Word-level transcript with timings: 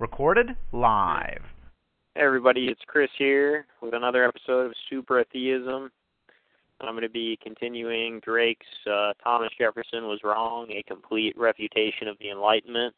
Recorded 0.00 0.50
live. 0.70 1.42
Hey 2.14 2.20
everybody, 2.20 2.68
it's 2.68 2.80
Chris 2.86 3.10
here 3.18 3.66
with 3.82 3.94
another 3.94 4.24
episode 4.24 4.66
of 4.66 4.72
Super 4.88 5.18
Atheism. 5.18 5.90
I'm 6.80 6.92
going 6.92 7.02
to 7.02 7.08
be 7.08 7.36
continuing 7.42 8.20
Drake's 8.20 8.64
uh, 8.88 9.12
Thomas 9.24 9.50
Jefferson 9.58 10.04
was 10.04 10.20
wrong, 10.22 10.70
a 10.70 10.84
complete 10.84 11.36
refutation 11.36 12.06
of 12.06 12.16
the 12.20 12.30
Enlightenment. 12.30 12.94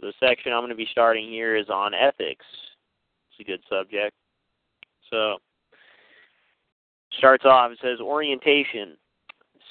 So 0.00 0.06
the 0.06 0.14
section 0.18 0.54
I'm 0.54 0.60
going 0.60 0.70
to 0.70 0.76
be 0.76 0.88
starting 0.90 1.28
here 1.28 1.56
is 1.56 1.68
on 1.68 1.92
ethics. 1.92 2.46
It's 3.28 3.40
a 3.40 3.44
good 3.44 3.60
subject. 3.68 4.14
So 5.10 5.36
starts 7.18 7.44
off, 7.44 7.70
it 7.70 7.78
says 7.82 8.00
orientation. 8.00 8.96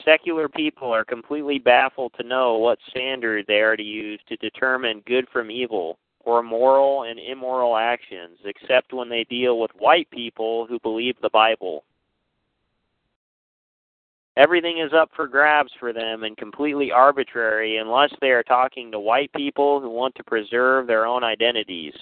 Secular 0.06 0.48
people 0.48 0.92
are 0.94 1.04
completely 1.04 1.58
baffled 1.58 2.14
to 2.20 2.28
know 2.28 2.60
what 2.60 2.78
standard 2.92 3.46
they 3.48 3.62
are 3.62 3.76
to 3.76 3.82
use 3.82 4.20
to 4.30 4.36
determine 4.36 5.02
good 5.08 5.28
from 5.34 5.50
evil 5.50 5.98
or 6.26 6.44
moral 6.44 7.04
and 7.04 7.20
immoral 7.20 7.78
actions, 7.78 8.38
except 8.46 8.94
when 8.94 9.10
they 9.10 9.24
deal 9.26 9.60
with 9.60 9.72
white 9.78 10.10
people 10.12 10.66
who 10.68 10.80
believe 10.80 11.16
the 11.22 11.30
Bible. 11.30 11.84
Everything 14.38 14.80
is 14.80 14.94
up 14.94 15.10
for 15.16 15.28
grabs 15.28 15.72
for 15.80 15.92
them 15.92 16.24
and 16.24 16.38
completely 16.38 16.92
arbitrary 16.92 17.78
unless 17.78 18.12
they 18.22 18.30
are 18.30 18.44
talking 18.44 18.92
to 18.92 19.00
white 19.00 19.32
people 19.34 19.82
who 19.82 19.90
want 19.90 20.16
to 20.16 20.24
preserve 20.24 20.88
their 20.88 21.06
own 21.06 21.24
identities. 21.24 21.94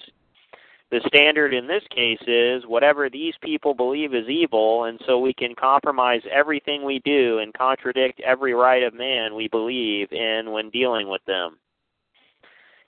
The 0.92 1.02
standard 1.08 1.54
in 1.54 1.68
this 1.68 1.84
case 1.90 2.22
is 2.26 2.66
whatever 2.66 3.10
these 3.10 3.36
people 3.42 3.76
believe 3.76 4.16
is 4.16 4.28
evil, 4.28 4.86
and 4.86 5.00
so 5.06 5.20
we 5.20 5.34
can 5.34 5.54
compromise 5.54 6.22
everything 6.32 6.84
we 6.84 7.00
do 7.00 7.40
and 7.40 7.54
contradict 7.54 8.20
every 8.22 8.56
right 8.56 8.82
of 8.82 8.96
man 8.96 9.36
we 9.36 9.48
believe 9.48 10.12
in 10.12 10.52
when 10.52 10.72
dealing 10.72 11.08
with 11.08 11.24
them. 11.26 11.58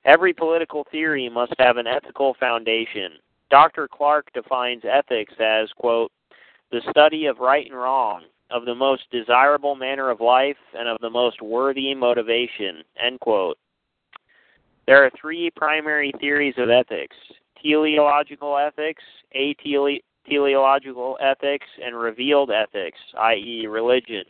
Every 0.06 0.34
political 0.34 0.86
theory 0.92 1.30
must 1.30 1.54
have 1.60 1.78
an 1.78 1.88
ethical 1.88 2.36
foundation. 2.40 3.14
Dr. 3.50 3.88
Clark 3.88 4.32
defines 4.34 4.84
ethics 4.90 5.34
as, 5.40 5.70
quote, 5.78 6.12
the 6.72 6.82
study 6.90 7.26
of 7.26 7.40
right 7.40 7.66
and 7.66 7.76
wrong, 7.76 8.24
of 8.50 8.66
the 8.66 8.74
most 8.74 9.04
desirable 9.12 9.76
manner 9.76 10.10
of 10.10 10.22
life, 10.22 10.58
and 10.78 10.88
of 10.88 10.98
the 11.02 11.10
most 11.10 11.42
worthy 11.42 11.94
motivation, 11.94 12.84
end 13.04 13.20
quote. 13.20 13.58
There 14.88 15.06
are 15.06 15.12
three 15.20 15.52
primary 15.56 16.12
theories 16.20 16.56
of 16.58 16.70
ethics 16.70 17.16
teleological 17.62 18.58
ethics, 18.58 19.04
teleological 20.28 21.18
ethics, 21.22 21.68
and 21.84 21.96
revealed 21.96 22.50
ethics, 22.50 22.98
i.e., 23.20 23.68
religion. 23.68 24.24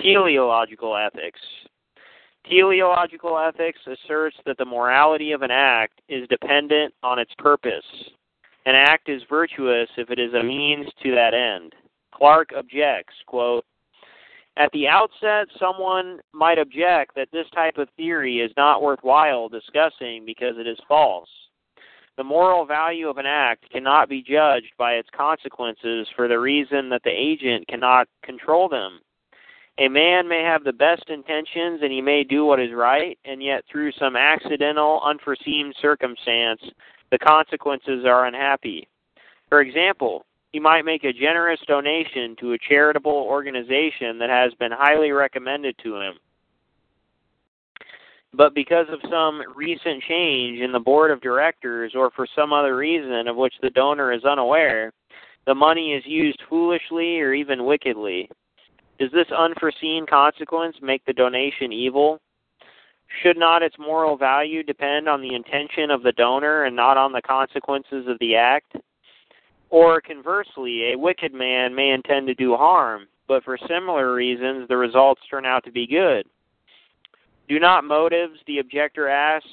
Teleological 0.00 0.96
ethics. 0.96 1.40
Teleological 2.48 3.38
ethics 3.38 3.80
asserts 3.86 4.36
that 4.46 4.56
the 4.56 4.64
morality 4.64 5.32
of 5.32 5.42
an 5.42 5.50
act 5.50 6.00
is 6.08 6.26
dependent 6.28 6.94
on 7.02 7.18
its 7.18 7.32
purpose. 7.36 7.84
An 8.64 8.74
act 8.74 9.08
is 9.08 9.22
virtuous 9.28 9.88
if 9.96 10.10
it 10.10 10.18
is 10.18 10.32
a 10.32 10.42
means 10.42 10.86
to 11.02 11.14
that 11.14 11.34
end. 11.34 11.74
Clark 12.12 12.50
objects, 12.56 13.14
quote, 13.26 13.64
at 14.56 14.72
the 14.72 14.88
outset, 14.88 15.46
someone 15.58 16.18
might 16.32 16.58
object 16.58 17.14
that 17.14 17.28
this 17.32 17.46
type 17.54 17.78
of 17.78 17.88
theory 17.96 18.40
is 18.40 18.50
not 18.56 18.82
worthwhile 18.82 19.48
discussing 19.48 20.24
because 20.26 20.56
it 20.58 20.66
is 20.66 20.78
false. 20.88 21.28
The 22.16 22.24
moral 22.24 22.66
value 22.66 23.08
of 23.08 23.18
an 23.18 23.26
act 23.26 23.70
cannot 23.70 24.08
be 24.08 24.20
judged 24.20 24.72
by 24.76 24.94
its 24.94 25.08
consequences 25.16 26.08
for 26.16 26.26
the 26.26 26.40
reason 26.40 26.88
that 26.88 27.02
the 27.04 27.10
agent 27.10 27.68
cannot 27.68 28.08
control 28.24 28.68
them. 28.68 28.98
A 29.80 29.88
man 29.88 30.26
may 30.26 30.42
have 30.42 30.64
the 30.64 30.72
best 30.72 31.08
intentions 31.08 31.80
and 31.82 31.92
he 31.92 32.00
may 32.00 32.24
do 32.24 32.44
what 32.44 32.58
is 32.58 32.72
right, 32.72 33.16
and 33.24 33.40
yet 33.40 33.64
through 33.70 33.92
some 33.92 34.16
accidental, 34.16 35.00
unforeseen 35.04 35.72
circumstance, 35.80 36.60
the 37.12 37.18
consequences 37.18 38.04
are 38.04 38.26
unhappy. 38.26 38.88
For 39.48 39.60
example, 39.60 40.26
he 40.52 40.58
might 40.58 40.84
make 40.84 41.04
a 41.04 41.12
generous 41.12 41.60
donation 41.68 42.34
to 42.40 42.54
a 42.54 42.58
charitable 42.58 43.12
organization 43.12 44.18
that 44.18 44.30
has 44.30 44.52
been 44.54 44.72
highly 44.72 45.12
recommended 45.12 45.76
to 45.84 45.96
him. 46.00 46.14
But 48.34 48.54
because 48.54 48.86
of 48.90 49.10
some 49.10 49.42
recent 49.54 50.02
change 50.08 50.60
in 50.60 50.72
the 50.72 50.80
board 50.80 51.10
of 51.12 51.20
directors 51.20 51.92
or 51.94 52.10
for 52.10 52.26
some 52.34 52.52
other 52.52 52.76
reason 52.76 53.28
of 53.28 53.36
which 53.36 53.54
the 53.62 53.70
donor 53.70 54.12
is 54.12 54.24
unaware, 54.24 54.92
the 55.46 55.54
money 55.54 55.92
is 55.92 56.02
used 56.04 56.42
foolishly 56.48 57.20
or 57.20 57.32
even 57.32 57.64
wickedly. 57.64 58.28
Does 58.98 59.12
this 59.12 59.28
unforeseen 59.36 60.06
consequence 60.06 60.76
make 60.82 61.04
the 61.04 61.12
donation 61.12 61.72
evil? 61.72 62.20
Should 63.22 63.38
not 63.38 63.62
its 63.62 63.76
moral 63.78 64.16
value 64.16 64.62
depend 64.62 65.08
on 65.08 65.22
the 65.22 65.34
intention 65.34 65.90
of 65.90 66.02
the 66.02 66.12
donor 66.12 66.64
and 66.64 66.74
not 66.74 66.96
on 66.96 67.12
the 67.12 67.22
consequences 67.22 68.06
of 68.08 68.18
the 68.18 68.34
act? 68.34 68.76
Or 69.70 70.00
conversely, 70.00 70.92
a 70.92 70.98
wicked 70.98 71.32
man 71.32 71.74
may 71.74 71.90
intend 71.90 72.26
to 72.26 72.34
do 72.34 72.56
harm, 72.56 73.06
but 73.28 73.44
for 73.44 73.58
similar 73.68 74.14
reasons 74.14 74.66
the 74.68 74.76
results 74.76 75.22
turn 75.30 75.46
out 75.46 75.64
to 75.64 75.72
be 75.72 75.86
good. 75.86 76.26
Do 77.48 77.58
not 77.58 77.84
motives, 77.84 78.38
the 78.46 78.58
objector 78.58 79.08
asks, 79.08 79.48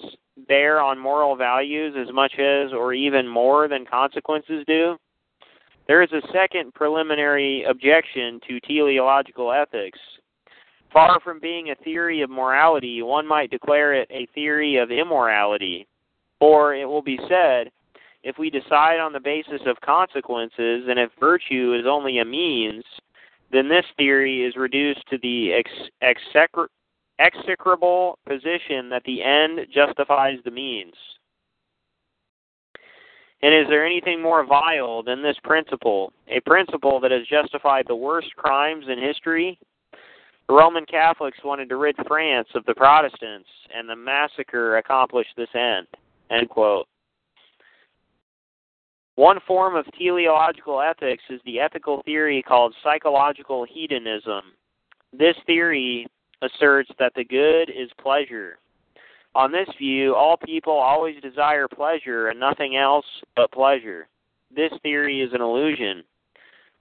bear 0.47 0.81
on 0.81 0.99
moral 0.99 1.35
values 1.35 1.95
as 1.97 2.13
much 2.13 2.33
as 2.39 2.73
or 2.73 2.93
even 2.93 3.27
more 3.27 3.67
than 3.67 3.85
consequences 3.85 4.65
do? 4.67 4.97
There 5.87 6.01
is 6.01 6.11
a 6.11 6.21
second 6.33 6.73
preliminary 6.73 7.63
objection 7.63 8.39
to 8.47 8.59
teleological 8.61 9.51
ethics. 9.51 9.99
Far 10.91 11.19
from 11.19 11.39
being 11.39 11.69
a 11.69 11.83
theory 11.83 12.21
of 12.21 12.29
morality, 12.29 13.01
one 13.01 13.27
might 13.27 13.51
declare 13.51 13.93
it 13.93 14.09
a 14.09 14.27
theory 14.33 14.77
of 14.77 14.91
immorality. 14.91 15.87
For 16.39 16.73
it 16.73 16.85
will 16.85 17.01
be 17.01 17.19
said, 17.29 17.71
if 18.23 18.37
we 18.39 18.49
decide 18.49 18.99
on 18.99 19.13
the 19.13 19.19
basis 19.19 19.61
of 19.67 19.79
consequences 19.81 20.85
and 20.89 20.97
if 20.97 21.11
virtue 21.19 21.77
is 21.79 21.85
only 21.85 22.19
a 22.19 22.25
means, 22.25 22.83
then 23.51 23.69
this 23.69 23.85
theory 23.97 24.43
is 24.43 24.55
reduced 24.55 25.07
to 25.09 25.19
the 25.19 25.53
ex- 25.53 26.19
execrable 27.19 28.17
position 28.27 28.89
that 28.89 29.03
the 29.05 29.21
end 29.21 29.67
justifies 29.71 30.39
the 30.43 30.51
means. 30.51 30.95
And 33.45 33.53
is 33.53 33.69
there 33.69 33.85
anything 33.85 34.23
more 34.23 34.43
vile 34.43 35.03
than 35.03 35.21
this 35.21 35.37
principle, 35.43 36.11
a 36.27 36.39
principle 36.49 36.99
that 36.99 37.11
has 37.11 37.27
justified 37.27 37.85
the 37.87 37.95
worst 37.95 38.35
crimes 38.35 38.85
in 38.89 38.99
history? 38.99 39.59
The 40.47 40.55
Roman 40.55 40.83
Catholics 40.87 41.37
wanted 41.43 41.69
to 41.69 41.75
rid 41.75 41.95
France 42.07 42.47
of 42.55 42.65
the 42.65 42.73
Protestants, 42.73 43.47
and 43.71 43.87
the 43.87 43.95
massacre 43.95 44.77
accomplished 44.77 45.29
this 45.37 45.53
end. 45.53 45.85
End 46.31 46.49
quote. 46.49 46.87
One 49.13 49.37
form 49.45 49.75
of 49.75 49.85
teleological 49.95 50.81
ethics 50.81 51.23
is 51.29 51.39
the 51.45 51.59
ethical 51.59 52.01
theory 52.03 52.41
called 52.41 52.73
psychological 52.83 53.63
hedonism. 53.63 54.41
This 55.13 55.35
theory 55.45 56.07
asserts 56.41 56.89
that 56.97 57.13
the 57.15 57.23
good 57.23 57.69
is 57.69 57.91
pleasure. 58.01 58.57
On 59.35 59.51
this 59.51 59.67
view, 59.77 60.15
all 60.15 60.37
people 60.37 60.71
always 60.71 61.21
desire 61.21 61.67
pleasure 61.67 62.29
and 62.29 62.39
nothing 62.39 62.77
else 62.77 63.05
but 63.35 63.51
pleasure. 63.51 64.07
This 64.55 64.71
theory 64.81 65.21
is 65.21 65.33
an 65.33 65.41
illusion. 65.41 66.03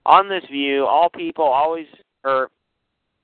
On 0.06 0.29
this 0.29 0.45
view, 0.49 0.87
all 0.87 1.11
people 1.11 1.45
always 1.45 1.87
or 2.23 2.51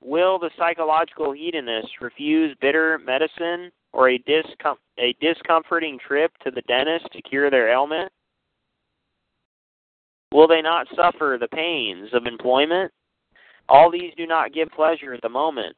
will 0.03 0.41
the 0.41 0.51
psychological 0.59 1.33
hedonist 1.33 2.01
refuse 2.01 2.57
bitter 2.61 2.99
medicine 2.99 3.71
or 3.93 4.11
a, 4.11 4.19
discom- 4.19 4.77
a 4.99 5.15
discomforting 5.21 5.99
trip 6.07 6.33
to 6.43 6.51
the 6.51 6.63
dentist 6.63 7.07
to 7.13 7.23
cure 7.23 7.51
their 7.51 7.71
ailment? 7.73 8.11
Will 10.33 10.49
they 10.49 10.63
not 10.63 10.89
suffer 10.97 11.39
the 11.41 11.49
pains 11.49 12.09
of 12.13 12.27
employment? 12.27 12.91
All 13.69 13.93
these 13.93 14.13
do 14.17 14.27
not 14.27 14.53
give 14.53 14.71
pleasure 14.71 15.15
at 15.15 15.23
the 15.23 15.29
moment. 15.29 15.77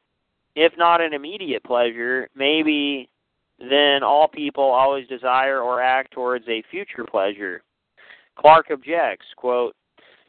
If 0.54 0.72
not 0.78 1.02
an 1.02 1.12
immediate 1.12 1.64
pleasure, 1.64 2.28
maybe 2.34 3.08
then 3.70 4.02
all 4.02 4.28
people 4.28 4.64
always 4.64 5.06
desire 5.06 5.60
or 5.60 5.80
act 5.80 6.12
towards 6.12 6.46
a 6.48 6.64
future 6.70 7.04
pleasure. 7.04 7.62
Clark 8.36 8.66
objects, 8.70 9.26
quote, 9.36 9.74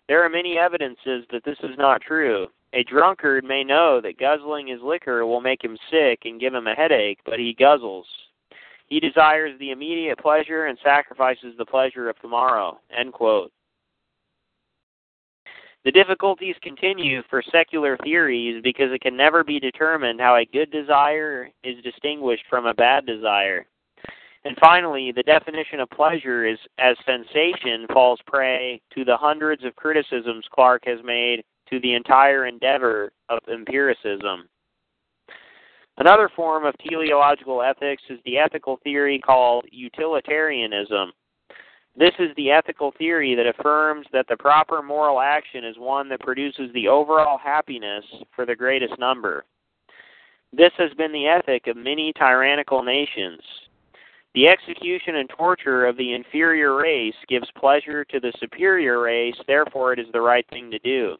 There 0.07 0.23
are 0.23 0.29
many 0.29 0.57
evidences 0.57 1.25
that 1.31 1.43
this 1.45 1.57
is 1.63 1.77
not 1.77 2.01
true. 2.01 2.47
A 2.73 2.83
drunkard 2.83 3.43
may 3.43 3.63
know 3.63 4.01
that 4.01 4.17
guzzling 4.17 4.67
his 4.67 4.81
liquor 4.81 5.25
will 5.25 5.41
make 5.41 5.63
him 5.63 5.77
sick 5.91 6.21
and 6.25 6.39
give 6.39 6.53
him 6.53 6.67
a 6.67 6.73
headache, 6.73 7.19
but 7.25 7.39
he 7.39 7.55
guzzles. 7.59 8.05
He 8.87 8.99
desires 8.99 9.57
the 9.59 9.71
immediate 9.71 10.17
pleasure 10.19 10.65
and 10.65 10.77
sacrifices 10.83 11.55
the 11.57 11.65
pleasure 11.65 12.09
of 12.09 12.19
tomorrow. 12.19 12.79
End 12.95 13.13
quote. 13.13 13.51
The 15.85 15.91
difficulties 15.91 16.55
continue 16.61 17.21
for 17.29 17.43
secular 17.51 17.97
theories 17.97 18.61
because 18.63 18.91
it 18.93 19.01
can 19.01 19.17
never 19.17 19.43
be 19.43 19.59
determined 19.59 20.21
how 20.21 20.35
a 20.37 20.45
good 20.45 20.71
desire 20.71 21.49
is 21.63 21.83
distinguished 21.83 22.45
from 22.49 22.65
a 22.65 22.73
bad 22.73 23.05
desire. 23.05 23.65
And 24.45 24.57
finally, 24.61 25.11
the 25.11 25.23
definition 25.23 25.79
of 25.79 25.89
pleasure 25.89 26.45
is 26.45 26.57
as 26.77 26.95
sensation 27.05 27.85
falls 27.93 28.19
prey 28.25 28.81
to 28.93 29.03
the 29.03 29.17
hundreds 29.17 29.63
of 29.65 29.75
criticisms 29.75 30.45
Clark 30.53 30.83
has 30.85 30.99
made 31.03 31.43
to 31.69 31.79
the 31.81 31.93
entire 31.93 32.45
endeavor 32.45 33.11
of 33.29 33.39
empiricism. 33.51 34.47
Another 35.97 36.29
form 36.35 36.65
of 36.65 36.75
teleological 36.79 37.61
ethics 37.61 38.03
is 38.09 38.19
the 38.25 38.37
ethical 38.37 38.79
theory 38.83 39.19
called 39.19 39.65
utilitarianism. 39.71 41.11
This 41.95 42.13
is 42.17 42.29
the 42.35 42.49
ethical 42.49 42.91
theory 42.97 43.35
that 43.35 43.45
affirms 43.45 44.07
that 44.13 44.25
the 44.27 44.37
proper 44.37 44.81
moral 44.81 45.19
action 45.19 45.63
is 45.63 45.75
one 45.77 46.09
that 46.09 46.21
produces 46.21 46.71
the 46.73 46.87
overall 46.87 47.37
happiness 47.37 48.03
for 48.35 48.45
the 48.45 48.55
greatest 48.55 48.97
number. 48.97 49.45
This 50.51 50.71
has 50.77 50.91
been 50.97 51.11
the 51.11 51.27
ethic 51.27 51.67
of 51.67 51.77
many 51.77 52.11
tyrannical 52.13 52.83
nations. 52.83 53.41
The 54.33 54.47
execution 54.47 55.17
and 55.17 55.29
torture 55.29 55.85
of 55.85 55.95
the 55.97 56.13
inferior 56.13 56.75
race 56.75 57.15
gives 57.29 57.47
pleasure 57.55 58.03
to 58.05 58.19
the 58.19 58.33
superior 58.39 58.99
race, 58.99 59.35
therefore, 59.45 59.93
it 59.93 59.99
is 59.99 60.07
the 60.11 60.21
right 60.21 60.47
thing 60.49 60.71
to 60.71 60.79
do. 60.79 61.15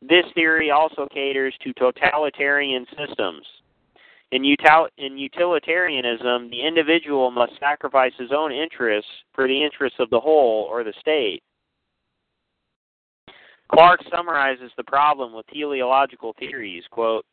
This 0.00 0.24
theory 0.34 0.70
also 0.70 1.08
caters 1.12 1.54
to 1.64 1.72
totalitarian 1.72 2.86
systems. 2.96 3.44
In, 4.32 4.42
util- 4.42 4.88
in 4.98 5.16
utilitarianism, 5.16 6.50
the 6.50 6.66
individual 6.66 7.30
must 7.30 7.52
sacrifice 7.60 8.12
his 8.18 8.32
own 8.32 8.52
interests 8.52 9.10
for 9.34 9.46
the 9.46 9.64
interests 9.64 9.98
of 10.00 10.10
the 10.10 10.20
whole 10.20 10.66
or 10.70 10.82
the 10.82 10.94
state. 11.00 11.42
Clark 13.68 14.00
summarizes 14.10 14.70
the 14.76 14.84
problem 14.84 15.32
with 15.32 15.46
teleological 15.48 16.34
theories, 16.38 16.84
quote, 16.90 17.24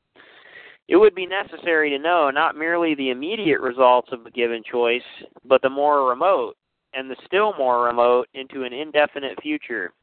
it 0.87 0.97
would 0.97 1.15
be 1.15 1.25
necessary 1.25 1.89
to 1.89 1.97
know 1.97 2.29
not 2.29 2.57
merely 2.57 2.93
the 2.95 3.09
immediate 3.09 3.61
results 3.61 4.09
of 4.11 4.25
a 4.25 4.31
given 4.31 4.61
choice, 4.69 5.01
but 5.45 5.61
the 5.61 5.69
more 5.69 6.09
remote, 6.09 6.55
and 6.93 7.09
the 7.09 7.15
still 7.25 7.53
more 7.57 7.85
remote 7.85 8.27
into 8.33 8.63
an 8.63 8.73
indefinite 8.73 9.41
future. 9.41 9.93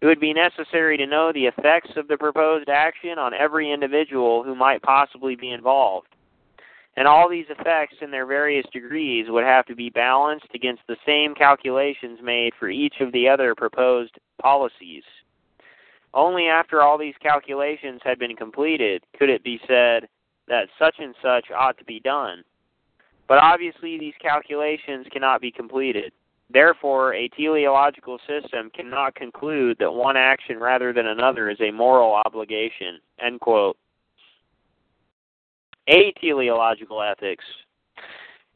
It 0.00 0.06
would 0.06 0.20
be 0.20 0.34
necessary 0.34 0.96
to 0.98 1.06
know 1.06 1.32
the 1.32 1.46
effects 1.46 1.90
of 1.96 2.06
the 2.06 2.18
proposed 2.18 2.68
action 2.68 3.18
on 3.18 3.32
every 3.32 3.72
individual 3.72 4.42
who 4.42 4.54
might 4.54 4.82
possibly 4.82 5.36
be 5.36 5.50
involved. 5.50 6.08
And 6.96 7.06
all 7.06 7.28
these 7.28 7.46
effects 7.50 7.96
in 8.00 8.10
their 8.10 8.26
various 8.26 8.66
degrees 8.72 9.26
would 9.28 9.44
have 9.44 9.66
to 9.66 9.74
be 9.74 9.90
balanced 9.90 10.48
against 10.54 10.82
the 10.86 10.96
same 11.06 11.34
calculations 11.34 12.20
made 12.22 12.52
for 12.58 12.68
each 12.68 12.96
of 13.00 13.12
the 13.12 13.28
other 13.28 13.54
proposed 13.54 14.18
policies. 14.40 15.04
Only 16.14 16.46
after 16.46 16.80
all 16.82 16.96
these 16.96 17.14
calculations 17.22 18.00
had 18.02 18.18
been 18.18 18.36
completed 18.36 19.04
could 19.18 19.28
it 19.28 19.44
be 19.44 19.60
said 19.66 20.08
that 20.48 20.68
such 20.78 20.94
and 20.98 21.14
such 21.22 21.50
ought 21.54 21.76
to 21.78 21.84
be 21.84 22.00
done. 22.00 22.44
But 23.28 23.38
obviously, 23.38 23.98
these 23.98 24.14
calculations 24.20 25.06
cannot 25.12 25.40
be 25.40 25.50
completed. 25.50 26.12
Therefore, 26.48 27.14
a 27.14 27.28
teleological 27.28 28.18
system 28.26 28.70
cannot 28.74 29.14
conclude 29.14 29.76
that 29.80 29.92
one 29.92 30.16
action 30.16 30.58
rather 30.58 30.92
than 30.92 31.08
another 31.08 31.50
is 31.50 31.60
a 31.60 31.72
moral 31.72 32.14
obligation. 32.24 33.00
End 33.20 33.40
quote. 33.40 33.76
A 35.88 36.12
teleological 36.20 37.02
ethics. 37.02 37.44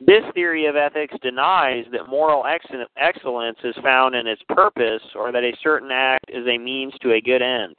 This 0.01 0.25
theory 0.33 0.67
of 0.67 0.77
ethics 0.77 1.15
denies 1.21 1.85
that 1.93 2.09
moral 2.09 2.45
excellence 2.47 3.59
is 3.63 3.77
found 3.83 4.15
in 4.15 4.27
its 4.27 4.43
purpose 4.49 5.03
or 5.15 5.31
that 5.31 5.45
a 5.45 5.53
certain 5.63 5.91
act 5.93 6.31
is 6.31 6.47
a 6.47 6.59
means 6.59 6.95
to 7.03 7.13
a 7.13 7.21
good 7.21 7.43
end. 7.43 7.77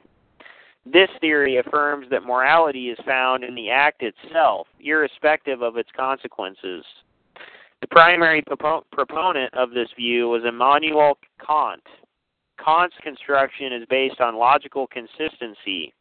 This 0.84 1.08
theory 1.20 1.56
affirms 1.56 2.06
that 2.10 2.24
morality 2.24 2.90
is 2.90 2.98
found 3.04 3.44
in 3.44 3.54
the 3.54 3.70
act 3.70 4.02
itself, 4.02 4.66
irrespective 4.80 5.62
of 5.62 5.76
its 5.76 5.90
consequences. 5.96 6.84
The 7.82 7.88
primary 7.88 8.42
proponent 8.42 9.52
of 9.54 9.72
this 9.72 9.88
view 9.96 10.28
was 10.28 10.44
Immanuel 10.46 11.18
Kant. 11.44 11.82
Kant's 12.64 12.94
construction 13.02 13.72
is 13.72 13.84
based 13.90 14.20
on 14.20 14.36
logical 14.36 14.86
consistency. 14.86 15.92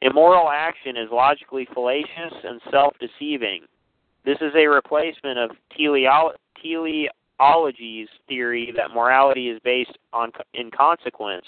Immoral 0.00 0.48
action 0.48 0.96
is 0.96 1.08
logically 1.10 1.66
fallacious 1.74 2.32
and 2.44 2.60
self 2.70 2.94
deceiving. 3.00 3.62
This 4.24 4.38
is 4.40 4.52
a 4.54 4.68
replacement 4.68 5.40
of 5.40 5.50
teleology's 5.76 8.08
theory 8.28 8.72
that 8.76 8.94
morality 8.94 9.48
is 9.48 9.58
based 9.64 9.98
on 10.12 10.30
in 10.54 10.70
consequence. 10.70 11.46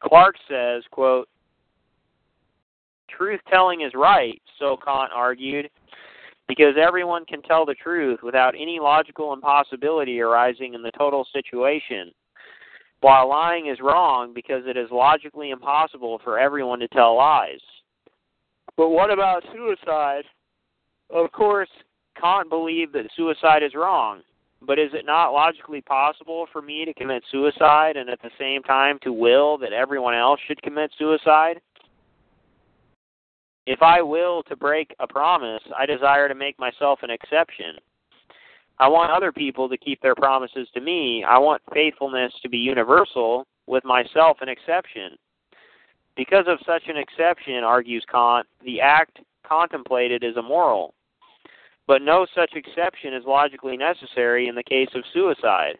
Clark 0.00 0.34
says, 0.48 0.82
quote, 0.90 1.28
Truth 3.16 3.42
telling 3.48 3.82
is 3.82 3.92
right, 3.94 4.42
so 4.58 4.76
Kant 4.84 5.12
argued, 5.14 5.70
because 6.48 6.74
everyone 6.80 7.24
can 7.24 7.42
tell 7.42 7.64
the 7.64 7.74
truth 7.74 8.20
without 8.22 8.54
any 8.54 8.78
logical 8.80 9.32
impossibility 9.32 10.20
arising 10.20 10.74
in 10.74 10.82
the 10.82 10.92
total 10.98 11.26
situation, 11.32 12.12
while 13.00 13.28
lying 13.28 13.66
is 13.66 13.80
wrong 13.80 14.32
because 14.34 14.62
it 14.66 14.76
is 14.76 14.88
logically 14.90 15.50
impossible 15.50 16.20
for 16.22 16.38
everyone 16.38 16.78
to 16.80 16.88
tell 16.88 17.16
lies. 17.16 17.60
But 18.76 18.90
what 18.90 19.10
about 19.10 19.44
suicide? 19.52 20.24
Of 21.10 21.30
course, 21.32 21.68
Kant 22.20 22.48
believed 22.48 22.92
that 22.94 23.10
suicide 23.16 23.62
is 23.62 23.74
wrong, 23.74 24.22
but 24.60 24.78
is 24.78 24.90
it 24.94 25.04
not 25.04 25.32
logically 25.32 25.80
possible 25.80 26.46
for 26.52 26.62
me 26.62 26.84
to 26.84 26.94
commit 26.94 27.22
suicide 27.30 27.96
and 27.96 28.08
at 28.08 28.22
the 28.22 28.30
same 28.38 28.62
time 28.62 28.98
to 29.02 29.12
will 29.12 29.58
that 29.58 29.72
everyone 29.72 30.14
else 30.14 30.40
should 30.46 30.62
commit 30.62 30.90
suicide? 30.98 31.60
If 33.66 33.80
I 33.82 34.02
will 34.02 34.42
to 34.44 34.56
break 34.56 34.94
a 34.98 35.06
promise, 35.06 35.62
I 35.78 35.86
desire 35.86 36.28
to 36.28 36.34
make 36.34 36.58
myself 36.58 37.00
an 37.02 37.10
exception. 37.10 37.76
I 38.78 38.88
want 38.88 39.12
other 39.12 39.30
people 39.30 39.68
to 39.68 39.76
keep 39.76 40.00
their 40.00 40.16
promises 40.16 40.68
to 40.74 40.80
me. 40.80 41.22
I 41.22 41.38
want 41.38 41.62
faithfulness 41.72 42.32
to 42.42 42.48
be 42.48 42.58
universal, 42.58 43.46
with 43.66 43.84
myself 43.84 44.38
an 44.40 44.48
exception. 44.48 45.16
Because 46.16 46.46
of 46.48 46.58
such 46.66 46.82
an 46.88 46.96
exception, 46.96 47.62
argues 47.62 48.04
Kant, 48.10 48.46
the 48.64 48.80
act 48.80 49.20
contemplated 49.46 50.24
is 50.24 50.36
immoral. 50.36 50.94
But 51.86 52.02
no 52.02 52.26
such 52.34 52.54
exception 52.54 53.14
is 53.14 53.24
logically 53.26 53.76
necessary 53.76 54.48
in 54.48 54.54
the 54.54 54.62
case 54.62 54.90
of 54.94 55.04
suicide. 55.12 55.78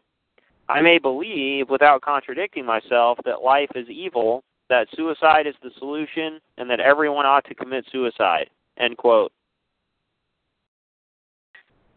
I 0.68 0.80
may 0.80 0.98
believe, 0.98 1.68
without 1.68 2.02
contradicting 2.02 2.64
myself, 2.64 3.18
that 3.24 3.42
life 3.42 3.70
is 3.74 3.88
evil, 3.88 4.44
that 4.72 4.88
suicide 4.96 5.46
is 5.46 5.54
the 5.62 5.70
solution, 5.78 6.40
and 6.56 6.68
that 6.70 6.80
everyone 6.80 7.26
ought 7.26 7.44
to 7.44 7.54
commit 7.54 7.84
suicide. 7.92 8.48
End 8.78 8.96
quote. 8.96 9.30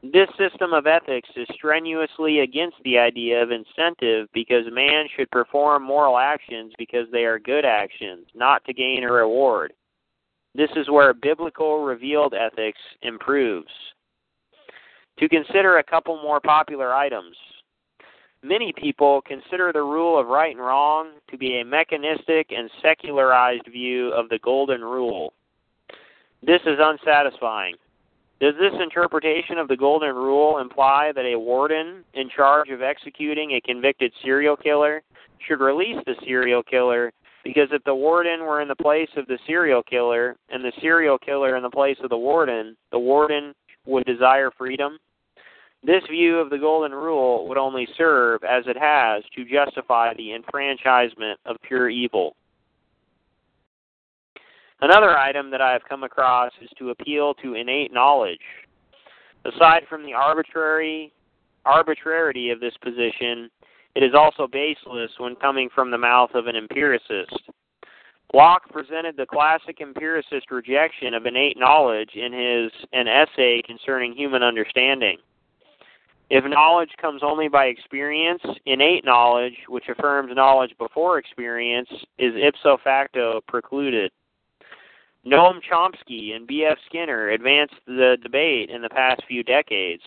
This 0.04 0.28
system 0.38 0.74
of 0.74 0.86
ethics 0.86 1.30
is 1.38 1.48
strenuously 1.54 2.42
against 2.42 2.76
the 2.84 2.98
idea 2.98 3.42
of 3.42 3.50
incentive 3.50 4.28
because 4.34 4.66
man 4.72 5.06
should 5.16 5.32
perform 5.32 5.84
moral 5.84 6.18
actions 6.18 6.74
because 6.78 7.08
they 7.14 7.24
are 7.24 7.40
good 7.40 7.64
actions, 7.64 8.28
not 8.36 8.64
to 8.66 8.74
gain 8.74 9.06
a 9.06 9.12
reward. 9.12 9.72
This 10.54 10.70
is 10.76 10.90
where 10.90 11.14
biblical 11.14 11.86
revealed 11.86 12.34
ethics 12.34 12.80
improves. 13.04 13.72
To 15.20 15.30
consider 15.30 15.78
a 15.78 15.84
couple 15.84 16.22
more 16.22 16.42
popular 16.42 16.94
items. 16.94 17.38
Many 18.46 18.72
people 18.78 19.24
consider 19.26 19.72
the 19.74 19.82
rule 19.82 20.20
of 20.20 20.28
right 20.28 20.56
and 20.56 20.64
wrong 20.64 21.14
to 21.32 21.38
be 21.38 21.60
a 21.60 21.66
mechanistic 21.66 22.52
and 22.56 22.70
secularized 22.80 23.66
view 23.66 24.10
of 24.10 24.30
the 24.30 24.38
Golden 24.38 24.82
Rule. 24.82 25.34
This 26.44 26.62
is 26.68 26.78
unsatisfying. 26.80 27.74
Does 28.40 28.54
this 28.60 28.80
interpretation 28.80 29.58
of 29.58 29.68
the 29.68 29.76
Golden 29.76 30.14
Rule 30.14 30.60
imply 30.60 31.12
that 31.16 31.26
a 31.26 31.40
warden 31.40 32.04
in 32.14 32.30
charge 32.30 32.70
of 32.70 32.84
executing 32.84 33.54
a 33.54 33.62
convicted 33.62 34.14
serial 34.24 34.56
killer 34.56 35.02
should 35.48 35.60
release 35.60 35.98
the 36.06 36.14
serial 36.24 36.62
killer 36.62 37.12
because 37.44 37.70
if 37.72 37.84
the 37.84 37.96
warden 37.96 38.42
were 38.42 38.62
in 38.62 38.68
the 38.68 38.76
place 38.76 39.10
of 39.18 39.26
the 39.26 39.40
serial 39.48 39.82
killer 39.82 40.36
and 40.50 40.64
the 40.64 40.74
serial 40.82 41.18
killer 41.18 41.58
in 41.58 41.64
the 41.64 41.70
place 41.72 41.98
of 42.04 42.12
the 42.12 42.18
warden, 42.18 42.78
the 42.92 43.00
warden 43.00 43.56
would 43.88 44.06
desire 44.06 44.52
freedom? 44.56 45.00
This 45.86 46.04
view 46.10 46.40
of 46.40 46.50
the 46.50 46.58
Golden 46.58 46.94
Rule 46.94 47.48
would 47.48 47.60
only 47.60 47.88
serve, 47.96 48.44
as 48.44 48.64
it 48.66 48.76
has, 48.76 49.24
to 49.36 49.46
justify 49.46 50.16
the 50.16 50.34
enfranchisement 50.34 51.40
of 51.46 51.58
pure 51.62 51.90
evil. 51.90 52.36
Another 54.82 55.16
item 55.16 55.52
that 55.52 55.62
I 55.62 55.72
have 55.74 55.84
come 55.88 56.04
across 56.04 56.52
is 56.60 56.70
to 56.80 56.90
appeal 56.90 57.36
to 57.36 57.54
innate 57.54 57.94
knowledge. 57.94 58.40
Aside 59.46 59.84
from 59.88 60.04
the 60.04 60.14
arbitrary 60.14 61.14
arbitrarity 61.66 62.50
of 62.50 62.60
this 62.60 62.76
position, 62.82 63.50
it 63.94 64.04
is 64.04 64.16
also 64.16 64.48
baseless 64.48 65.12
when 65.20 65.36
coming 65.36 65.70
from 65.74 65.92
the 65.92 65.98
mouth 65.98 66.32
of 66.34 66.48
an 66.48 66.56
empiricist. 66.56 67.44
Locke 68.34 68.68
presented 68.70 69.18
the 69.18 69.26
classic 69.28 69.82
empiricist 69.82 70.50
rejection 70.50 71.14
of 71.14 71.28
innate 71.28 71.60
knowledge 71.60 72.16
in 72.16 72.34
his 72.34 72.72
An 72.92 73.08
Essay 73.08 73.62
Concerning 73.66 74.14
Human 74.14 74.42
Understanding. 74.42 75.18
If 76.30 76.44
knowledge 76.46 76.90
comes 77.00 77.22
only 77.24 77.48
by 77.48 77.66
experience, 77.66 78.42
innate 78.66 79.06
knowledge, 79.06 79.54
which 79.68 79.90
affirms 79.90 80.36
knowledge 80.36 80.76
before 80.80 81.20
experience, 81.20 81.90
is 82.18 82.34
ipso 82.36 82.78
facto 82.84 83.42
precluded. 83.48 84.12
Noam 85.26 85.60
Chomsky 85.62 86.36
and 86.36 86.48
B.F. 86.48 86.78
Skinner 86.88 87.30
advanced 87.30 87.76
the 87.88 88.18
debate 88.22 88.70
in 88.70 88.82
the 88.82 88.90
past 88.90 89.22
few 89.28 89.44
decades. 89.44 90.04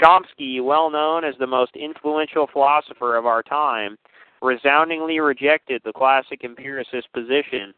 Chomsky, 0.00 0.62
well 0.62 0.90
known 0.90 1.24
as 1.24 1.34
the 1.38 1.46
most 1.46 1.76
influential 1.76 2.48
philosopher 2.52 3.16
of 3.16 3.26
our 3.26 3.42
time, 3.42 3.96
resoundingly 4.42 5.20
rejected 5.20 5.82
the 5.84 5.92
classic 5.92 6.44
empiricist 6.44 7.12
position, 7.12 7.74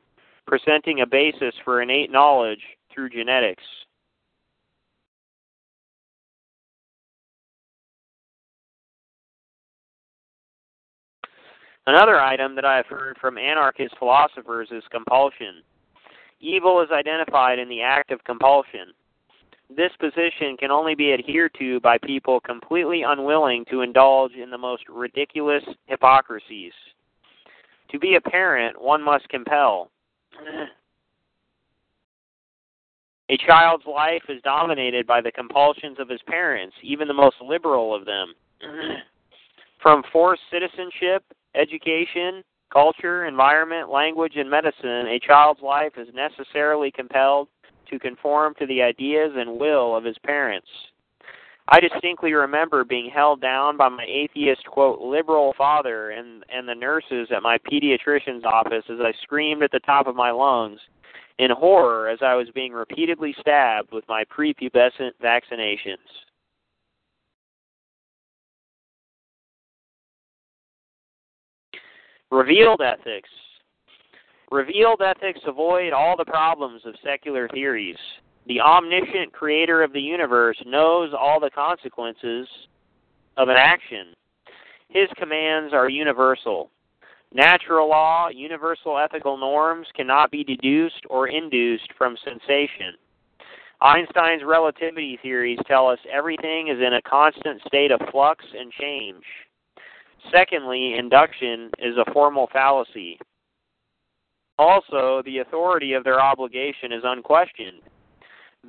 presenting 0.47 1.01
a 1.01 1.07
basis 1.07 1.55
for 1.65 1.83
innate 1.83 2.11
knowledge 2.11 2.63
through 2.93 3.11
genetics. 3.11 3.65
Another 11.87 12.19
item 12.19 12.55
that 12.55 12.65
I 12.65 12.77
have 12.77 12.87
heard 12.87 13.19
from 13.21 13.37
anarchist 13.37 13.95
philosophers 13.99 14.69
is 14.71 14.83
compulsion. 14.91 15.63
Evil 16.41 16.81
is 16.81 16.89
identified 16.91 17.59
in 17.59 17.69
the 17.69 17.83
act 17.83 18.11
of 18.11 18.25
compulsion. 18.25 18.93
This 19.75 19.93
position 19.99 20.57
can 20.59 20.71
only 20.71 20.95
be 20.95 21.13
adhered 21.13 21.53
to 21.59 21.81
by 21.81 21.99
people 21.99 22.41
completely 22.41 23.03
unwilling 23.03 23.65
to 23.71 23.83
indulge 23.83 24.33
in 24.33 24.51
the 24.51 24.59
most 24.59 24.85
ridiculous 24.89 25.65
hypocrisies. 25.87 26.73
To 27.91 27.99
be 27.99 28.17
a 28.17 28.21
parent, 28.21 28.81
one 28.81 29.03
must 29.03 29.29
compel. 29.29 29.91
A 33.31 33.37
child's 33.47 33.87
life 33.87 34.23
is 34.29 34.43
dominated 34.43 35.07
by 35.07 35.21
the 35.21 35.33
compulsions 35.33 35.99
of 35.99 36.09
his 36.09 36.21
parents, 36.27 36.77
even 36.83 37.09
the 37.09 37.15
most 37.15 37.37
liberal 37.43 37.95
of 37.95 38.05
them. 38.05 38.35
From 39.83 40.03
forced 40.13 40.43
citizenship, 40.51 41.25
education, 41.55 42.43
culture, 42.73 43.27
environment, 43.27 43.91
language, 43.91 44.35
and 44.37 44.51
medicine, 44.51 45.07
a 45.09 45.21
child's 45.21 45.63
life 45.63 45.93
is 45.97 46.09
necessarily 46.15 46.91
compelled 46.91 47.49
to 47.91 47.99
conform 47.99 48.55
to 48.59 48.67
the 48.67 48.83
ideas 48.83 49.33
and 49.37 49.59
will 49.59 49.97
of 49.97 50.05
his 50.05 50.17
parents. 50.25 50.69
I 51.69 51.81
distinctly 51.81 52.35
remember 52.35 52.85
being 52.85 53.11
held 53.11 53.41
down 53.41 53.79
by 53.79 53.89
my 53.89 54.05
atheist, 54.07 54.67
quote, 54.67 55.01
liberal 55.01 55.55
father 55.57 56.11
and, 56.11 56.45
and 56.53 56.69
the 56.69 56.75
nurses 56.75 57.29
at 57.35 57.43
my 57.43 57.57
pediatrician's 57.59 58.45
office 58.45 58.85
as 58.91 58.99
I 59.01 59.13
screamed 59.23 59.63
at 59.63 59.71
the 59.71 59.81
top 59.81 60.07
of 60.07 60.15
my 60.15 60.31
lungs 60.31 60.81
in 61.39 61.51
horror 61.51 62.09
as 62.09 62.19
I 62.21 62.35
was 62.35 62.49
being 62.55 62.73
repeatedly 62.73 63.35
stabbed 63.41 63.93
with 63.93 64.05
my 64.09 64.25
prepubescent 64.25 65.13
vaccinations. 65.23 65.97
Revealed 72.35 72.81
ethics. 72.81 73.29
Revealed 74.51 75.01
ethics 75.01 75.39
avoid 75.47 75.93
all 75.93 76.17
the 76.17 76.25
problems 76.25 76.83
of 76.85 76.97
secular 77.05 77.47
theories. 77.47 77.97
The 78.49 78.61
omniscient 78.61 79.33
creator 79.33 79.85
of 79.85 79.93
the 79.93 80.01
universe 80.01 80.61
knows 80.67 81.13
all 81.17 81.39
the 81.39 81.51
consequences 81.51 82.49
of 83.37 83.51
an 83.51 83.57
action. 83.57 84.15
His 84.89 85.09
commands 85.17 85.73
are 85.73 85.89
universal. 85.89 86.71
Natural 87.33 87.89
law, 87.89 88.31
universal 88.31 88.99
ethical 88.99 89.37
norms 89.37 89.87
cannot 89.95 90.33
be 90.33 90.43
deduced 90.43 91.05
or 91.09 91.29
induced 91.29 91.89
from 91.97 92.17
sensation. 92.25 92.95
Einstein's 93.81 94.43
relativity 94.45 95.21
theories 95.23 95.61
tell 95.69 95.87
us 95.87 96.01
everything 96.13 96.67
is 96.67 96.79
in 96.85 96.95
a 96.95 97.03
constant 97.09 97.63
state 97.69 97.93
of 97.93 98.01
flux 98.11 98.45
and 98.59 98.73
change. 98.73 99.23
Secondly, 100.31 100.95
induction 100.99 101.71
is 101.79 101.97
a 101.97 102.13
formal 102.13 102.49
fallacy. 102.53 103.19
Also, 104.59 105.23
the 105.25 105.39
authority 105.39 105.95
of 105.95 106.05
their 106.05 106.21
obligation 106.21 106.93
is 106.93 107.03
unquestioned. 107.05 107.83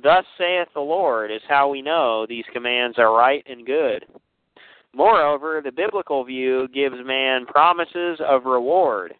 Thus 0.02 0.24
saith 0.36 0.68
the 0.74 0.80
Lord 0.80 1.30
is 1.30 1.40
how 1.48 1.68
we 1.68 1.80
know 1.80 2.26
these 2.26 2.44
commands 2.52 2.98
are 2.98 3.12
right 3.12 3.44
and 3.46 3.64
good. 3.64 4.04
Moreover, 4.94 5.60
the 5.64 5.72
biblical 5.72 6.24
view 6.24 6.68
gives 6.68 6.96
man 7.04 7.46
promises 7.46 8.18
of 8.26 8.44
reward 8.44 9.14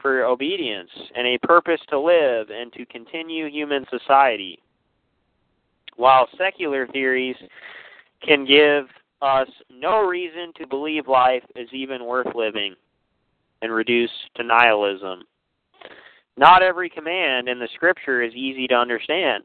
for 0.00 0.24
obedience 0.24 0.90
and 1.14 1.26
a 1.26 1.38
purpose 1.38 1.80
to 1.88 1.98
live 1.98 2.50
and 2.50 2.72
to 2.72 2.86
continue 2.86 3.48
human 3.48 3.84
society. 3.90 4.58
While 5.96 6.28
secular 6.38 6.86
theories 6.86 7.36
can 8.22 8.44
give 8.44 8.86
us 9.20 9.48
no 9.70 10.00
reason 10.06 10.52
to 10.56 10.66
believe 10.66 11.08
life 11.08 11.42
is 11.56 11.68
even 11.72 12.04
worth 12.04 12.34
living 12.34 12.74
and 13.62 13.72
reduce 13.72 14.10
to 14.36 14.44
nihilism. 14.44 15.22
Not 16.36 16.62
every 16.62 16.88
command 16.88 17.48
in 17.48 17.58
the 17.58 17.68
scripture 17.74 18.22
is 18.22 18.32
easy 18.34 18.68
to 18.68 18.74
understand. 18.74 19.42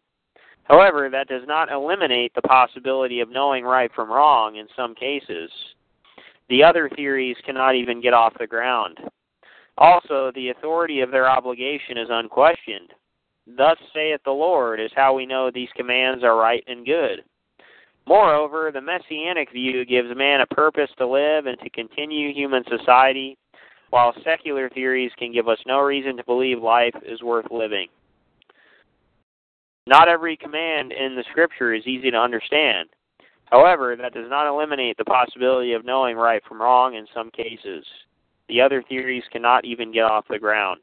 However, 0.66 1.10
that 1.10 1.28
does 1.28 1.42
not 1.48 1.72
eliminate 1.72 2.34
the 2.36 2.42
possibility 2.42 3.20
of 3.20 3.30
knowing 3.30 3.64
right 3.64 3.92
from 3.94 4.12
wrong 4.12 4.56
in 4.56 4.68
some 4.76 4.96
cases. 4.96 5.52
The 6.50 6.64
other 6.64 6.90
theories 6.96 7.36
cannot 7.46 7.76
even 7.76 8.02
get 8.02 8.14
off 8.14 8.34
the 8.40 8.48
ground. 8.48 9.00
Also, 9.78 10.32
the 10.36 10.50
authority 10.50 11.02
of 11.02 11.10
their 11.10 11.30
obligation 11.30 11.98
is 11.98 12.08
unquestioned. 12.10 12.94
Thus 13.58 13.78
saith 13.94 14.22
the 14.24 14.32
Lord 14.32 14.80
is 14.80 14.92
how 14.96 15.14
we 15.14 15.26
know 15.26 15.50
these 15.50 15.70
commands 15.76 16.24
are 16.24 16.38
right 16.38 16.64
and 16.68 16.86
good. 16.86 17.24
Moreover, 18.06 18.72
the 18.74 18.82
messianic 18.82 19.52
view 19.52 19.86
gives 19.86 20.16
man 20.16 20.42
a 20.42 20.48
purpose 20.48 20.90
to 20.98 21.08
live 21.08 21.46
and 21.46 21.58
to 21.60 21.70
continue 21.70 22.34
human 22.34 22.64
society, 22.70 23.38
while 23.92 24.14
secular 24.24 24.70
theories 24.70 25.12
can 25.18 25.32
give 25.32 25.48
us 25.48 25.60
no 25.66 25.80
reason 25.80 26.18
to 26.18 26.24
believe 26.26 26.62
life 26.62 26.96
is 27.06 27.22
worth 27.22 27.46
living. 27.52 27.88
Not 29.86 30.10
every 30.10 30.36
command 30.36 30.92
in 30.92 31.16
the 31.16 31.24
scripture 31.32 31.74
is 31.74 31.86
easy 31.86 32.10
to 32.12 32.18
understand. 32.18 32.90
However, 33.46 33.96
that 33.96 34.14
does 34.14 34.30
not 34.30 34.48
eliminate 34.48 34.98
the 34.98 35.06
possibility 35.06 35.74
of 35.74 35.86
knowing 35.86 36.18
right 36.18 36.42
from 36.48 36.62
wrong 36.62 36.96
in 36.96 37.06
some 37.14 37.30
cases. 37.32 37.86
The 38.50 38.62
other 38.62 38.84
theories 38.88 39.24
cannot 39.32 39.66
even 39.66 39.94
get 39.94 40.06
off 40.06 40.26
the 40.30 40.40
ground. 40.40 40.82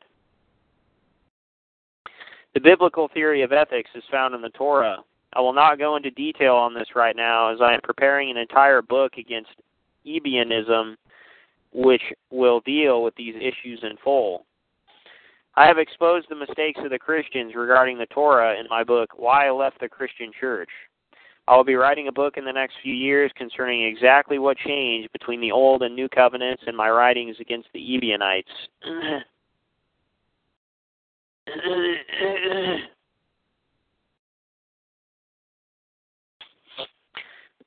The 2.54 2.60
biblical 2.60 3.08
theory 3.12 3.42
of 3.42 3.52
ethics 3.52 3.90
is 3.94 4.04
found 4.10 4.34
in 4.34 4.42
the 4.42 4.50
Torah, 4.50 4.98
I 5.32 5.40
will 5.40 5.52
not 5.52 5.78
go 5.78 5.96
into 5.96 6.10
detail 6.10 6.54
on 6.54 6.74
this 6.74 6.88
right 6.96 7.14
now 7.14 7.52
as 7.52 7.60
I 7.60 7.74
am 7.74 7.80
preparing 7.82 8.30
an 8.30 8.36
entire 8.36 8.82
book 8.82 9.12
against 9.16 9.50
Ebionism, 10.06 10.96
which 11.72 12.02
will 12.30 12.60
deal 12.60 13.02
with 13.02 13.14
these 13.14 13.34
issues 13.36 13.80
in 13.82 13.96
full. 14.02 14.44
I 15.56 15.66
have 15.66 15.78
exposed 15.78 16.26
the 16.28 16.36
mistakes 16.36 16.80
of 16.82 16.90
the 16.90 16.98
Christians 16.98 17.54
regarding 17.54 17.98
the 17.98 18.06
Torah 18.06 18.58
in 18.58 18.66
my 18.68 18.82
book, 18.82 19.10
Why 19.16 19.48
I 19.48 19.50
Left 19.50 19.78
the 19.80 19.88
Christian 19.88 20.32
Church. 20.38 20.70
I 21.48 21.56
will 21.56 21.64
be 21.64 21.74
writing 21.74 22.08
a 22.08 22.12
book 22.12 22.36
in 22.36 22.44
the 22.44 22.52
next 22.52 22.74
few 22.82 22.94
years 22.94 23.32
concerning 23.36 23.84
exactly 23.84 24.38
what 24.38 24.56
changed 24.58 25.10
between 25.12 25.40
the 25.40 25.50
Old 25.50 25.82
and 25.82 25.96
New 25.96 26.08
Covenants 26.08 26.62
and 26.66 26.76
my 26.76 26.90
writings 26.90 27.36
against 27.40 27.68
the 27.72 27.80
Ebionites. 27.80 28.48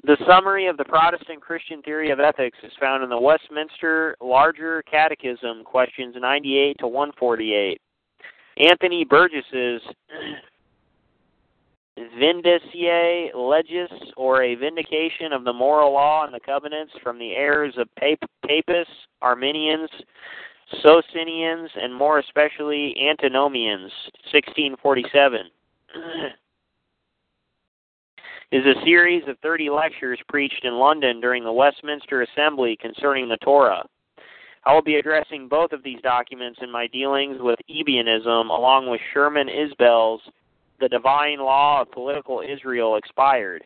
The 0.06 0.18
summary 0.28 0.68
of 0.68 0.76
the 0.76 0.84
Protestant 0.84 1.42
Christian 1.42 1.82
theory 1.82 2.12
of 2.12 2.20
ethics 2.20 2.58
is 2.62 2.74
found 2.78 3.04
in 3.04 3.10
the 3.10 3.20
Westminster 3.20 4.18
Larger 4.20 4.84
Catechism, 4.84 5.64
questions 5.64 6.16
98 6.20 6.78
to 6.80 6.88
148. 6.88 7.80
Anthony 8.58 9.06
Burgess's 9.06 9.82
Vindiciae 12.20 13.30
Legis, 13.34 13.92
or 14.18 14.44
a 14.44 14.56
vindication 14.56 15.32
of 15.32 15.46
the 15.46 15.54
moral 15.54 15.94
law 15.94 16.26
and 16.26 16.34
the 16.34 16.40
covenants 16.40 16.92
from 17.02 17.18
the 17.18 17.32
errors 17.32 17.76
of 17.78 17.88
Pap- 17.96 18.30
Papists, 18.46 18.94
Arminians, 19.22 19.90
Socinians, 20.82 21.70
and 21.82 21.96
more 21.96 22.20
especially 22.20 22.94
Antinomians, 23.10 23.92
1647. 24.34 25.42
is 28.54 28.64
a 28.68 28.86
series 28.86 29.24
of 29.28 29.36
30 29.40 29.72
lectures 29.72 30.20
preached 30.30 30.64
in 30.64 30.76
London 30.76 31.20
during 31.20 31.44
the 31.44 31.52
Westminster 31.52 32.22
Assembly 32.22 32.78
concerning 32.80 33.28
the 33.28 33.38
Torah. 33.38 33.84
I 34.64 34.76
will 34.76 34.84
be 34.84 34.98
addressing 34.98 35.48
both 35.48 35.72
of 35.72 35.82
these 35.82 36.00
documents 36.04 36.60
in 36.62 36.72
my 36.72 36.86
dealings 36.86 37.38
with 37.40 37.58
Ebionism, 37.68 38.52
along 38.52 38.92
with 38.92 39.02
Sherman 39.12 39.48
Isbell's 39.50 40.22
The 40.80 40.88
Divine 40.88 41.40
Law 41.40 41.82
of 41.82 41.92
Political 41.92 42.44
Israel 42.48 42.98
Expired, 42.98 43.64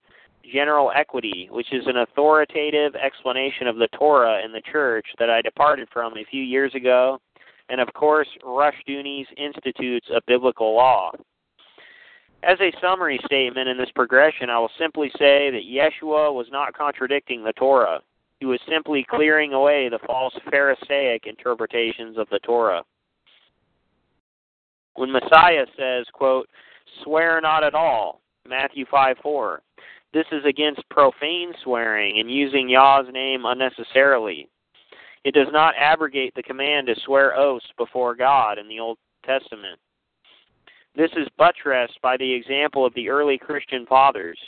General 0.53 0.93
Equity, 0.95 1.49
which 1.51 1.73
is 1.73 1.85
an 1.85 1.97
authoritative 1.97 2.95
explanation 2.95 3.67
of 3.67 3.75
the 3.75 3.89
Torah 3.89 4.41
in 4.45 4.53
the 4.53 4.63
Church 4.71 5.05
that 5.19 5.29
I 5.29 5.41
departed 5.41 5.89
from 5.91 6.13
a 6.13 6.23
few 6.31 6.41
years 6.41 6.73
ago, 6.75 7.19
and 7.67 7.81
of 7.81 7.93
course, 7.93 8.29
Rushdoony's 8.41 9.27
Institutes 9.35 10.07
of 10.15 10.23
Biblical 10.27 10.73
Law. 10.73 11.11
As 12.43 12.59
a 12.61 12.71
summary 12.79 13.19
statement 13.25 13.67
in 13.67 13.77
this 13.77 13.91
progression, 13.95 14.49
I 14.49 14.59
will 14.59 14.71
simply 14.77 15.09
say 15.17 15.49
that 15.49 15.63
Yeshua 15.67 16.33
was 16.33 16.47
not 16.51 16.77
contradicting 16.77 17.43
the 17.43 17.53
Torah. 17.53 18.01
He 18.39 18.45
was 18.45 18.59
simply 18.69 19.05
clearing 19.09 19.53
away 19.53 19.89
the 19.89 19.99
false 20.05 20.33
Pharisaic 20.49 21.25
interpretations 21.25 22.17
of 22.17 22.29
the 22.29 22.39
Torah. 22.39 22.83
When 24.93 25.11
Messiah 25.11 25.65
says, 25.77 26.05
quote, 26.13 26.47
swear 27.03 27.41
not 27.41 27.63
at 27.63 27.73
all, 27.73 28.21
Matthew 28.47 28.85
5 28.89 29.17
4, 29.21 29.61
this 30.13 30.25
is 30.31 30.45
against 30.45 30.87
profane 30.89 31.53
swearing 31.63 32.19
and 32.19 32.31
using 32.31 32.69
Yah's 32.69 33.07
name 33.11 33.45
unnecessarily. 33.45 34.47
It 35.23 35.33
does 35.33 35.47
not 35.51 35.75
abrogate 35.77 36.33
the 36.35 36.43
command 36.43 36.87
to 36.87 36.95
swear 37.03 37.35
oaths 37.35 37.65
before 37.77 38.15
God 38.15 38.57
in 38.57 38.67
the 38.67 38.79
Old 38.79 38.97
Testament. 39.25 39.79
This 40.97 41.11
is 41.15 41.27
buttressed 41.37 42.01
by 42.01 42.17
the 42.17 42.33
example 42.33 42.83
of 42.83 42.91
the 42.95 43.07
early 43.07 43.37
Christian 43.37 43.85
fathers. 43.85 44.39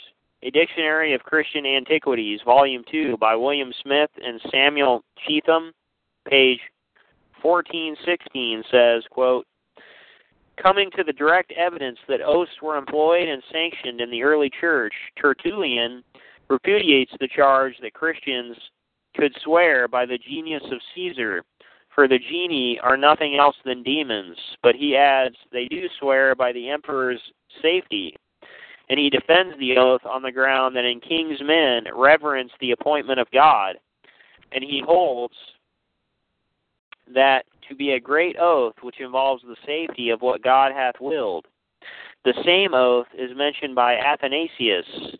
A 0.42 0.50
Dictionary 0.50 1.14
of 1.14 1.22
Christian 1.22 1.64
Antiquities, 1.64 2.40
Volume 2.44 2.82
2, 2.90 3.18
by 3.18 3.36
William 3.36 3.72
Smith 3.84 4.10
and 4.20 4.40
Samuel 4.50 5.04
Cheetham, 5.24 5.70
page 6.28 6.58
1416, 7.40 8.64
says, 8.68 9.04
quote, 9.12 9.46
Coming 10.60 10.90
to 10.96 11.04
the 11.04 11.12
direct 11.12 11.52
evidence 11.52 12.00
that 12.08 12.20
oaths 12.20 12.50
were 12.60 12.76
employed 12.76 13.28
and 13.28 13.44
sanctioned 13.52 14.00
in 14.00 14.10
the 14.10 14.24
early 14.24 14.50
church, 14.60 14.94
Tertullian 15.22 16.02
repudiates 16.48 17.12
the 17.20 17.28
charge 17.28 17.74
that 17.80 17.94
Christians 17.94 18.56
could 19.14 19.32
swear 19.44 19.86
by 19.86 20.04
the 20.04 20.18
genius 20.18 20.64
of 20.72 20.80
Caesar 20.96 21.44
for 21.94 22.08
the 22.08 22.18
genii 22.18 22.78
are 22.82 22.96
nothing 22.96 23.36
else 23.36 23.56
than 23.64 23.82
demons. 23.82 24.36
But 24.62 24.74
he 24.74 24.96
adds, 24.96 25.36
they 25.52 25.66
do 25.66 25.86
swear 25.98 26.34
by 26.34 26.52
the 26.52 26.70
emperor's 26.70 27.20
safety. 27.62 28.16
And 28.88 28.98
he 28.98 29.10
defends 29.10 29.56
the 29.58 29.76
oath 29.76 30.04
on 30.04 30.22
the 30.22 30.32
ground 30.32 30.74
that 30.76 30.84
in 30.84 31.00
king's 31.00 31.40
men 31.42 31.84
reverence 31.94 32.50
the 32.60 32.72
appointment 32.72 33.20
of 33.20 33.30
God. 33.30 33.76
And 34.52 34.64
he 34.64 34.82
holds 34.84 35.34
that 37.14 37.44
to 37.68 37.74
be 37.74 37.92
a 37.92 38.00
great 38.00 38.36
oath 38.38 38.74
which 38.82 39.00
involves 39.00 39.42
the 39.42 39.56
safety 39.64 40.10
of 40.10 40.22
what 40.22 40.42
God 40.42 40.72
hath 40.72 40.96
willed. 41.00 41.46
The 42.24 42.34
same 42.44 42.74
oath 42.74 43.06
is 43.16 43.30
mentioned 43.36 43.74
by 43.74 43.96
Athanasius. 43.96 45.16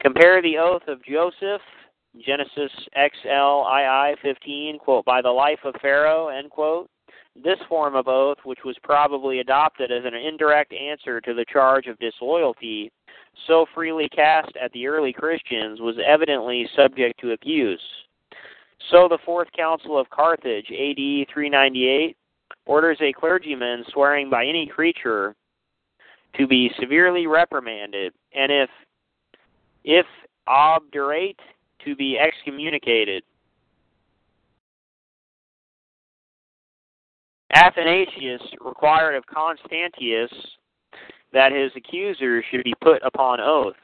Compare 0.00 0.42
the 0.42 0.58
oath 0.58 0.82
of 0.88 1.04
Joseph 1.04 1.62
Genesis 2.24 2.70
XLII 2.94 4.14
15, 4.22 4.78
quote, 4.78 5.04
by 5.04 5.20
the 5.20 5.30
life 5.30 5.58
of 5.64 5.74
Pharaoh, 5.80 6.28
end 6.28 6.50
quote. 6.50 6.88
This 7.42 7.58
form 7.68 7.96
of 7.96 8.06
oath, 8.06 8.38
which 8.44 8.60
was 8.64 8.76
probably 8.84 9.40
adopted 9.40 9.90
as 9.90 10.04
an 10.04 10.14
indirect 10.14 10.72
answer 10.72 11.20
to 11.20 11.34
the 11.34 11.44
charge 11.52 11.86
of 11.88 11.98
disloyalty, 11.98 12.92
so 13.48 13.66
freely 13.74 14.08
cast 14.08 14.52
at 14.56 14.70
the 14.72 14.86
early 14.86 15.12
Christians, 15.12 15.80
was 15.80 15.96
evidently 16.06 16.68
subject 16.76 17.18
to 17.20 17.32
abuse. 17.32 17.82
So 18.90 19.08
the 19.08 19.18
Fourth 19.24 19.48
Council 19.56 19.98
of 19.98 20.08
Carthage, 20.10 20.66
AD 20.66 21.26
398, 21.32 22.16
orders 22.66 22.98
a 23.00 23.12
clergyman 23.12 23.84
swearing 23.92 24.30
by 24.30 24.46
any 24.46 24.66
creature 24.66 25.34
to 26.36 26.46
be 26.46 26.70
severely 26.78 27.26
reprimanded, 27.26 28.12
and 28.32 28.52
if 28.52 28.70
if 29.84 30.06
obdurate, 30.46 31.38
to 31.84 31.96
be 31.96 32.18
excommunicated. 32.18 33.22
Athanasius 37.54 38.42
required 38.64 39.14
of 39.14 39.24
Constantius 39.26 40.30
that 41.32 41.52
his 41.52 41.70
accusers 41.76 42.44
should 42.50 42.64
be 42.64 42.74
put 42.80 43.02
upon 43.04 43.40
oath. 43.40 43.76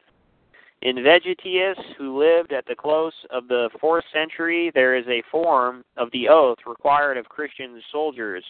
In 0.83 0.97
Vegetius, 0.97 1.77
who 1.99 2.19
lived 2.19 2.53
at 2.53 2.67
the 2.67 2.75
close 2.75 3.13
of 3.31 3.49
the 3.49 3.69
fourth 3.81 4.05
century, 4.13 4.73
there 4.75 4.97
is 4.97 5.05
a 5.09 5.23
form 5.31 5.85
of 5.97 6.11
the 6.13 6.29
oath 6.29 6.59
required 6.67 7.19
of 7.19 7.29
Christian 7.29 7.81
soldiers. 7.93 8.45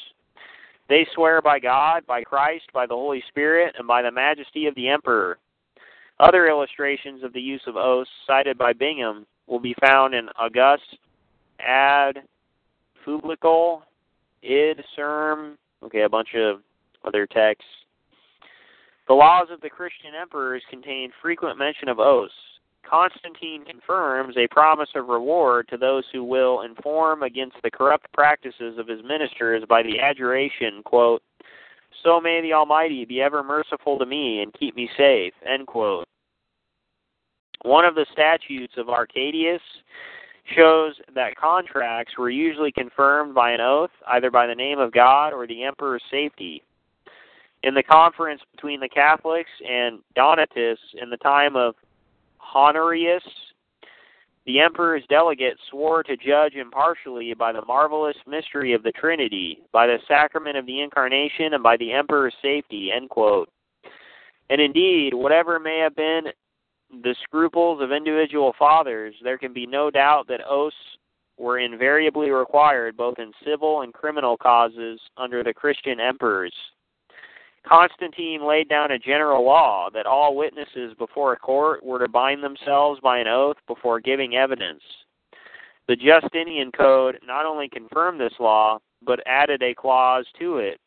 They 0.89 1.07
swear 1.15 1.43
by 1.43 1.59
God, 1.59 2.07
by 2.07 2.23
Christ, 2.23 2.67
by 2.73 2.87
the 2.87 2.95
Holy 2.95 3.23
Spirit, 3.29 3.75
and 3.79 3.87
by 3.87 4.03
the 4.03 4.13
majesty 4.13 4.67
of 4.67 4.75
the 4.75 4.89
emperor. 4.89 5.39
Other 6.21 6.49
illustrations 6.49 7.25
of 7.25 7.33
the 7.33 7.41
use 7.41 7.63
of 7.67 7.77
oaths 7.77 8.11
cited 8.27 8.57
by 8.57 8.75
Bingham 8.75 9.27
will 9.51 9.59
be 9.59 9.75
found 9.81 10.15
in 10.15 10.29
August, 10.39 10.97
Ad 11.59 12.21
Publical, 13.05 13.83
Id 14.43 14.83
Serm, 14.97 15.57
okay, 15.83 16.03
a 16.03 16.09
bunch 16.09 16.29
of 16.37 16.61
other 17.05 17.27
texts. 17.27 17.67
The 19.09 19.15
laws 19.15 19.49
of 19.51 19.61
the 19.61 19.69
Christian 19.69 20.13
emperors 20.19 20.63
contain 20.71 21.11
frequent 21.21 21.59
mention 21.59 21.89
of 21.89 21.99
oaths. 21.99 22.33
Constantine 22.89 23.65
confirms 23.65 24.37
a 24.37 24.47
promise 24.49 24.89
of 24.95 25.09
reward 25.09 25.69
to 25.69 25.77
those 25.77 26.05
who 26.13 26.25
will 26.25 26.63
inform 26.63 27.23
against 27.23 27.57
the 27.63 27.71
corrupt 27.71 28.11
practices 28.13 28.79
of 28.79 28.87
his 28.87 29.01
ministers 29.03 29.65
by 29.69 29.83
the 29.83 29.99
adjuration, 29.99 30.83
quote, 30.85 31.23
So 32.03 32.21
may 32.21 32.41
the 32.41 32.53
Almighty 32.53 33.05
be 33.05 33.21
ever 33.21 33.43
merciful 33.43 33.99
to 33.99 34.07
me 34.07 34.43
and 34.43 34.55
keep 34.55 34.77
me 34.77 34.89
safe, 34.97 35.35
end 35.47 35.67
quote. 35.67 36.07
One 37.63 37.85
of 37.85 37.95
the 37.95 38.07
statutes 38.13 38.75
of 38.77 38.89
Arcadius 38.89 39.61
shows 40.57 40.95
that 41.15 41.37
contracts 41.37 42.17
were 42.19 42.31
usually 42.31 42.73
confirmed 42.73 43.35
by 43.35 43.53
an 43.53 43.61
oath, 43.61 43.91
either 44.09 44.31
by 44.31 44.47
the 44.47 44.55
name 44.55 44.79
of 44.79 44.93
God 44.93 45.33
or 45.33 45.47
the 45.47 45.65
emperor's 45.65 46.03
safety. 46.11 46.63
In 47.63 47.75
the 47.75 47.83
conference 47.83 48.41
between 48.55 48.81
the 48.81 48.89
Catholics 48.89 49.51
and 49.69 50.01
Donatus 50.17 50.79
in 51.01 51.11
the 51.11 51.19
time 51.19 51.57
of 51.57 51.75
Honorius, 52.55 53.23
the 54.47 54.59
emperor's 54.61 55.05
delegates 55.11 55.61
swore 55.71 56.03
to 56.03 56.17
judge 56.17 56.55
impartially 56.55 57.35
by 57.35 57.53
the 57.53 57.65
marvelous 57.67 58.17
mystery 58.27 58.73
of 58.73 58.83
the 58.83 58.93
Trinity, 58.93 59.59
by 59.71 59.87
the 59.87 59.99
sacrament 60.09 60.57
of 60.57 60.65
the 60.65 60.81
Incarnation, 60.81 61.53
and 61.53 61.63
by 61.63 61.77
the 61.77 61.93
emperor's 61.93 62.35
safety. 62.41 62.91
End 62.91 63.11
quote. 63.11 63.51
And 64.49 64.61
indeed, 64.61 65.13
whatever 65.13 65.61
may 65.61 65.79
have 65.79 65.95
been 65.95 66.25
the 67.03 67.15
scruples 67.23 67.81
of 67.83 67.93
individual 67.93 68.55
fathers, 68.59 69.15
there 69.23 69.39
can 69.39 69.53
be 69.53 69.67
no 69.67 69.91
doubt 69.91 70.27
that 70.29 70.41
oaths 70.49 70.77
were 71.39 71.59
invariably 71.59 72.31
required 72.31 72.97
both 72.97 73.19
in 73.19 73.33
civil 73.45 73.81
and 73.83 73.95
criminal 73.95 74.37
causes 74.37 75.01
under 75.17 75.43
the 75.43 75.55
Christian 75.55 75.99
emperors. 76.01 76.53
Constantine 77.67 78.47
laid 78.47 78.69
down 78.69 78.91
a 78.91 78.99
general 78.99 79.45
law 79.45 79.89
that 79.93 80.07
all 80.07 80.37
witnesses 80.37 80.95
before 80.99 81.33
a 81.33 81.39
court 81.39 81.85
were 81.85 81.99
to 81.99 82.09
bind 82.09 82.43
themselves 82.43 83.01
by 83.01 83.19
an 83.19 83.29
oath 83.29 83.57
before 83.67 84.01
giving 84.01 84.35
evidence. 84.35 84.83
The 85.89 85.97
Justinian 85.97 86.73
Code 86.73 87.19
not 87.27 87.47
only 87.47 87.69
confirmed 87.69 88.21
this 88.21 88.33
law, 88.39 88.79
but 89.03 89.21
added 89.27 89.63
a 89.63 89.75
clause 89.75 90.27
to 90.39 90.59
it 90.59 90.81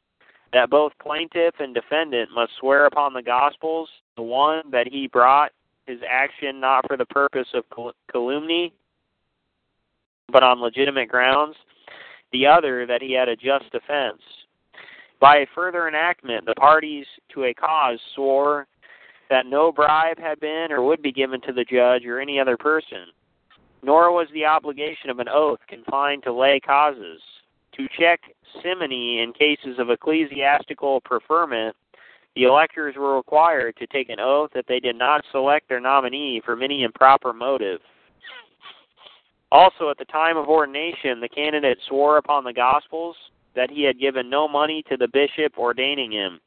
that 0.54 0.70
both 0.70 0.92
plaintiff 1.02 1.56
and 1.60 1.74
defendant 1.74 2.30
must 2.34 2.52
swear 2.60 2.86
upon 2.86 3.14
the 3.14 3.24
Gospels, 3.24 3.90
the 4.16 4.22
one 4.22 4.62
that 4.72 4.88
he 4.88 5.08
brought 5.08 5.52
his 5.86 6.00
action 6.10 6.60
not 6.60 6.88
for 6.88 6.98
the 6.98 7.06
purpose 7.06 7.48
of 7.54 7.64
calumny, 8.12 8.74
but 10.32 10.44
on 10.44 10.62
legitimate 10.62 11.10
grounds, 11.10 11.56
the 12.32 12.46
other 12.46 12.86
that 12.86 13.02
he 13.02 13.14
had 13.14 13.30
a 13.30 13.36
just 13.36 13.72
defense. 13.72 14.22
By 15.20 15.38
a 15.38 15.48
further 15.56 15.88
enactment, 15.88 16.46
the 16.46 16.56
parties 16.56 17.06
to 17.34 17.46
a 17.46 17.54
cause 17.54 18.00
swore 18.16 18.68
that 19.30 19.46
no 19.46 19.72
bribe 19.72 20.20
had 20.20 20.40
been 20.40 20.68
or 20.72 20.84
would 20.84 21.02
be 21.02 21.12
given 21.12 21.42
to 21.42 21.54
the 21.54 21.66
judge 21.66 22.06
or 22.06 22.20
any 22.20 22.40
other 22.40 22.58
person, 22.58 23.08
nor 23.82 24.12
was 24.12 24.28
the 24.34 24.46
obligation 24.46 25.10
of 25.10 25.20
an 25.20 25.30
oath 25.30 25.60
confined 25.68 26.24
to 26.24 26.34
lay 26.34 26.60
causes. 26.60 27.22
To 27.78 27.88
check 27.98 28.22
simony 28.62 29.22
in 29.22 29.34
cases 29.34 29.80
of 29.80 29.90
ecclesiastical 29.90 31.02
preferment, 31.02 31.76
the 32.36 32.44
electors 32.44 32.96
were 32.98 33.16
required 33.16 33.76
to 33.78 33.88
take 33.88 34.10
an 34.10 34.20
oath 34.20 34.52
that 34.54 34.66
they 34.68 34.80
did 34.80 34.96
not 34.96 35.24
select 35.32 35.70
their 35.70 35.80
nominee 35.80 36.42
from 36.44 36.64
any 36.64 36.84
improper 36.84 37.34
motive. 37.34 37.80
Also, 39.52 39.90
at 39.92 40.00
the 40.00 40.06
time 40.06 40.36
of 40.36 40.50
ordination, 40.50 41.22
the 41.22 41.30
candidate 41.30 41.78
swore 41.88 42.18
upon 42.18 42.44
the 42.44 42.54
Gospels 42.54 43.16
that 43.56 43.70
he 43.70 43.84
had 43.84 44.00
given 44.00 44.30
no 44.30 44.48
money 44.48 44.84
to 44.90 44.98
the 44.98 45.08
bishop 45.08 45.58
ordaining 45.60 46.12
him. 46.12 46.40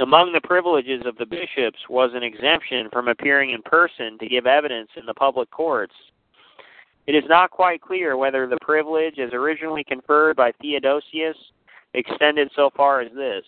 Among 0.00 0.32
the 0.32 0.40
privileges 0.40 1.02
of 1.06 1.16
the 1.16 1.24
bishops 1.24 1.78
was 1.88 2.10
an 2.12 2.24
exemption 2.24 2.88
from 2.92 3.08
appearing 3.08 3.50
in 3.50 3.62
person 3.62 4.18
to 4.18 4.28
give 4.28 4.46
evidence 4.46 4.90
in 4.96 5.06
the 5.06 5.14
public 5.14 5.50
courts. 5.50 5.94
It 7.06 7.14
is 7.14 7.24
not 7.28 7.50
quite 7.50 7.80
clear 7.80 8.16
whether 8.16 8.48
the 8.48 8.58
privilege, 8.60 9.18
as 9.20 9.32
originally 9.32 9.84
conferred 9.84 10.36
by 10.36 10.52
Theodosius, 10.60 11.36
extended 11.94 12.50
so 12.56 12.70
far 12.76 13.00
as 13.00 13.12
this. 13.12 13.44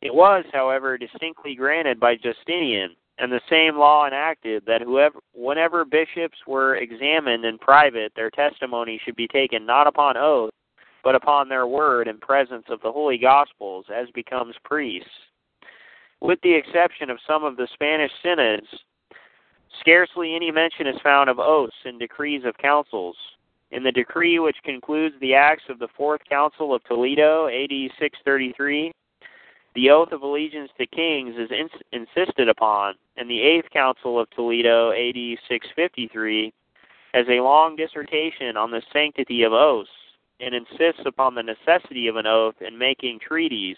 It 0.00 0.14
was, 0.14 0.44
however, 0.52 0.96
distinctly 0.96 1.54
granted 1.54 1.98
by 1.98 2.14
Justinian, 2.16 2.94
and 3.18 3.32
the 3.32 3.40
same 3.50 3.76
law 3.76 4.06
enacted 4.06 4.64
that 4.66 4.82
whoever 4.82 5.18
whenever 5.34 5.84
bishops 5.84 6.38
were 6.46 6.76
examined 6.76 7.44
in 7.44 7.58
private 7.58 8.12
their 8.14 8.30
testimony 8.30 9.00
should 9.04 9.16
be 9.16 9.28
taken 9.28 9.66
not 9.66 9.86
upon 9.86 10.16
oath 10.16 10.52
but 11.04 11.14
upon 11.14 11.48
their 11.48 11.66
word 11.66 12.08
in 12.08 12.18
presence 12.18 12.64
of 12.68 12.80
the 12.82 12.92
holy 12.92 13.18
gospels 13.18 13.86
as 13.94 14.08
becomes 14.14 14.54
priests. 14.64 15.08
With 16.20 16.40
the 16.42 16.54
exception 16.54 17.08
of 17.10 17.18
some 17.26 17.44
of 17.44 17.56
the 17.56 17.68
spanish 17.72 18.10
synods 18.22 18.66
scarcely 19.80 20.34
any 20.34 20.50
mention 20.50 20.86
is 20.86 21.00
found 21.02 21.30
of 21.30 21.38
oaths 21.38 21.76
in 21.84 21.98
decrees 21.98 22.42
of 22.44 22.56
councils. 22.58 23.16
In 23.70 23.82
the 23.82 23.92
decree 23.92 24.38
which 24.38 24.56
concludes 24.64 25.14
the 25.20 25.34
acts 25.34 25.64
of 25.68 25.78
the 25.78 25.88
fourth 25.96 26.20
council 26.28 26.74
of 26.74 26.82
toledo 26.84 27.48
ad 27.48 27.70
633 27.98 28.92
the 29.78 29.90
oath 29.90 30.10
of 30.10 30.22
allegiance 30.22 30.72
to 30.76 30.86
kings 30.86 31.36
is 31.38 31.52
ins- 31.52 31.82
insisted 31.92 32.48
upon, 32.48 32.94
and 33.16 33.30
the 33.30 33.40
Eighth 33.40 33.70
Council 33.70 34.18
of 34.18 34.28
Toledo, 34.30 34.90
AD 34.90 35.38
653, 35.48 36.52
has 37.14 37.26
a 37.28 37.40
long 37.40 37.76
dissertation 37.76 38.56
on 38.56 38.72
the 38.72 38.82
sanctity 38.92 39.44
of 39.44 39.52
oaths 39.52 39.88
and 40.40 40.52
insists 40.52 41.06
upon 41.06 41.36
the 41.36 41.44
necessity 41.44 42.08
of 42.08 42.16
an 42.16 42.26
oath 42.26 42.56
in 42.60 42.76
making 42.76 43.20
treaties, 43.20 43.76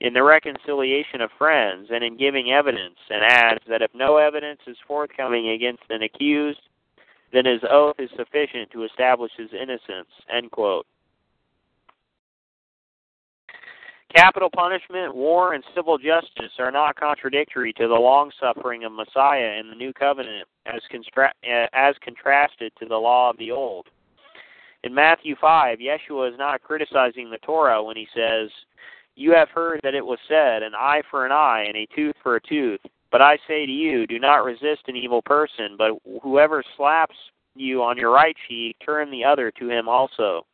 in 0.00 0.14
the 0.14 0.22
reconciliation 0.24 1.20
of 1.20 1.30
friends, 1.38 1.90
and 1.92 2.02
in 2.02 2.16
giving 2.16 2.50
evidence, 2.50 2.98
and 3.08 3.22
adds 3.22 3.62
that 3.68 3.82
if 3.82 3.92
no 3.94 4.16
evidence 4.16 4.62
is 4.66 4.76
forthcoming 4.84 5.50
against 5.50 5.84
an 5.90 6.02
accused, 6.02 6.62
then 7.32 7.44
his 7.44 7.62
oath 7.70 8.00
is 8.00 8.10
sufficient 8.16 8.68
to 8.72 8.82
establish 8.82 9.30
his 9.36 9.50
innocence. 9.52 10.10
End 10.28 10.50
quote. 10.50 10.86
Capital 14.14 14.48
punishment, 14.54 15.12
war, 15.12 15.54
and 15.54 15.64
civil 15.74 15.98
justice 15.98 16.52
are 16.60 16.70
not 16.70 16.94
contradictory 16.94 17.72
to 17.72 17.88
the 17.88 17.94
long 17.94 18.30
suffering 18.38 18.84
of 18.84 18.92
Messiah 18.92 19.58
in 19.58 19.68
the 19.68 19.74
New 19.74 19.92
Covenant 19.92 20.46
as, 20.66 20.80
constra- 20.92 21.32
uh, 21.42 21.66
as 21.72 21.96
contrasted 22.00 22.72
to 22.78 22.86
the 22.86 22.96
law 22.96 23.30
of 23.30 23.38
the 23.38 23.50
Old. 23.50 23.88
In 24.84 24.94
Matthew 24.94 25.34
5, 25.40 25.78
Yeshua 25.78 26.30
is 26.30 26.38
not 26.38 26.62
criticizing 26.62 27.28
the 27.28 27.38
Torah 27.38 27.82
when 27.82 27.96
he 27.96 28.06
says, 28.14 28.50
You 29.16 29.32
have 29.32 29.48
heard 29.48 29.80
that 29.82 29.94
it 29.94 30.06
was 30.06 30.18
said, 30.28 30.62
an 30.62 30.74
eye 30.76 31.02
for 31.10 31.26
an 31.26 31.32
eye 31.32 31.64
and 31.66 31.76
a 31.76 31.88
tooth 31.96 32.14
for 32.22 32.36
a 32.36 32.40
tooth. 32.40 32.80
But 33.10 33.20
I 33.20 33.36
say 33.48 33.66
to 33.66 33.72
you, 33.72 34.06
do 34.06 34.20
not 34.20 34.44
resist 34.44 34.82
an 34.86 34.96
evil 34.96 35.22
person, 35.22 35.76
but 35.76 35.92
whoever 36.22 36.62
slaps 36.76 37.16
you 37.56 37.82
on 37.82 37.96
your 37.96 38.12
right 38.12 38.36
cheek, 38.46 38.76
turn 38.84 39.10
the 39.10 39.24
other 39.24 39.50
to 39.52 39.70
him 39.70 39.88
also. 39.88 40.46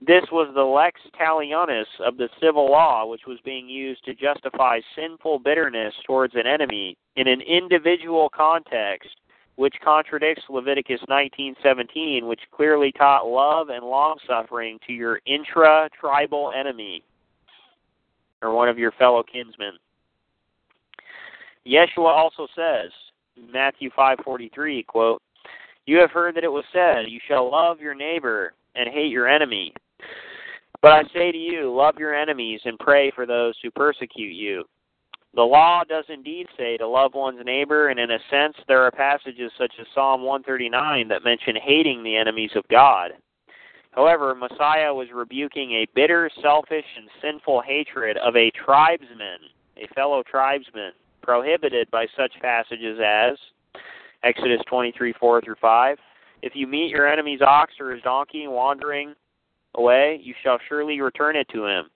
This 0.00 0.24
was 0.30 0.48
the 0.54 0.62
lex 0.62 1.00
talionis 1.20 1.86
of 2.00 2.16
the 2.16 2.28
civil 2.40 2.70
law, 2.70 3.04
which 3.06 3.26
was 3.26 3.38
being 3.44 3.68
used 3.68 4.04
to 4.04 4.14
justify 4.14 4.80
sinful 4.94 5.40
bitterness 5.40 5.92
towards 6.06 6.34
an 6.36 6.46
enemy 6.46 6.96
in 7.16 7.26
an 7.26 7.40
individual 7.40 8.30
context, 8.30 9.10
which 9.56 9.74
contradicts 9.82 10.44
Leviticus 10.48 11.00
19:17, 11.08 12.28
which 12.28 12.40
clearly 12.52 12.92
taught 12.92 13.26
love 13.26 13.70
and 13.70 13.84
long-suffering 13.84 14.78
to 14.86 14.92
your 14.92 15.20
intra-tribal 15.26 16.52
enemy 16.52 17.02
or 18.40 18.54
one 18.54 18.68
of 18.68 18.78
your 18.78 18.92
fellow 18.92 19.24
kinsmen. 19.24 19.76
Yeshua 21.66 22.06
also 22.06 22.46
says, 22.54 22.92
Matthew 23.36 23.90
5:43, 23.90 24.84
quote, 24.84 25.20
"You 25.86 25.98
have 25.98 26.12
heard 26.12 26.36
that 26.36 26.44
it 26.44 26.52
was 26.52 26.64
said, 26.72 27.08
you 27.08 27.18
shall 27.26 27.50
love 27.50 27.80
your 27.80 27.94
neighbor 27.94 28.54
and 28.76 28.88
hate 28.88 29.10
your 29.10 29.26
enemy." 29.26 29.74
But 30.80 30.92
I 30.92 31.02
say 31.12 31.32
to 31.32 31.38
you, 31.38 31.74
love 31.74 31.96
your 31.98 32.14
enemies 32.14 32.60
and 32.64 32.78
pray 32.78 33.10
for 33.10 33.26
those 33.26 33.54
who 33.62 33.70
persecute 33.70 34.34
you. 34.34 34.64
The 35.34 35.42
law 35.42 35.82
does 35.84 36.04
indeed 36.08 36.46
say 36.56 36.76
to 36.78 36.86
love 36.86 37.14
one's 37.14 37.44
neighbor, 37.44 37.88
and 37.88 38.00
in 38.00 38.10
a 38.10 38.18
sense, 38.30 38.56
there 38.66 38.82
are 38.82 38.90
passages 38.90 39.52
such 39.58 39.72
as 39.80 39.86
Psalm 39.94 40.22
139 40.22 41.08
that 41.08 41.24
mention 41.24 41.54
hating 41.56 42.02
the 42.02 42.16
enemies 42.16 42.52
of 42.54 42.66
God. 42.68 43.10
However, 43.90 44.34
Messiah 44.34 44.94
was 44.94 45.08
rebuking 45.12 45.72
a 45.72 45.86
bitter, 45.94 46.30
selfish, 46.40 46.84
and 46.96 47.08
sinful 47.20 47.62
hatred 47.62 48.16
of 48.18 48.36
a 48.36 48.50
tribesman, 48.52 49.40
a 49.76 49.92
fellow 49.94 50.22
tribesman, 50.22 50.92
prohibited 51.22 51.90
by 51.90 52.06
such 52.16 52.32
passages 52.40 52.98
as 53.04 53.36
Exodus 54.22 54.60
23 54.68 55.12
4 55.18 55.40
through 55.42 55.56
5. 55.60 55.98
If 56.42 56.52
you 56.54 56.66
meet 56.66 56.90
your 56.90 57.08
enemy's 57.08 57.42
ox 57.42 57.74
or 57.80 57.90
his 57.90 58.02
donkey 58.02 58.46
wandering 58.46 59.14
away, 59.74 60.20
you 60.22 60.34
shall 60.42 60.58
surely 60.68 61.00
return 61.00 61.36
it 61.36 61.48
to 61.50 61.66
him. 61.66 61.90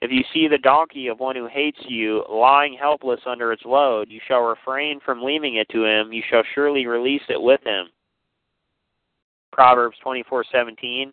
If 0.00 0.10
you 0.10 0.22
see 0.34 0.48
the 0.48 0.58
donkey 0.58 1.08
of 1.08 1.20
one 1.20 1.36
who 1.36 1.46
hates 1.46 1.78
you 1.88 2.24
lying 2.28 2.76
helpless 2.78 3.20
under 3.26 3.52
its 3.52 3.64
load, 3.64 4.10
you 4.10 4.20
shall 4.26 4.40
refrain 4.40 5.00
from 5.00 5.22
leaving 5.22 5.56
it 5.56 5.68
to 5.70 5.84
him. 5.84 6.12
You 6.12 6.22
shall 6.28 6.42
surely 6.54 6.86
release 6.86 7.22
it 7.28 7.40
with 7.40 7.62
him. 7.64 7.86
Proverbs 9.52 9.96
24:17. 10.04 11.12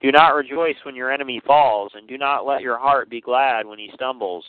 Do 0.00 0.10
not 0.10 0.34
rejoice 0.34 0.82
when 0.84 0.96
your 0.96 1.12
enemy 1.12 1.40
falls, 1.40 1.94
and 1.94 2.08
do 2.08 2.16
not 2.16 2.46
let 2.46 2.62
your 2.62 2.78
heart 2.78 3.10
be 3.10 3.20
glad 3.20 3.66
when 3.66 3.78
he 3.78 3.90
stumbles. 3.94 4.48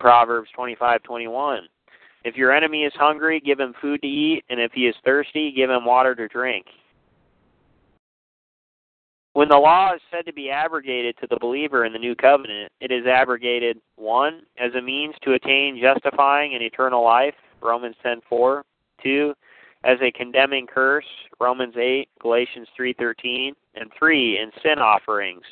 Proverbs 0.00 0.50
25:21. 0.52 1.68
If 2.24 2.36
your 2.36 2.52
enemy 2.52 2.84
is 2.84 2.94
hungry, 2.94 3.40
give 3.40 3.60
him 3.60 3.74
food 3.74 4.00
to 4.02 4.08
eat, 4.08 4.44
and 4.48 4.58
if 4.58 4.72
he 4.72 4.86
is 4.86 4.96
thirsty, 5.04 5.52
give 5.52 5.70
him 5.70 5.84
water 5.84 6.14
to 6.14 6.28
drink. 6.28 6.66
When 9.38 9.48
the 9.48 9.56
law 9.56 9.94
is 9.94 10.00
said 10.10 10.26
to 10.26 10.32
be 10.32 10.50
abrogated 10.50 11.16
to 11.18 11.28
the 11.28 11.38
believer 11.40 11.84
in 11.84 11.92
the 11.92 11.98
new 12.00 12.16
covenant, 12.16 12.72
it 12.80 12.90
is 12.90 13.06
abrogated 13.06 13.80
one 13.94 14.42
as 14.58 14.74
a 14.74 14.82
means 14.82 15.14
to 15.22 15.34
attain 15.34 15.80
justifying 15.80 16.54
and 16.54 16.62
eternal 16.64 17.04
life, 17.04 17.36
Romans 17.60 17.94
10:4, 18.02 18.64
two 19.00 19.36
as 19.84 19.96
a 20.00 20.10
condemning 20.10 20.66
curse, 20.66 21.06
Romans 21.38 21.76
8, 21.76 22.08
Galatians 22.18 22.68
3:13, 22.76 23.54
and 23.76 23.92
three 23.92 24.38
in 24.38 24.50
sin 24.60 24.80
offerings, 24.80 25.46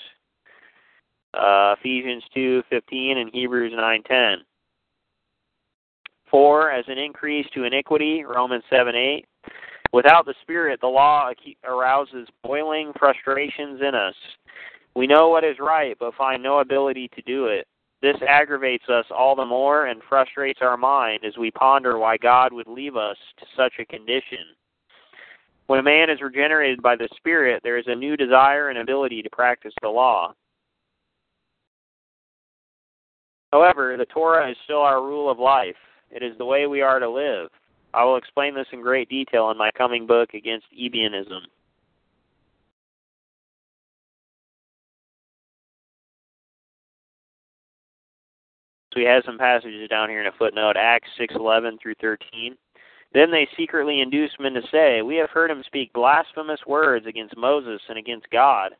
uh, 1.34 1.76
Ephesians 1.78 2.24
2:15 2.34 3.18
and 3.18 3.30
Hebrews 3.32 3.72
9:10. 3.72 4.44
Four 6.24 6.72
as 6.72 6.88
an 6.88 6.98
increase 6.98 7.48
to 7.50 7.62
iniquity, 7.62 8.24
Romans 8.24 8.64
7:8, 8.68 9.26
Without 9.96 10.26
the 10.26 10.34
Spirit, 10.42 10.78
the 10.82 10.86
law 10.86 11.30
arouses 11.64 12.28
boiling 12.44 12.92
frustrations 12.98 13.80
in 13.80 13.94
us. 13.94 14.14
We 14.94 15.06
know 15.06 15.30
what 15.30 15.42
is 15.42 15.56
right, 15.58 15.96
but 15.98 16.14
find 16.16 16.42
no 16.42 16.58
ability 16.58 17.08
to 17.14 17.22
do 17.22 17.46
it. 17.46 17.66
This 18.02 18.16
aggravates 18.28 18.84
us 18.90 19.06
all 19.10 19.34
the 19.34 19.46
more 19.46 19.86
and 19.86 20.02
frustrates 20.06 20.58
our 20.60 20.76
mind 20.76 21.24
as 21.24 21.38
we 21.38 21.50
ponder 21.50 21.96
why 21.96 22.18
God 22.18 22.52
would 22.52 22.68
leave 22.68 22.94
us 22.94 23.16
to 23.38 23.46
such 23.56 23.72
a 23.78 23.86
condition. 23.86 24.44
When 25.66 25.80
a 25.80 25.82
man 25.82 26.10
is 26.10 26.20
regenerated 26.20 26.82
by 26.82 26.96
the 26.96 27.08
Spirit, 27.16 27.62
there 27.64 27.78
is 27.78 27.86
a 27.86 27.94
new 27.94 28.18
desire 28.18 28.68
and 28.68 28.78
ability 28.78 29.22
to 29.22 29.30
practice 29.30 29.72
the 29.80 29.88
law. 29.88 30.34
However, 33.50 33.96
the 33.96 34.04
Torah 34.04 34.50
is 34.50 34.58
still 34.64 34.82
our 34.82 35.02
rule 35.02 35.30
of 35.30 35.38
life. 35.38 35.74
It 36.10 36.22
is 36.22 36.36
the 36.36 36.44
way 36.44 36.66
we 36.66 36.82
are 36.82 36.98
to 36.98 37.08
live. 37.08 37.48
I 37.96 38.04
will 38.04 38.16
explain 38.16 38.54
this 38.54 38.66
in 38.72 38.82
great 38.82 39.08
detail 39.08 39.50
in 39.50 39.56
my 39.56 39.70
coming 39.70 40.06
book 40.06 40.34
against 40.34 40.66
Ebionism. 40.78 41.40
So 48.92 49.00
we 49.00 49.04
have 49.04 49.22
some 49.24 49.38
passages 49.38 49.88
down 49.88 50.10
here 50.10 50.20
in 50.20 50.26
a 50.26 50.32
footnote, 50.32 50.76
Acts 50.76 51.08
6:11 51.16 51.78
through 51.80 51.94
13. 51.94 52.58
Then 53.14 53.30
they 53.30 53.48
secretly 53.56 54.02
induced 54.02 54.38
men 54.38 54.52
to 54.52 54.62
say, 54.70 55.00
We 55.00 55.16
have 55.16 55.30
heard 55.30 55.50
him 55.50 55.62
speak 55.62 55.90
blasphemous 55.94 56.60
words 56.66 57.06
against 57.06 57.34
Moses 57.34 57.80
and 57.88 57.96
against 57.96 58.28
God. 58.28 58.76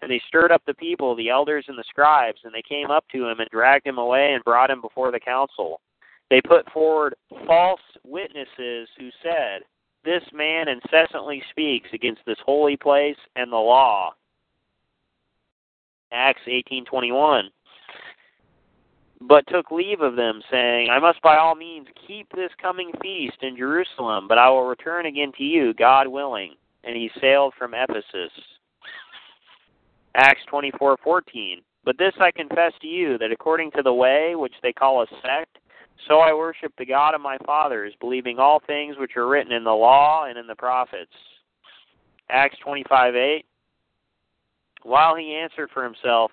And 0.00 0.08
they 0.08 0.20
stirred 0.28 0.52
up 0.52 0.62
the 0.64 0.74
people, 0.74 1.16
the 1.16 1.28
elders 1.28 1.64
and 1.66 1.76
the 1.76 1.82
scribes, 1.88 2.38
and 2.44 2.54
they 2.54 2.62
came 2.62 2.88
up 2.88 3.04
to 3.08 3.28
him 3.28 3.40
and 3.40 3.50
dragged 3.50 3.84
him 3.84 3.98
away 3.98 4.32
and 4.32 4.44
brought 4.44 4.70
him 4.70 4.80
before 4.80 5.10
the 5.10 5.18
council. 5.18 5.80
They 6.30 6.40
put 6.40 6.70
forward 6.70 7.14
false 7.46 7.80
witnesses 8.04 8.88
who 8.98 9.08
said, 9.22 9.62
This 10.04 10.22
man 10.32 10.68
incessantly 10.68 11.42
speaks 11.50 11.88
against 11.92 12.22
this 12.26 12.38
holy 12.44 12.76
place 12.76 13.16
and 13.36 13.50
the 13.50 13.56
law. 13.56 14.12
Acts 16.12 16.42
18:21 16.46 17.50
but 19.20 19.44
took 19.48 19.70
leave 19.70 20.00
of 20.00 20.16
them 20.16 20.40
saying 20.50 20.88
I 20.90 20.98
must 20.98 21.20
by 21.22 21.36
all 21.36 21.54
means 21.54 21.88
keep 22.06 22.30
this 22.30 22.52
coming 22.60 22.92
feast 23.02 23.36
in 23.42 23.56
Jerusalem 23.56 24.28
but 24.28 24.38
I 24.38 24.48
will 24.48 24.64
return 24.64 25.06
again 25.06 25.32
to 25.36 25.44
you 25.44 25.74
God 25.74 26.06
willing 26.06 26.54
and 26.84 26.96
he 26.96 27.10
sailed 27.20 27.52
from 27.58 27.74
Ephesus. 27.74 28.32
Acts 30.14 30.42
24:14 30.50 31.62
But 31.84 31.98
this 31.98 32.14
I 32.20 32.30
confess 32.30 32.72
to 32.80 32.86
you 32.86 33.18
that 33.18 33.32
according 33.32 33.72
to 33.72 33.82
the 33.82 33.92
way 33.92 34.34
which 34.34 34.54
they 34.62 34.72
call 34.72 35.02
a 35.02 35.06
sect 35.22 35.58
so 36.06 36.20
I 36.20 36.32
worship 36.32 36.72
the 36.78 36.86
God 36.86 37.14
of 37.14 37.20
my 37.20 37.36
fathers, 37.44 37.92
believing 38.00 38.38
all 38.38 38.60
things 38.66 38.96
which 38.98 39.16
are 39.16 39.26
written 39.26 39.52
in 39.52 39.64
the 39.64 39.70
law 39.70 40.26
and 40.26 40.38
in 40.38 40.46
the 40.46 40.54
prophets. 40.54 41.12
Acts 42.30 42.58
25 42.62 43.16
8. 43.16 43.44
While 44.82 45.16
he 45.16 45.34
answered 45.34 45.70
for 45.72 45.82
himself, 45.82 46.30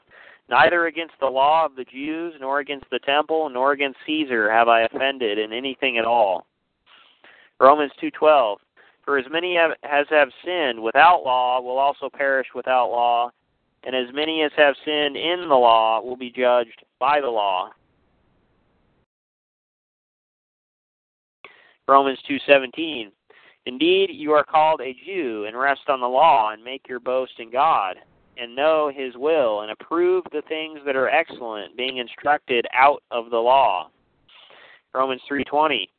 Neither 0.48 0.86
against 0.86 1.16
the 1.20 1.26
law 1.26 1.66
of 1.66 1.76
the 1.76 1.86
Jews, 1.86 2.36
nor 2.40 2.60
against 2.60 2.86
the 2.92 3.00
temple, 3.00 3.50
nor 3.50 3.72
against 3.72 3.98
Caesar 4.06 4.52
have 4.52 4.68
I 4.68 4.82
offended 4.82 5.40
in 5.40 5.52
anything 5.52 5.98
at 5.98 6.06
all. 6.06 6.46
Romans 7.60 7.92
2:12 8.00 8.60
For 9.04 9.18
as 9.18 9.28
many 9.30 9.58
as 9.58 10.08
have 10.10 10.32
sinned 10.44 10.82
without 10.82 11.24
law 11.24 11.62
will 11.62 11.80
also 11.80 12.10
perish 12.10 12.54
without 12.54 12.92
law, 12.92 13.32
and 13.84 13.96
as 13.96 14.14
many 14.14 14.44
as 14.44 14.52
have 14.54 14.76
sinned 14.86 15.16
in 15.16 15.48
the 15.48 15.58
law 15.58 16.00
will 16.02 16.18
be 16.18 16.30
judged 16.30 16.84
by 17.00 17.20
the 17.22 17.30
law. 17.30 17.72
Romans 21.88 22.20
2:17 22.28 23.12
Indeed, 23.68 24.10
you 24.12 24.32
are 24.32 24.44
called 24.44 24.82
a 24.82 24.96
Jew 25.06 25.46
and 25.46 25.58
rest 25.58 25.88
on 25.88 26.00
the 26.00 26.08
law 26.08 26.52
and 26.52 26.64
make 26.64 26.88
your 26.88 27.00
boast 27.00 27.40
in 27.40 27.50
God 27.50 27.98
and 28.38 28.56
know 28.56 28.92
his 28.94 29.16
will 29.16 29.62
and 29.62 29.72
approve 29.72 30.24
the 30.32 30.44
things 30.44 30.80
that 30.86 30.96
are 30.96 31.10
excellent 31.10 31.78
being 31.78 31.98
instructed 31.98 32.68
out 32.74 33.02
of 33.12 33.30
the 33.30 33.38
law. 33.38 33.90
Romans 34.94 35.22
3:20 35.30 35.90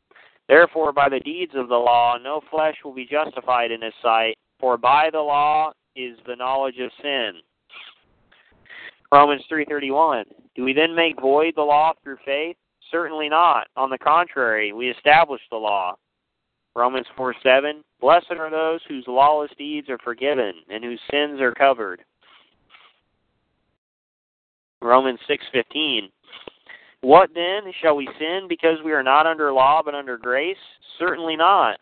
Therefore 0.49 0.93
by 0.93 1.09
the 1.09 1.21
deeds 1.21 1.55
of 1.55 1.69
the 1.69 1.79
law 1.79 2.17
no 2.19 2.41
flesh 2.51 2.77
will 2.85 2.95
be 2.95 3.07
justified 3.07 3.71
in 3.71 3.83
his 3.83 3.95
sight 4.03 4.39
for 4.59 4.77
by 4.77 5.11
the 5.11 5.21
law 5.21 5.73
is 5.95 6.19
the 6.27 6.37
knowledge 6.37 6.79
of 6.79 6.91
sin. 7.03 7.41
Romans 9.13 9.43
3:31 9.51 10.25
Do 10.55 10.65
we 10.65 10.73
then 10.73 10.95
make 10.95 11.21
void 11.21 11.55
the 11.55 11.63
law 11.63 11.93
through 12.03 12.19
faith? 12.25 12.57
Certainly 12.91 13.29
not. 13.29 13.69
On 13.77 13.91
the 13.91 13.99
contrary, 13.99 14.73
we 14.73 14.91
establish 14.91 15.41
the 15.51 15.57
law. 15.57 15.97
Romans 16.75 17.07
4 17.17 17.35
7 17.43 17.83
Blessed 18.01 18.33
are 18.39 18.51
those 18.51 18.81
whose 18.89 19.05
lawless 19.09 19.51
deeds 19.57 19.89
are 19.89 19.99
forgiven 19.99 20.53
and 20.69 20.85
whose 20.85 21.01
sins 21.11 21.41
are 21.41 21.55
covered. 21.55 22.05
Romans 24.83 25.19
6:15 25.29 26.11
What 27.01 27.31
then 27.35 27.73
shall 27.81 27.97
we 27.97 28.09
sin 28.19 28.47
because 28.49 28.83
we 28.85 28.93
are 28.93 29.03
not 29.03 29.27
under 29.27 29.53
law 29.53 29.83
but 29.83 29.95
under 29.95 30.19
grace? 30.19 30.57
Certainly 30.99 31.37
not. 31.37 31.81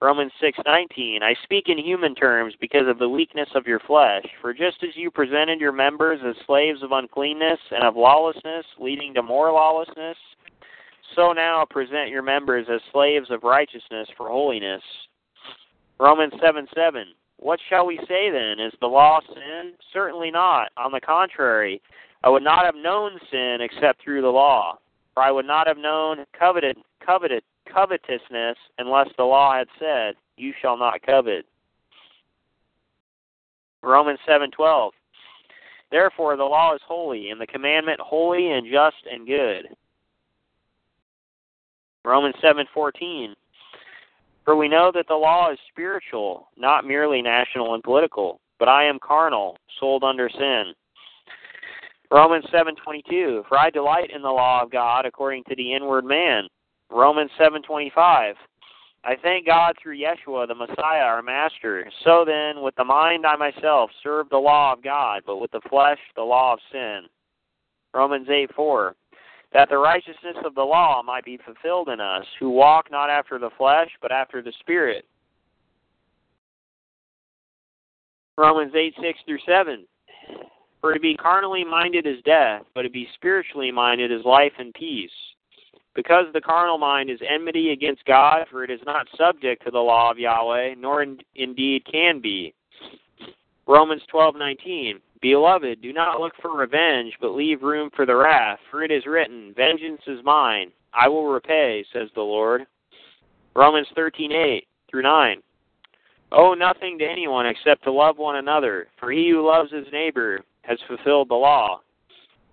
Romans 0.00 0.32
6:19 0.40 1.22
I 1.22 1.34
speak 1.42 1.68
in 1.68 1.78
human 1.78 2.14
terms 2.14 2.54
because 2.60 2.86
of 2.86 2.98
the 2.98 3.08
weakness 3.08 3.48
of 3.54 3.66
your 3.66 3.80
flesh 3.80 4.24
for 4.40 4.52
just 4.52 4.82
as 4.84 4.96
you 4.96 5.10
presented 5.10 5.60
your 5.60 5.72
members 5.72 6.20
as 6.24 6.36
slaves 6.46 6.82
of 6.82 6.92
uncleanness 6.92 7.58
and 7.70 7.82
of 7.82 7.96
lawlessness 7.96 8.64
leading 8.78 9.12
to 9.14 9.22
more 9.22 9.50
lawlessness 9.50 10.16
so 11.16 11.32
now 11.32 11.64
present 11.68 12.10
your 12.10 12.22
members 12.22 12.66
as 12.72 12.80
slaves 12.92 13.30
of 13.30 13.42
righteousness 13.42 14.08
for 14.16 14.28
holiness. 14.28 14.82
Romans 15.98 16.32
7 16.40 16.66
7. 16.74 17.04
What 17.38 17.58
shall 17.68 17.86
we 17.86 17.98
say 18.08 18.30
then? 18.30 18.60
Is 18.60 18.72
the 18.80 18.86
law 18.86 19.20
sin? 19.26 19.72
Certainly 19.92 20.30
not. 20.30 20.70
On 20.76 20.92
the 20.92 21.00
contrary, 21.00 21.80
I 22.24 22.28
would 22.28 22.42
not 22.42 22.64
have 22.64 22.74
known 22.74 23.18
sin 23.30 23.58
except 23.60 24.02
through 24.02 24.22
the 24.22 24.28
law. 24.28 24.78
For 25.14 25.22
I 25.22 25.30
would 25.30 25.46
not 25.46 25.66
have 25.66 25.78
known 25.78 26.24
coveted, 26.38 26.76
coveted, 27.04 27.42
covetousness 27.72 28.56
unless 28.78 29.08
the 29.16 29.24
law 29.24 29.56
had 29.56 29.68
said, 29.78 30.14
You 30.36 30.52
shall 30.60 30.76
not 30.76 31.02
covet. 31.02 31.46
Romans 33.82 34.18
7:12 34.28 34.90
Therefore 35.90 36.36
the 36.36 36.44
law 36.44 36.74
is 36.74 36.80
holy 36.86 37.30
and 37.30 37.40
the 37.40 37.46
commandment 37.46 38.00
holy 38.00 38.52
and 38.52 38.66
just 38.70 39.06
and 39.10 39.26
good. 39.26 39.68
Romans 42.04 42.34
7:14 42.42 43.34
For 44.44 44.56
we 44.56 44.68
know 44.68 44.90
that 44.92 45.06
the 45.08 45.14
law 45.14 45.50
is 45.50 45.58
spiritual, 45.70 46.48
not 46.56 46.84
merely 46.84 47.22
national 47.22 47.74
and 47.74 47.82
political, 47.82 48.40
but 48.58 48.68
I 48.68 48.84
am 48.84 48.98
carnal, 48.98 49.56
sold 49.78 50.04
under 50.04 50.28
sin. 50.28 50.74
Romans 52.10 52.46
7:22 52.46 53.44
For 53.46 53.58
I 53.58 53.70
delight 53.70 54.10
in 54.10 54.22
the 54.22 54.30
law 54.30 54.62
of 54.62 54.70
God 54.70 55.06
according 55.06 55.44
to 55.44 55.54
the 55.54 55.72
inward 55.72 56.04
man. 56.04 56.48
Romans 56.90 57.30
7:25 57.38 58.36
I 59.04 59.16
thank 59.16 59.46
God 59.46 59.76
through 59.80 59.96
Yeshua 59.96 60.48
the 60.48 60.54
Messiah 60.54 61.02
our 61.02 61.22
master. 61.22 61.88
So 62.02 62.24
then 62.24 62.62
with 62.62 62.74
the 62.74 62.84
mind 62.84 63.24
I 63.24 63.36
myself 63.36 63.90
serve 64.02 64.28
the 64.28 64.38
law 64.38 64.72
of 64.72 64.82
God, 64.82 65.22
but 65.24 65.36
with 65.36 65.52
the 65.52 65.60
flesh 65.68 66.00
the 66.14 66.22
law 66.22 66.54
of 66.54 66.60
sin. 66.72 67.08
Romans 67.94 68.28
8:4 68.28 68.94
that 69.52 69.68
the 69.70 69.78
righteousness 69.78 70.36
of 70.44 70.54
the 70.54 70.62
law 70.62 71.02
might 71.02 71.24
be 71.24 71.38
fulfilled 71.38 71.88
in 71.88 72.00
us, 72.00 72.26
who 72.38 72.50
walk 72.50 72.90
not 72.90 73.08
after 73.08 73.38
the 73.38 73.50
flesh, 73.56 73.88
but 74.02 74.12
after 74.12 74.42
the 74.42 74.52
Spirit. 74.60 75.06
Romans 78.36 78.72
8, 78.74 78.94
6 79.00 79.18
through 79.26 79.38
7. 79.46 79.86
For 80.80 80.94
to 80.94 81.00
be 81.00 81.16
carnally 81.16 81.64
minded 81.64 82.06
is 82.06 82.22
death, 82.24 82.62
but 82.74 82.82
to 82.82 82.90
be 82.90 83.08
spiritually 83.14 83.72
minded 83.72 84.12
is 84.12 84.24
life 84.24 84.52
and 84.58 84.72
peace. 84.74 85.10
Because 85.98 86.26
the 86.32 86.40
carnal 86.40 86.78
mind 86.78 87.10
is 87.10 87.18
enmity 87.28 87.72
against 87.72 88.04
God, 88.04 88.46
for 88.52 88.62
it 88.62 88.70
is 88.70 88.78
not 88.86 89.08
subject 89.16 89.64
to 89.64 89.72
the 89.72 89.80
law 89.80 90.12
of 90.12 90.16
Yahweh, 90.16 90.76
nor 90.78 91.02
in, 91.02 91.18
indeed 91.34 91.84
can 91.90 92.20
be. 92.20 92.54
Romans 93.66 94.02
12:19 94.14 95.00
Beloved, 95.20 95.82
do 95.82 95.92
not 95.92 96.20
look 96.20 96.34
for 96.40 96.56
revenge, 96.56 97.14
but 97.20 97.34
leave 97.34 97.64
room 97.64 97.90
for 97.96 98.06
the 98.06 98.14
wrath, 98.14 98.60
for 98.70 98.84
it 98.84 98.92
is 98.92 99.06
written, 99.06 99.52
Vengeance 99.56 100.00
is 100.06 100.22
mine, 100.22 100.70
I 100.94 101.08
will 101.08 101.26
repay, 101.26 101.84
says 101.92 102.08
the 102.14 102.22
Lord. 102.22 102.64
Romans 103.56 103.88
13:8 103.96 104.68
through 104.88 105.02
9. 105.02 105.42
Owe 106.30 106.54
nothing 106.54 106.96
to 107.00 107.10
anyone 107.10 107.46
except 107.46 107.82
to 107.82 107.90
love 107.90 108.18
one 108.18 108.36
another, 108.36 108.86
for 109.00 109.10
he 109.10 109.30
who 109.30 109.44
loves 109.44 109.72
his 109.72 109.90
neighbor 109.90 110.44
has 110.62 110.78
fulfilled 110.86 111.28
the 111.28 111.34
law. 111.34 111.80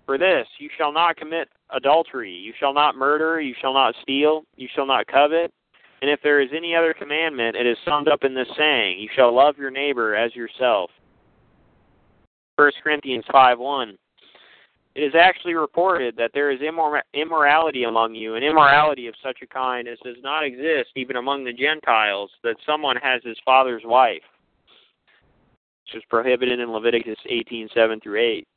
For 0.06 0.18
this, 0.18 0.46
you 0.58 0.70
shall 0.78 0.92
not 0.92 1.16
commit 1.16 1.48
adultery, 1.70 2.32
you 2.32 2.52
shall 2.58 2.72
not 2.72 2.96
murder, 2.96 3.40
you 3.40 3.54
shall 3.60 3.74
not 3.74 3.94
steal, 4.02 4.44
you 4.56 4.68
shall 4.74 4.86
not 4.86 5.08
covet. 5.08 5.52
And 6.00 6.10
if 6.10 6.20
there 6.22 6.40
is 6.40 6.50
any 6.56 6.76
other 6.76 6.94
commandment, 6.94 7.56
it 7.56 7.66
is 7.66 7.76
summed 7.84 8.06
up 8.06 8.22
in 8.22 8.32
this 8.32 8.46
saying, 8.56 9.00
You 9.00 9.08
shall 9.16 9.34
love 9.34 9.58
your 9.58 9.72
neighbor 9.72 10.14
as 10.14 10.34
yourself. 10.36 10.90
1 12.54 12.70
Corinthians 12.82 13.24
5 13.32 13.58
1. 13.58 13.98
It 14.94 15.00
is 15.00 15.14
actually 15.14 15.54
reported 15.54 16.16
that 16.16 16.30
there 16.32 16.50
is 16.50 16.60
immor- 16.60 17.02
immorality 17.12 17.84
among 17.84 18.14
you, 18.14 18.36
and 18.36 18.44
immorality 18.44 19.08
of 19.08 19.14
such 19.22 19.38
a 19.42 19.46
kind 19.46 19.88
as 19.88 19.98
does 20.04 20.16
not 20.22 20.44
exist 20.44 20.90
even 20.94 21.16
among 21.16 21.44
the 21.44 21.52
Gentiles, 21.52 22.30
that 22.42 22.56
someone 22.64 22.96
has 22.96 23.22
his 23.24 23.36
father's 23.44 23.82
wife. 23.84 24.22
which 25.84 25.96
is 25.96 26.02
prohibited 26.08 26.60
in 26.60 26.72
Leviticus 26.72 27.18
18 27.28 27.68
7 27.74 28.00
through 28.00 28.20
8. 28.20 28.48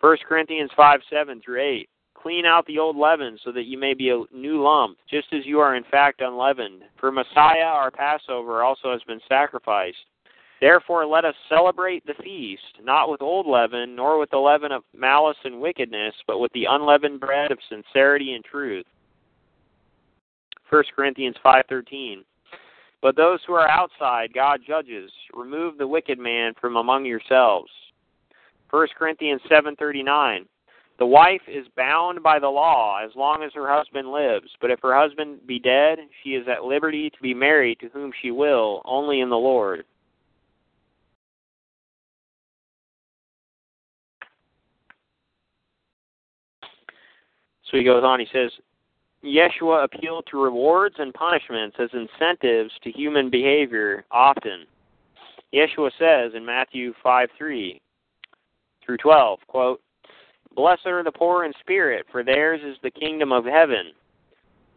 1 0.00 0.16
Corinthians 0.28 0.70
5 0.76 1.00
7 1.10 1.40
through 1.40 1.62
8. 1.62 1.88
Clean 2.14 2.44
out 2.44 2.66
the 2.66 2.78
old 2.78 2.96
leaven 2.96 3.38
so 3.44 3.52
that 3.52 3.66
you 3.66 3.78
may 3.78 3.94
be 3.94 4.10
a 4.10 4.24
new 4.34 4.62
lump, 4.62 4.98
just 5.08 5.28
as 5.32 5.46
you 5.46 5.60
are 5.60 5.76
in 5.76 5.84
fact 5.90 6.20
unleavened. 6.20 6.82
For 6.98 7.12
Messiah, 7.12 7.64
our 7.64 7.90
Passover, 7.90 8.62
also 8.62 8.92
has 8.92 9.02
been 9.06 9.20
sacrificed. 9.28 9.96
Therefore, 10.60 11.06
let 11.06 11.24
us 11.24 11.34
celebrate 11.48 12.04
the 12.06 12.14
feast, 12.22 12.82
not 12.82 13.10
with 13.10 13.20
old 13.20 13.46
leaven, 13.46 13.94
nor 13.94 14.18
with 14.18 14.30
the 14.30 14.38
leaven 14.38 14.72
of 14.72 14.84
malice 14.94 15.36
and 15.44 15.60
wickedness, 15.60 16.14
but 16.26 16.38
with 16.38 16.52
the 16.52 16.66
unleavened 16.68 17.20
bread 17.20 17.52
of 17.52 17.58
sincerity 17.68 18.32
and 18.32 18.44
truth. 18.44 18.86
1 20.70 20.84
Corinthians 20.94 21.36
5:13. 21.44 22.24
But 23.02 23.14
those 23.14 23.40
who 23.44 23.52
are 23.52 23.68
outside, 23.68 24.32
God 24.32 24.62
judges. 24.66 25.12
Remove 25.34 25.76
the 25.76 25.86
wicked 25.86 26.18
man 26.18 26.54
from 26.54 26.76
among 26.76 27.04
yourselves. 27.04 27.70
1 28.70 28.88
Corinthians 28.98 29.40
7:39. 29.48 30.46
The 30.98 31.06
wife 31.06 31.42
is 31.46 31.66
bound 31.76 32.22
by 32.22 32.38
the 32.38 32.48
law 32.48 32.98
as 33.04 33.14
long 33.14 33.42
as 33.42 33.52
her 33.52 33.68
husband 33.72 34.10
lives, 34.10 34.48
but 34.60 34.70
if 34.70 34.80
her 34.80 34.98
husband 34.98 35.46
be 35.46 35.58
dead, 35.58 35.98
she 36.22 36.30
is 36.30 36.48
at 36.48 36.64
liberty 36.64 37.10
to 37.10 37.22
be 37.22 37.34
married 37.34 37.78
to 37.80 37.88
whom 37.90 38.12
she 38.22 38.30
will, 38.30 38.80
only 38.86 39.20
in 39.20 39.28
the 39.28 39.36
Lord. 39.36 39.84
So 47.70 47.76
he 47.76 47.84
goes 47.84 48.04
on, 48.04 48.20
he 48.20 48.28
says, 48.32 48.50
Yeshua 49.24 49.84
appealed 49.84 50.26
to 50.30 50.40
rewards 50.40 50.94
and 50.98 51.12
punishments 51.12 51.76
as 51.78 51.90
incentives 51.92 52.72
to 52.82 52.92
human 52.92 53.28
behavior 53.28 54.04
often. 54.10 54.66
Yeshua 55.52 55.90
says 55.98 56.32
in 56.34 56.46
Matthew 56.46 56.94
5 57.02 57.28
3 57.36 57.80
through 58.86 58.98
12, 58.98 59.40
quote, 59.48 59.80
Blessed 60.54 60.86
are 60.86 61.04
the 61.04 61.12
poor 61.12 61.44
in 61.44 61.52
spirit, 61.60 62.06
for 62.10 62.24
theirs 62.24 62.60
is 62.64 62.78
the 62.82 62.90
kingdom 62.90 63.32
of 63.32 63.44
heaven. 63.44 63.92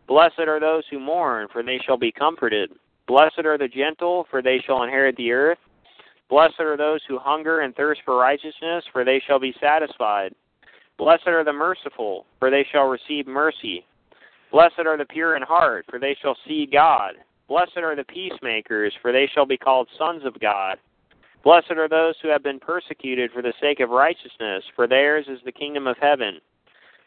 Blessed 0.08 0.40
are 0.40 0.60
those 0.60 0.84
who 0.90 1.00
mourn, 1.00 1.48
for 1.54 1.64
they 1.64 1.80
shall 1.86 1.98
be 1.98 2.12
comforted. 2.12 2.72
Blessed 3.08 3.46
are 3.46 3.58
the 3.58 3.68
gentle, 3.68 4.26
for 4.30 4.42
they 4.42 4.60
shall 4.66 4.84
inherit 4.84 5.16
the 5.16 5.32
earth. 5.32 5.60
Blessed 6.30 6.60
are 6.60 6.76
those 6.76 7.00
who 7.08 7.18
hunger 7.18 7.62
and 7.62 7.76
thirst 7.76 8.02
for 8.04 8.18
righteousness, 8.18 8.84
for 8.92 9.06
they 9.06 9.22
shall 9.26 9.40
be 9.40 9.56
satisfied. 9.62 10.34
Blessed 10.98 11.28
are 11.28 11.46
the 11.46 11.54
merciful, 11.54 12.26
for 12.40 12.50
they 12.52 12.66
shall 12.72 12.88
receive 12.88 13.26
mercy. 13.26 13.86
Blessed 14.52 14.80
are 14.86 14.98
the 14.98 15.06
pure 15.06 15.36
in 15.36 15.44
heart, 15.44 15.86
for 15.90 15.98
they 15.98 16.18
shall 16.22 16.36
see 16.48 16.68
God. 16.72 17.14
Blessed 17.48 17.78
are 17.78 17.96
the 17.96 18.04
peacemakers, 18.04 18.94
for 19.02 19.12
they 19.12 19.30
shall 19.34 19.46
be 19.46 19.58
called 19.58 19.88
sons 19.98 20.24
of 20.26 20.40
God. 20.40 20.78
Blessed 21.44 21.72
are 21.72 21.88
those 21.88 22.16
who 22.22 22.28
have 22.28 22.44
been 22.44 22.60
persecuted 22.60 23.32
for 23.32 23.42
the 23.42 23.54
sake 23.62 23.80
of 23.80 23.90
righteousness, 23.90 24.64
for 24.76 24.88
theirs 24.88 25.26
is 25.30 25.40
the 25.46 25.52
kingdom 25.52 25.88
of 25.88 25.96
heaven. 26.02 26.40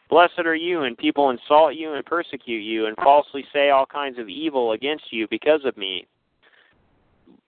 Blessed 0.09 0.39
are 0.39 0.55
you 0.55 0.79
when 0.79 0.95
people 0.95 1.29
insult 1.29 1.75
you 1.75 1.93
and 1.93 2.05
persecute 2.05 2.61
you 2.61 2.87
and 2.87 2.95
falsely 2.97 3.45
say 3.53 3.69
all 3.69 3.85
kinds 3.85 4.17
of 4.19 4.29
evil 4.29 4.73
against 4.73 5.05
you 5.11 5.27
because 5.29 5.61
of 5.65 5.77
me. 5.77 6.05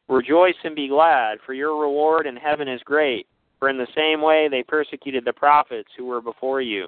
Rejoice 0.07 0.55
and 0.63 0.75
be 0.75 0.87
glad, 0.87 1.39
for 1.45 1.53
your 1.53 1.79
reward 1.81 2.27
in 2.27 2.35
heaven 2.35 2.67
is 2.67 2.81
great, 2.85 3.27
for 3.57 3.69
in 3.69 3.77
the 3.77 3.87
same 3.95 4.21
way 4.21 4.47
they 4.47 4.63
persecuted 4.63 5.25
the 5.25 5.33
prophets 5.33 5.89
who 5.97 6.05
were 6.05 6.21
before 6.21 6.61
you. 6.61 6.87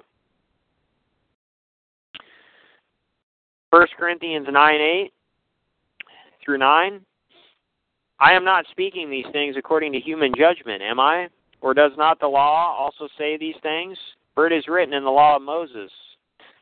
1 3.70 3.86
Corinthians 3.98 4.46
9 4.50 4.80
8 4.80 5.12
through 6.44 6.58
9. 6.58 7.00
I 8.20 8.32
am 8.32 8.44
not 8.44 8.66
speaking 8.70 9.10
these 9.10 9.26
things 9.32 9.56
according 9.56 9.92
to 9.92 10.00
human 10.00 10.32
judgment, 10.36 10.82
am 10.82 10.98
I? 10.98 11.28
Or 11.60 11.74
does 11.74 11.92
not 11.96 12.20
the 12.20 12.26
law 12.26 12.76
also 12.76 13.08
say 13.16 13.36
these 13.36 13.56
things? 13.62 13.96
For 14.34 14.46
it 14.46 14.52
is 14.52 14.68
written 14.68 14.94
in 14.94 15.04
the 15.04 15.10
law 15.10 15.36
of 15.36 15.42
Moses, 15.42 15.90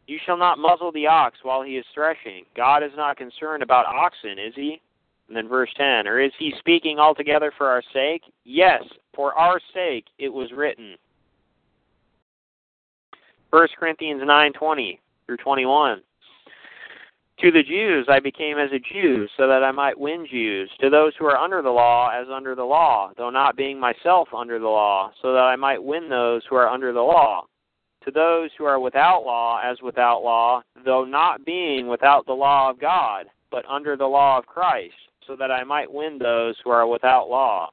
You 0.07 0.19
shall 0.25 0.37
not 0.37 0.59
muzzle 0.59 0.93
the 0.93 1.07
ox 1.07 1.39
while 1.43 1.63
he 1.63 1.77
is 1.77 1.85
threshing. 1.95 2.45
God 2.55 2.83
is 2.83 2.93
not 2.97 3.17
concerned 3.17 3.63
about 3.63 3.87
oxen, 3.87 4.39
is 4.39 4.55
he? 4.55 4.81
And 5.29 5.37
then 5.37 5.49
verse 5.49 5.71
10 5.77 6.07
Or 6.07 6.21
is 6.21 6.33
he 6.39 6.55
speaking 6.59 6.99
altogether 6.99 7.53
for 7.57 7.69
our 7.69 7.83
sake? 7.93 8.23
Yes, 8.45 8.83
for 9.15 9.35
our 9.35 9.61
sake 9.75 10.07
it 10.19 10.33
was 10.33 10.53
written. 10.53 10.97
1 13.51 13.69
Corinthians 13.79 14.23
9:20 14.23 14.99
through 15.27 15.37
21 15.39 16.03
To 17.41 17.51
the 17.51 17.63
Jews 17.63 18.07
I 18.09 18.19
became 18.19 18.57
as 18.57 18.71
a 18.73 18.79
Jew 18.79 19.29
so 19.37 19.47
that 19.47 19.63
I 19.63 19.71
might 19.71 19.99
win 19.99 20.27
Jews 20.31 20.71
to 20.81 20.89
those 20.89 21.13
who 21.19 21.27
are 21.27 21.37
under 21.37 21.61
the 21.61 21.71
law 21.71 22.09
as 22.09 22.29
under 22.33 22.55
the 22.55 22.65
law 22.65 23.11
though 23.19 23.29
not 23.29 23.57
being 23.57 23.79
myself 23.79 24.29
under 24.35 24.59
the 24.59 24.69
law 24.69 25.13
so 25.21 25.35
that 25.35 25.43
I 25.43 25.55
might 25.55 25.83
win 25.83 26.09
those 26.09 26.43
who 26.49 26.57
are 26.57 26.69
under 26.69 26.95
the 26.95 27.01
law 27.01 27.45
to 28.05 28.11
those 28.11 28.51
who 28.57 28.65
are 28.65 28.81
without 28.81 29.25
law 29.25 29.61
as 29.63 29.83
without 29.83 30.23
law 30.23 30.63
though 30.85 31.05
not 31.05 31.45
being 31.45 31.89
without 31.89 32.25
the 32.25 32.33
law 32.33 32.71
of 32.71 32.81
God 32.81 33.27
but 33.51 33.67
under 33.67 33.97
the 33.97 34.07
law 34.07 34.39
of 34.39 34.47
Christ 34.47 34.95
so 35.27 35.37
that 35.37 35.51
I 35.51 35.63
might 35.63 35.93
win 35.93 36.19
those 36.19 36.57
who 36.65 36.71
are 36.71 36.87
without 36.87 37.29
law. 37.29 37.69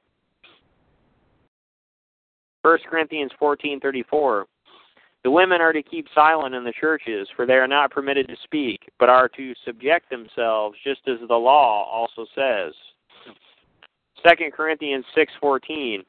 1 2.62 2.78
Corinthians 2.88 3.30
14:34 3.40 4.44
The 5.24 5.30
women 5.30 5.62
are 5.62 5.72
to 5.72 5.82
keep 5.82 6.06
silent 6.14 6.54
in 6.54 6.64
the 6.64 6.72
churches, 6.78 7.26
for 7.34 7.46
they 7.46 7.54
are 7.54 7.66
not 7.66 7.90
permitted 7.90 8.28
to 8.28 8.36
speak, 8.44 8.80
but 9.00 9.08
are 9.08 9.28
to 9.30 9.54
subject 9.64 10.10
themselves, 10.10 10.76
just 10.84 11.00
as 11.08 11.26
the 11.26 11.34
law 11.34 11.88
also 11.90 12.26
says. 12.34 12.74
2 14.22 14.50
Corinthians 14.52 15.06
6:14 15.16 16.04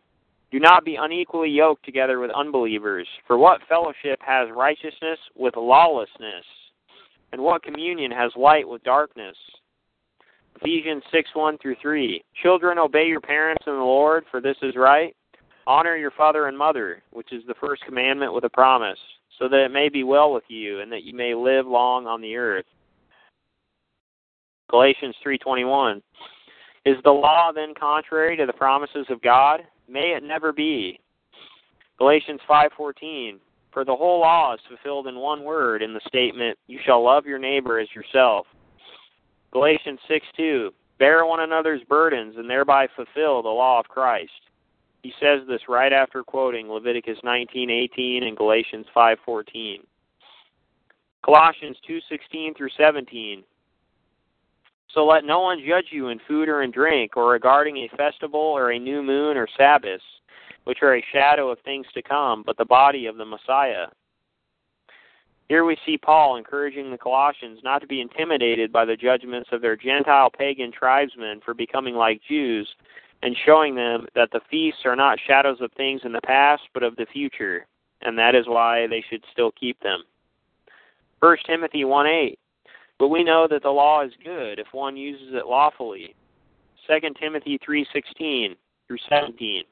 Do 0.51 0.60
not 0.60 0.84
be 0.84 0.97
unequally 0.97 1.49
yoked 1.49 1.86
together 1.86 2.19
with 2.19 2.30
unbelievers, 2.32 3.08
for 3.25 3.38
what 3.38 3.63
fellowship 3.69 4.21
has 4.21 4.49
righteousness 4.51 5.19
with 5.34 5.56
lawlessness? 5.56 6.45
And 7.32 7.41
what 7.41 7.63
communion 7.63 8.12
has 8.12 8.36
light 8.36 8.67
with 8.67 8.84
darkness? 8.84 9.38
Ephesians 10.56 11.04
6 11.12 11.30
1 11.34 11.58
through 11.58 11.75
3. 11.82 12.21
Children, 12.41 12.80
obey 12.80 13.08
your 13.08 13.21
parents 13.21 13.63
in 13.65 13.73
the 13.73 13.80
Lord, 13.80 14.25
for 14.30 14.41
this 14.41 14.58
is 14.62 14.75
right. 14.75 15.15
Honor 15.67 15.95
your 15.95 16.12
father 16.12 16.47
and 16.47 16.58
mother, 16.58 17.01
which 17.12 17.34
is 17.34 17.43
the 17.47 17.56
first 17.56 17.84
commandment 17.86 18.34
with 18.34 18.43
a 18.43 18.49
promise, 18.49 18.99
so 19.39 19.49
that 19.49 19.65
it 19.65 19.71
may 19.71 19.89
be 19.89 20.04
well 20.04 20.32
with 20.32 20.43
you 20.47 20.82
and 20.82 20.91
that 20.91 21.04
you 21.04 21.15
may 21.15 21.34
live 21.34 21.65
long 21.65 22.06
on 22.06 22.21
the 22.21 22.36
earth. 22.36 22.65
Galatians 24.69 25.15
3:21 25.23 26.01
Is 26.86 27.01
the 27.04 27.12
law 27.12 27.51
then 27.51 27.73
contrary 27.73 28.38
to 28.38 28.45
the 28.45 28.54
promises 28.54 29.08
of 29.10 29.21
God? 29.21 29.65
May 29.88 30.13
it 30.15 30.23
never 30.23 30.51
be. 30.51 30.99
Galatians 31.97 32.41
5:14 32.47 33.39
For 33.71 33.84
the 33.84 33.95
whole 33.95 34.19
law 34.19 34.54
is 34.54 34.62
fulfilled 34.67 35.08
in 35.08 35.17
one 35.17 35.43
word 35.43 35.82
in 35.82 35.93
the 35.93 36.01
statement, 36.08 36.58
you 36.67 36.80
shall 36.86 37.04
love 37.04 37.25
your 37.25 37.39
neighbor 37.39 37.80
as 37.80 37.93
yourself. 37.93 38.47
Galatians 39.51 39.99
6:2 40.08 40.73
Bear 40.97 41.25
one 41.25 41.41
another's 41.41 41.84
burdens 41.84 42.38
and 42.38 42.49
thereby 42.49 42.88
fulfill 42.88 43.41
the 43.41 43.49
law 43.49 43.80
of 43.80 43.88
Christ. 43.88 44.44
He 45.05 45.13
says 45.19 45.41
this 45.47 45.69
right 45.69 45.93
after 45.93 46.23
quoting 46.23 46.67
Leviticus 46.67 47.19
19:18 47.23 48.23
and 48.23 48.35
Galatians 48.35 48.87
5:14. 48.91 49.85
Colossians 51.21 51.77
2:16 51.87 52.55
through 52.55 52.69
17. 52.69 53.43
So 54.87 55.05
let 55.05 55.23
no 55.23 55.41
one 55.41 55.63
judge 55.63 55.91
you 55.91 56.07
in 56.07 56.17
food 56.17 56.49
or 56.49 56.63
in 56.63 56.71
drink, 56.71 57.15
or 57.15 57.29
regarding 57.29 57.77
a 57.77 57.87
festival 57.89 58.39
or 58.39 58.71
a 58.71 58.79
new 58.79 59.03
moon 59.03 59.37
or 59.37 59.45
Sabbath, 59.45 60.01
which 60.63 60.81
are 60.81 60.95
a 60.95 61.05
shadow 61.11 61.51
of 61.51 61.59
things 61.59 61.85
to 61.93 62.01
come, 62.01 62.41
but 62.41 62.57
the 62.57 62.65
body 62.65 63.05
of 63.05 63.17
the 63.17 63.25
Messiah. 63.25 63.89
Here 65.49 65.65
we 65.65 65.77
see 65.85 65.99
Paul 65.99 66.37
encouraging 66.37 66.89
the 66.89 66.97
Colossians 66.97 67.61
not 67.63 67.81
to 67.81 67.87
be 67.87 68.01
intimidated 68.01 68.71
by 68.71 68.85
the 68.85 68.97
judgments 68.97 69.51
of 69.51 69.61
their 69.61 69.75
Gentile 69.75 70.31
pagan 70.31 70.71
tribesmen 70.71 71.41
for 71.41 71.53
becoming 71.53 71.93
like 71.93 72.23
Jews, 72.23 72.67
and 73.25 73.35
showing 73.43 73.73
them 73.73 74.05
that 74.13 74.29
the 74.31 74.39
feasts 74.51 74.81
are 74.85 74.95
not 74.95 75.17
shadows 75.25 75.57
of 75.59 75.71
things 75.71 76.01
in 76.03 76.11
the 76.11 76.21
past, 76.21 76.61
but 76.75 76.83
of 76.83 76.95
the 76.95 77.07
future, 77.11 77.65
and 78.03 78.15
that 78.19 78.35
is 78.35 78.45
why 78.45 78.85
they 78.85 79.03
should 79.09 79.23
still 79.31 79.51
keep 79.59 79.79
them. 79.79 80.03
1 81.21 81.38
Timothy 81.47 81.85
1 81.85 82.05
8. 82.05 82.39
But 82.99 83.07
we 83.07 83.23
know 83.23 83.47
that 83.49 83.63
the 83.63 83.69
law 83.69 84.03
is 84.03 84.11
good 84.23 84.59
if 84.59 84.67
one 84.73 84.95
uses 84.95 85.33
it 85.33 85.47
lawfully. 85.47 86.13
2 86.88 86.99
Timothy 87.19 87.57
3:16 87.67 88.55
through 88.88 88.97
17. 89.09 89.63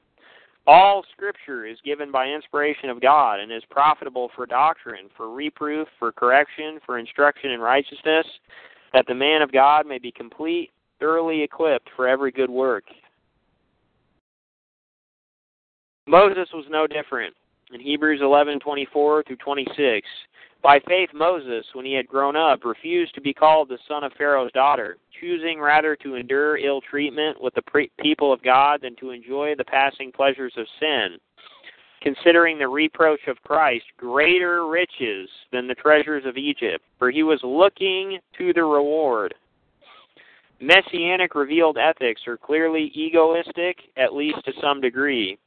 All 0.66 1.04
scripture 1.12 1.64
is 1.64 1.78
given 1.84 2.10
by 2.10 2.26
inspiration 2.26 2.90
of 2.90 3.00
God 3.00 3.38
and 3.38 3.52
is 3.52 3.62
profitable 3.70 4.32
for 4.34 4.46
doctrine, 4.46 5.08
for 5.16 5.30
reproof, 5.30 5.86
for 6.00 6.10
correction, 6.10 6.80
for 6.84 6.98
instruction 6.98 7.52
in 7.52 7.60
righteousness, 7.60 8.26
that 8.92 9.06
the 9.06 9.14
man 9.14 9.42
of 9.42 9.52
God 9.52 9.86
may 9.86 9.98
be 9.98 10.10
complete, 10.10 10.72
thoroughly 10.98 11.40
equipped 11.40 11.88
for 11.94 12.08
every 12.08 12.32
good 12.32 12.50
work. 12.50 12.82
Moses 16.06 16.48
was 16.52 16.66
no 16.68 16.86
different. 16.86 17.34
In 17.72 17.80
Hebrews 17.80 18.20
11:24 18.20 19.24
through 19.24 19.36
26, 19.36 20.06
by 20.62 20.78
faith 20.80 21.10
Moses, 21.12 21.66
when 21.74 21.84
he 21.84 21.94
had 21.94 22.06
grown 22.06 22.36
up, 22.36 22.64
refused 22.64 23.14
to 23.14 23.20
be 23.20 23.32
called 23.32 23.68
the 23.68 23.78
son 23.88 24.04
of 24.04 24.12
Pharaoh's 24.14 24.52
daughter, 24.52 24.98
choosing 25.20 25.60
rather 25.60 25.96
to 25.96 26.14
endure 26.14 26.58
ill 26.58 26.80
treatment 26.80 27.40
with 27.40 27.54
the 27.54 27.62
pre- 27.62 27.90
people 28.00 28.32
of 28.32 28.42
God 28.42 28.80
than 28.82 28.96
to 28.96 29.10
enjoy 29.10 29.54
the 29.54 29.64
passing 29.64 30.12
pleasures 30.12 30.54
of 30.56 30.66
sin, 30.78 31.18
considering 32.02 32.58
the 32.58 32.68
reproach 32.68 33.26
of 33.26 33.42
Christ 33.42 33.84
greater 33.96 34.66
riches 34.66 35.28
than 35.52 35.66
the 35.66 35.74
treasures 35.74 36.24
of 36.26 36.36
Egypt, 36.36 36.84
for 36.98 37.10
he 37.10 37.22
was 37.22 37.40
looking 37.42 38.18
to 38.38 38.52
the 38.52 38.64
reward. 38.64 39.34
Messianic 40.60 41.34
revealed 41.34 41.76
ethics 41.76 42.26
are 42.26 42.38
clearly 42.38 42.90
egoistic, 42.94 43.78
at 43.96 44.14
least 44.14 44.42
to 44.44 44.52
some 44.60 44.80
degree. 44.80 45.38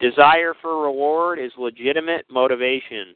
Desire 0.00 0.54
for 0.62 0.82
reward 0.82 1.38
is 1.38 1.50
legitimate 1.58 2.24
motivation. 2.30 3.14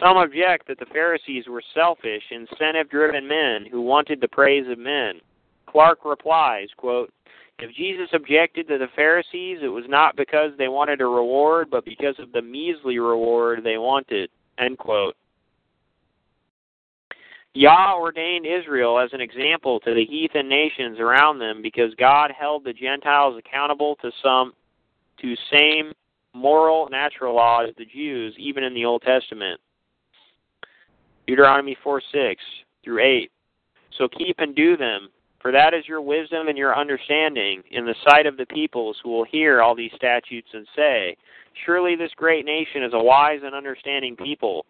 Some 0.00 0.16
object 0.16 0.66
that 0.68 0.78
the 0.78 0.86
Pharisees 0.86 1.44
were 1.46 1.62
selfish, 1.74 2.22
incentive 2.30 2.88
driven 2.88 3.28
men 3.28 3.66
who 3.70 3.82
wanted 3.82 4.20
the 4.20 4.28
praise 4.28 4.66
of 4.68 4.78
men. 4.78 5.20
Clark 5.66 6.04
replies, 6.04 6.68
quote, 6.76 7.12
If 7.58 7.74
Jesus 7.76 8.08
objected 8.12 8.66
to 8.68 8.78
the 8.78 8.88
Pharisees, 8.96 9.58
it 9.62 9.68
was 9.68 9.84
not 9.86 10.16
because 10.16 10.52
they 10.56 10.68
wanted 10.68 11.00
a 11.00 11.06
reward, 11.06 11.68
but 11.70 11.84
because 11.84 12.14
of 12.18 12.32
the 12.32 12.42
measly 12.42 12.98
reward 12.98 13.60
they 13.62 13.78
wanted. 13.78 14.30
End 14.58 14.78
quote. 14.78 15.16
Yah 17.52 17.94
ordained 17.96 18.46
Israel 18.46 18.98
as 18.98 19.10
an 19.12 19.20
example 19.20 19.78
to 19.80 19.94
the 19.94 20.04
heathen 20.04 20.48
nations 20.48 20.98
around 20.98 21.38
them 21.38 21.62
because 21.62 21.94
God 21.94 22.32
held 22.36 22.64
the 22.64 22.72
Gentiles 22.72 23.38
accountable 23.38 23.96
to 24.02 24.10
some 24.22 24.54
to 25.24 25.34
same 25.50 25.92
moral 26.34 26.88
natural 26.90 27.34
law 27.34 27.64
as 27.64 27.74
the 27.78 27.86
Jews, 27.86 28.34
even 28.38 28.62
in 28.62 28.74
the 28.74 28.84
Old 28.84 29.02
Testament. 29.02 29.58
Deuteronomy 31.26 31.76
4 31.82 32.02
6 32.12 32.42
through 32.84 33.02
8. 33.02 33.30
So 33.96 34.08
keep 34.08 34.36
and 34.38 34.54
do 34.54 34.76
them, 34.76 35.08
for 35.40 35.50
that 35.52 35.72
is 35.72 35.88
your 35.88 36.02
wisdom 36.02 36.48
and 36.48 36.58
your 36.58 36.76
understanding 36.76 37.62
in 37.70 37.86
the 37.86 37.94
sight 38.08 38.26
of 38.26 38.36
the 38.36 38.46
peoples 38.46 38.96
who 39.02 39.10
will 39.10 39.24
hear 39.24 39.62
all 39.62 39.74
these 39.74 39.92
statutes 39.96 40.48
and 40.52 40.66
say, 40.76 41.16
Surely 41.64 41.96
this 41.96 42.10
great 42.16 42.44
nation 42.44 42.82
is 42.82 42.92
a 42.92 43.02
wise 43.02 43.40
and 43.42 43.54
understanding 43.54 44.16
people. 44.16 44.66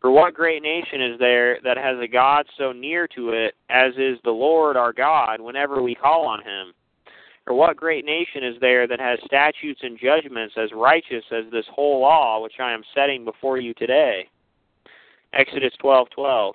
For 0.00 0.10
what 0.10 0.34
great 0.34 0.62
nation 0.62 1.00
is 1.00 1.18
there 1.18 1.58
that 1.62 1.78
has 1.78 1.96
a 2.02 2.08
God 2.08 2.44
so 2.58 2.72
near 2.72 3.08
to 3.08 3.30
it 3.30 3.54
as 3.70 3.92
is 3.96 4.18
the 4.24 4.30
Lord 4.30 4.76
our 4.76 4.92
God 4.92 5.40
whenever 5.40 5.80
we 5.82 5.94
call 5.94 6.26
on 6.26 6.40
him? 6.40 6.74
Or 7.46 7.54
what 7.54 7.76
great 7.76 8.04
nation 8.04 8.42
is 8.42 8.56
there 8.60 8.88
that 8.88 8.98
has 8.98 9.20
statutes 9.24 9.80
and 9.82 9.98
judgments 9.98 10.54
as 10.56 10.72
righteous 10.72 11.24
as 11.30 11.44
this 11.52 11.66
whole 11.72 12.00
law 12.00 12.42
which 12.42 12.58
I 12.60 12.72
am 12.72 12.82
setting 12.94 13.24
before 13.24 13.58
you 13.58 13.72
today? 13.74 14.28
Exodus 15.32 15.72
12:12. 15.82 16.54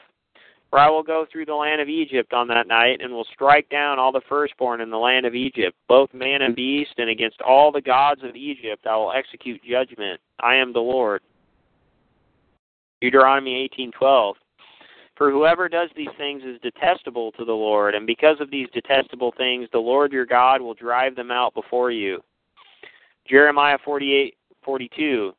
For 0.70 0.80
I 0.80 0.90
will 0.90 1.04
go 1.04 1.26
through 1.30 1.46
the 1.46 1.56
land 1.56 1.82
of 1.82 1.90
Egypt 1.90 2.34
on 2.34 2.48
that 2.48 2.66
night, 2.66 3.02
and 3.02 3.12
will 3.12 3.26
strike 3.26 3.68
down 3.70 4.00
all 4.00 4.14
the 4.14 4.22
firstborn 4.22 4.80
in 4.80 4.90
the 4.90 4.98
land 4.98 5.26
of 5.26 5.36
Egypt, 5.36 5.78
both 5.90 6.14
man 6.14 6.42
and 6.42 6.56
beast, 6.56 6.94
and 6.98 7.10
against 7.10 7.42
all 7.42 7.74
the 7.74 7.82
gods 7.82 8.24
of 8.24 8.38
Egypt 8.38 8.88
I 8.88 8.96
will 8.96 9.12
execute 9.12 9.62
judgment. 9.64 10.22
I 10.40 10.56
am 10.56 10.72
the 10.72 10.80
Lord. 10.80 11.22
Deuteronomy 13.02 13.70
18:12. 13.70 14.36
For 15.22 15.30
whoever 15.30 15.70
does 15.70 15.90
these 15.96 16.10
things 16.18 16.42
is 16.44 16.60
detestable 16.64 17.32
to 17.34 17.46
the 17.46 17.54
Lord, 17.54 17.94
and 17.94 18.08
because 18.08 18.38
of 18.40 18.50
these 18.50 18.68
detestable 18.74 19.32
things, 19.38 19.70
the 19.72 19.78
Lord 19.78 20.12
your 20.12 20.26
God 20.26 20.62
will 20.62 20.74
drive 20.74 21.16
them 21.16 21.30
out 21.30 21.54
before 21.54 21.92
you. 21.92 22.24
Jeremiah 23.30 23.78
48:42. 23.86 25.32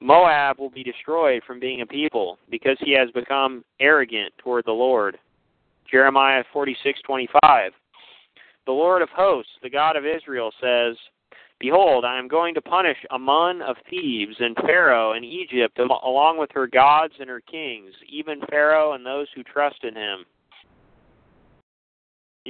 Moab 0.00 0.58
will 0.58 0.68
be 0.68 0.82
destroyed 0.84 1.42
from 1.44 1.58
being 1.58 1.80
a 1.80 1.86
people 1.86 2.38
because 2.50 2.76
he 2.80 2.92
has 2.92 3.10
become 3.12 3.64
arrogant 3.80 4.36
toward 4.36 4.66
the 4.66 4.72
Lord. 4.72 5.18
Jeremiah 5.90 6.44
46:25. 6.52 7.72
The 8.66 8.72
Lord 8.72 9.00
of 9.00 9.08
hosts, 9.08 9.56
the 9.62 9.70
God 9.70 9.96
of 9.96 10.04
Israel 10.04 10.52
says, 10.60 10.94
Behold, 11.62 12.04
I 12.04 12.18
am 12.18 12.26
going 12.26 12.54
to 12.54 12.60
punish 12.60 12.96
Amon 13.12 13.62
of 13.62 13.76
Thebes 13.88 14.34
and 14.40 14.56
Pharaoh 14.56 15.12
and 15.12 15.24
Egypt 15.24 15.78
along 15.78 16.36
with 16.36 16.50
her 16.54 16.66
gods 16.66 17.14
and 17.20 17.30
her 17.30 17.40
kings, 17.40 17.92
even 18.08 18.40
Pharaoh 18.50 18.94
and 18.94 19.06
those 19.06 19.28
who 19.32 19.44
trust 19.44 19.84
in 19.84 19.94
him. 19.94 20.24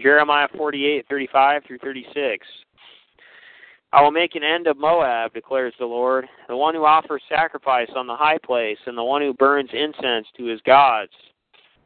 Jeremiah 0.02 0.48
48:35 0.56 1.62
through 1.66 1.76
36. 1.80 2.46
I 3.92 4.00
will 4.00 4.10
make 4.10 4.34
an 4.34 4.42
end 4.42 4.66
of 4.66 4.78
Moab, 4.78 5.34
declares 5.34 5.74
the 5.78 5.84
Lord, 5.84 6.26
the 6.48 6.56
one 6.56 6.74
who 6.74 6.86
offers 6.86 7.22
sacrifice 7.28 7.90
on 7.94 8.06
the 8.06 8.16
high 8.16 8.38
place, 8.38 8.78
and 8.86 8.96
the 8.96 9.04
one 9.04 9.20
who 9.20 9.34
burns 9.34 9.68
incense 9.74 10.26
to 10.38 10.46
his 10.46 10.62
gods. 10.62 11.12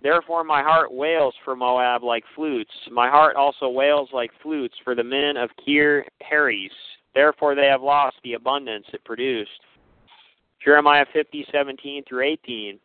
Therefore 0.01 0.45
my 0.45 0.63
heart 0.63 0.93
wails 0.93 1.35
for 1.45 1.57
Moab 1.57 2.05
like 2.05 2.23
flutes. 2.37 2.71
My 2.89 3.11
heart 3.11 3.35
also 3.35 3.69
wails 3.69 4.11
like 4.13 4.31
flutes 4.45 4.77
for 4.85 4.95
the 4.95 5.03
men 5.03 5.37
of 5.37 5.51
Kir 5.57 6.07
Heres. 6.21 6.71
Therefore 7.17 7.55
they 7.55 7.67
have 7.67 7.81
lost 7.81 8.17
the 8.23 8.35
abundance 8.35 8.85
it 8.93 9.03
produced. 9.03 9.63
Jeremiah 10.63 11.07
50:17 11.15 12.05
through 12.07 12.25
18. 12.25 12.79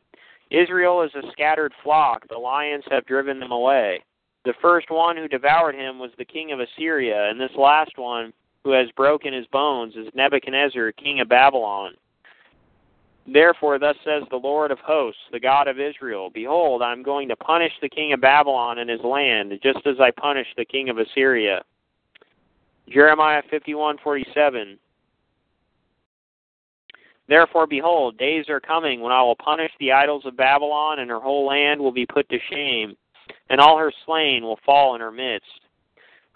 Israel 0.49 1.01
is 1.01 1.13
a 1.15 1.29
scattered 1.33 1.73
flock; 1.83 2.25
the 2.29 2.37
lions 2.37 2.85
have 2.89 3.05
driven 3.05 3.41
them 3.41 3.51
away. 3.51 4.01
The 4.45 4.53
first 4.61 4.89
one 4.89 5.17
who 5.17 5.27
devoured 5.27 5.75
him 5.75 5.99
was 5.99 6.11
the 6.17 6.23
king 6.23 6.53
of 6.53 6.61
Assyria, 6.61 7.29
and 7.29 7.41
this 7.41 7.53
last 7.57 7.97
one 7.97 8.31
who 8.63 8.71
has 8.71 8.89
broken 8.91 9.33
his 9.33 9.47
bones 9.47 9.97
is 9.97 10.07
Nebuchadnezzar, 10.15 10.93
king 10.93 11.19
of 11.19 11.27
Babylon. 11.27 11.97
Therefore, 13.27 13.79
thus 13.79 13.97
says 14.05 14.23
the 14.29 14.37
Lord 14.37 14.71
of 14.71 14.79
hosts, 14.79 15.21
the 15.33 15.41
God 15.41 15.67
of 15.67 15.77
Israel 15.77 16.29
Behold, 16.29 16.81
I 16.81 16.93
am 16.93 17.03
going 17.03 17.27
to 17.27 17.35
punish 17.35 17.73
the 17.81 17.89
king 17.89 18.13
of 18.13 18.21
Babylon 18.21 18.77
and 18.77 18.89
his 18.89 19.01
land, 19.01 19.59
just 19.61 19.85
as 19.85 19.99
I 19.99 20.11
punished 20.11 20.55
the 20.55 20.63
king 20.63 20.87
of 20.87 20.99
Assyria. 20.99 21.65
Jeremiah 22.91 23.41
51:47 23.51 24.77
Therefore 27.27 27.65
behold 27.65 28.17
days 28.17 28.49
are 28.49 28.59
coming 28.59 28.99
when 28.99 29.13
I 29.13 29.21
will 29.21 29.35
punish 29.37 29.71
the 29.79 29.93
idols 29.93 30.25
of 30.25 30.35
Babylon 30.35 30.99
and 30.99 31.09
her 31.09 31.19
whole 31.19 31.47
land 31.47 31.79
will 31.79 31.93
be 31.93 32.05
put 32.05 32.27
to 32.29 32.37
shame 32.49 32.97
and 33.49 33.61
all 33.61 33.77
her 33.77 33.93
slain 34.05 34.43
will 34.43 34.59
fall 34.65 34.95
in 34.95 35.01
her 35.01 35.11
midst. 35.11 35.61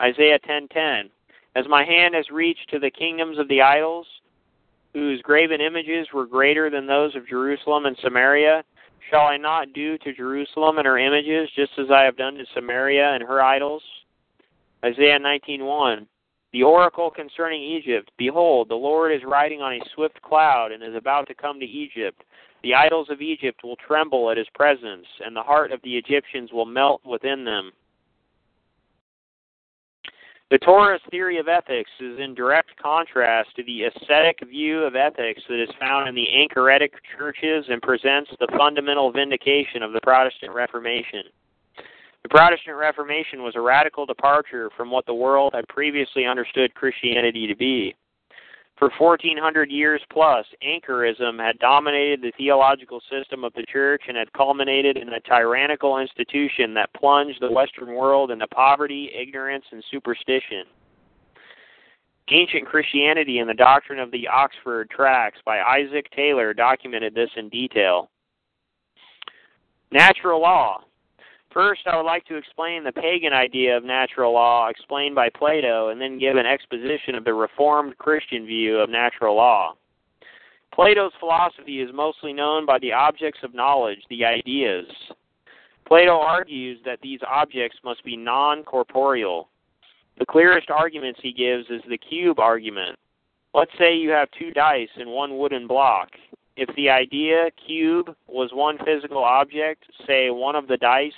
Isaiah 0.02 0.40
10:10 0.40 1.10
as 1.56 1.68
my 1.68 1.84
hand 1.84 2.16
has 2.16 2.30
reached 2.30 2.70
to 2.70 2.80
the 2.80 2.92
kingdoms 2.92 3.38
of 3.38 3.48
the 3.48 3.62
idols, 3.62 4.08
whose 4.94 5.22
graven 5.22 5.62
images 5.62 6.08
were 6.14 6.26
greater 6.26 6.70
than 6.70 6.86
those 6.86 7.16
of 7.16 7.28
Jerusalem 7.28 7.86
and 7.86 7.98
Samaria, 7.98 8.64
shall 9.10 9.26
I 9.28 9.38
not 9.38 9.74
do 9.74 9.98
to 9.98 10.14
Jerusalem 10.14 10.78
and 10.78 10.88
her 10.88 10.98
images 10.98 11.50
just 11.56 11.72
as 11.78 11.92
I 11.92 12.04
have 12.04 12.18
done 12.18 12.36
to 12.36 12.46
Samaria 12.54 13.14
and 13.14 13.24
her 13.24 13.42
idols? 13.42 13.84
Isaiah 14.84 15.20
19:1 15.20 16.08
The 16.56 16.64
oracle 16.64 17.12
concerning 17.12 17.62
Egypt 17.62 18.10
Behold, 18.16 18.70
the 18.70 18.76
Lord 18.76 19.12
is 19.12 19.26
riding 19.26 19.62
on 19.62 19.74
a 19.74 19.90
swift 19.94 20.22
cloud 20.22 20.72
and 20.72 20.82
is 20.82 20.96
about 20.96 21.28
to 21.28 21.36
come 21.36 21.60
to 21.60 21.66
Egypt. 21.66 22.24
The 22.64 22.74
idols 22.74 23.10
of 23.10 23.22
Egypt 23.22 23.60
will 23.62 23.76
tremble 23.76 24.32
at 24.32 24.38
his 24.38 24.48
presence, 24.56 25.06
and 25.20 25.36
the 25.36 25.44
heart 25.44 25.74
of 25.74 25.82
the 25.84 25.98
Egyptians 25.98 26.54
will 26.54 26.66
melt 26.66 27.02
within 27.06 27.44
them. 27.44 27.74
The 30.50 30.60
Torah's 30.60 31.02
theory 31.12 31.40
of 31.40 31.50
ethics 31.50 31.92
is 32.00 32.20
in 32.22 32.34
direct 32.34 32.70
contrast 32.82 33.54
to 33.58 33.64
the 33.66 33.84
ascetic 33.84 34.40
view 34.48 34.82
of 34.84 34.96
ethics 34.96 35.42
that 35.50 35.62
is 35.62 35.76
found 35.78 36.08
in 36.08 36.16
the 36.16 36.42
Anchoretic 36.42 36.94
churches 37.18 37.66
and 37.68 37.82
presents 37.82 38.32
the 38.40 38.48
fundamental 38.58 39.12
vindication 39.12 39.84
of 39.84 39.92
the 39.92 40.00
Protestant 40.04 40.54
Reformation. 40.54 41.24
The 42.26 42.30
Protestant 42.30 42.76
Reformation 42.76 43.44
was 43.44 43.56
a 43.56 43.62
radical 43.62 44.08
departure 44.08 44.72
from 44.76 44.90
what 44.90 45.06
the 45.06 45.14
world 45.14 45.54
had 45.54 45.68
previously 45.68 46.26
understood 46.26 46.74
Christianity 46.74 47.46
to 47.46 47.56
be. 47.56 47.94
For 48.80 48.90
1400 48.98 49.70
years 49.70 50.02
plus, 50.12 50.44
anchorism 50.64 51.38
had 51.38 51.60
dominated 51.60 52.24
the 52.24 52.34
theological 52.36 53.00
system 53.12 53.44
of 53.44 53.54
the 53.54 53.64
church 53.72 54.02
and 54.08 54.18
had 54.18 54.34
culminated 54.34 54.98
in 54.98 55.10
a 55.10 55.20
tyrannical 55.20 56.00
institution 56.00 56.74
that 56.74 56.92
plunged 56.96 57.42
the 57.42 57.52
Western 57.52 57.94
world 57.94 58.32
into 58.32 58.48
poverty, 58.48 59.12
ignorance, 59.16 59.66
and 59.72 59.84
superstition. 59.92 60.64
Ancient 62.32 62.66
Christianity 62.66 63.38
and 63.38 63.48
the 63.48 63.54
Doctrine 63.54 64.00
of 64.00 64.10
the 64.10 64.28
Oxford 64.28 64.90
Tracts 64.90 65.42
by 65.46 65.60
Isaac 65.60 66.08
Taylor 66.16 66.56
documented 66.56 67.14
this 67.14 67.30
in 67.38 67.50
detail. 67.50 68.10
Natural 69.92 70.42
law. 70.42 70.82
First, 71.56 71.84
I 71.86 71.96
would 71.96 72.06
like 72.06 72.26
to 72.26 72.36
explain 72.36 72.84
the 72.84 72.92
pagan 72.92 73.32
idea 73.32 73.78
of 73.78 73.86
natural 73.86 74.34
law 74.34 74.68
explained 74.68 75.16
by 75.16 75.30
Plato 75.30 75.88
and 75.88 76.02
then 76.02 76.20
give 76.20 76.36
an 76.36 76.46
exposition 76.46 77.16
of 77.16 77.24
the 77.24 77.34
Reformed 77.34 77.98
Christian 77.98 78.46
view 78.46 78.78
of 78.78 78.90
natural 78.90 79.38
law. 79.38 79.76
Plato's 80.74 81.14
philosophy 81.18 81.80
is 81.80 81.90
mostly 81.94 82.34
known 82.34 82.66
by 82.66 82.78
the 82.80 82.92
objects 82.92 83.40
of 83.42 83.54
knowledge, 83.54 84.00
the 84.10 84.26
ideas. 84.26 84.86
Plato 85.88 86.20
argues 86.20 86.78
that 86.84 87.00
these 87.02 87.22
objects 87.26 87.78
must 87.86 88.04
be 88.04 88.18
non 88.18 88.66
corporeal. 88.66 89.48
The 90.20 90.26
clearest 90.26 90.70
arguments 90.70 91.22
he 91.24 91.32
gives 91.32 91.70
is 91.70 91.82
the 91.88 91.98
cube 91.98 92.38
argument. 92.38 93.00
Let's 93.54 93.72
say 93.80 93.96
you 93.96 94.10
have 94.10 94.28
two 94.38 94.52
dice 94.52 94.90
and 94.98 95.10
one 95.10 95.38
wooden 95.38 95.68
block. 95.68 96.10
If 96.58 96.76
the 96.76 96.90
idea 96.90 97.50
cube 97.66 98.14
was 98.28 98.50
one 98.52 98.78
physical 98.84 99.24
object, 99.24 99.86
say 100.06 100.30
one 100.32 100.58
of 100.58 100.68
the 100.68 100.78
dice, 100.78 101.14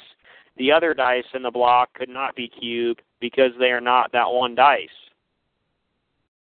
the 0.57 0.71
other 0.71 0.93
dice 0.93 1.25
in 1.33 1.43
the 1.43 1.51
block 1.51 1.93
could 1.93 2.09
not 2.09 2.35
be 2.35 2.47
cube 2.47 2.97
because 3.19 3.51
they 3.59 3.71
are 3.71 3.81
not 3.81 4.11
that 4.11 4.29
one 4.29 4.55
dice. 4.55 4.89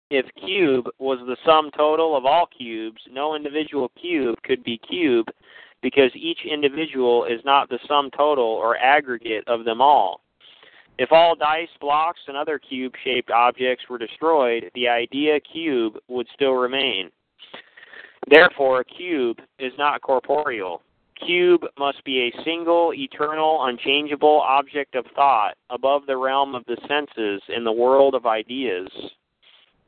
If 0.10 0.26
cube 0.36 0.88
was 1.00 1.20
the 1.26 1.38
sum 1.46 1.72
total 1.76 2.16
of 2.16 2.26
all 2.26 2.46
cubes, 2.46 3.02
no 3.12 3.36
individual 3.36 3.92
cube 4.00 4.36
could 4.44 4.64
be 4.64 4.78
cube 4.78 5.28
because 5.82 6.12
each 6.16 6.40
individual 6.50 7.26
is 7.26 7.42
not 7.44 7.70
the 7.70 7.80
sum 7.88 8.10
total 8.16 8.46
or 8.46 8.78
aggregate 8.78 9.44
of 9.48 9.66
them 9.66 9.82
all. 9.82 10.22
If 11.00 11.12
all 11.12 11.36
dice, 11.36 11.70
blocks, 11.82 12.22
and 12.28 12.38
other 12.38 12.60
cube 12.60 12.94
shaped 13.04 13.32
objects 13.32 13.86
were 13.90 13.98
destroyed, 13.98 14.70
the 14.76 14.88
idea 14.88 15.40
cube 15.40 15.98
would 16.08 16.28
still 16.36 16.54
remain. 16.54 17.10
Therefore, 18.30 18.82
a 18.82 18.86
cube 18.86 19.40
is 19.58 19.74
not 19.78 20.02
corporeal 20.02 20.84
cube 21.26 21.66
must 21.78 22.04
be 22.04 22.22
a 22.22 22.44
single, 22.44 22.94
eternal, 22.94 23.66
unchangeable 23.66 24.42
object 24.42 24.96
of 24.96 25.06
thought 25.16 25.56
above 25.70 26.06
the 26.06 26.18
realm 26.18 26.56
of 26.56 26.66
the 26.66 26.78
senses 26.88 27.42
in 27.56 27.64
the 27.64 27.72
world 27.72 28.16
of 28.16 28.26
ideas. 28.26 28.90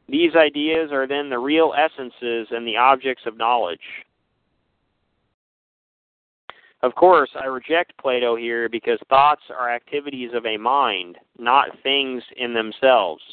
These 0.08 0.36
ideas 0.36 0.92
are 0.92 1.08
then 1.08 1.30
the 1.30 1.40
real 1.40 1.74
essences 1.74 2.48
and 2.52 2.68
the 2.68 2.78
objects 2.78 3.24
of 3.26 3.38
knowledge. 3.38 3.80
Of 6.84 6.94
course, 6.94 7.32
I 7.36 7.46
reject 7.46 7.98
Plato 7.98 8.36
here 8.36 8.70
because 8.70 9.00
thoughts 9.10 9.42
are 9.50 9.74
activities 9.74 10.32
of 10.36 10.46
a 10.46 10.58
mind, 10.58 11.18
not 11.40 11.70
things 11.82 12.22
in 12.38 12.54
themselves. 12.54 13.24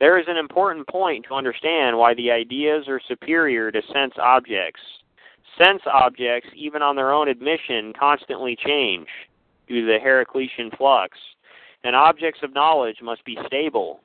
There 0.00 0.18
is 0.18 0.26
an 0.28 0.38
important 0.38 0.88
point 0.88 1.26
to 1.28 1.34
understand 1.34 1.98
why 1.98 2.14
the 2.14 2.30
ideas 2.30 2.88
are 2.88 3.00
superior 3.08 3.70
to 3.70 3.82
sense 3.92 4.14
objects. 4.18 4.80
Sense 5.58 5.82
objects, 5.86 6.48
even 6.56 6.82
on 6.82 6.96
their 6.96 7.12
own 7.12 7.28
admission, 7.28 7.92
constantly 7.98 8.56
change 8.56 9.06
due 9.68 9.82
to 9.82 9.86
the 9.86 9.98
Heraclitean 10.04 10.76
flux, 10.76 11.16
and 11.84 11.94
objects 11.94 12.40
of 12.42 12.54
knowledge 12.54 12.96
must 13.02 13.24
be 13.24 13.38
stable. 13.46 14.00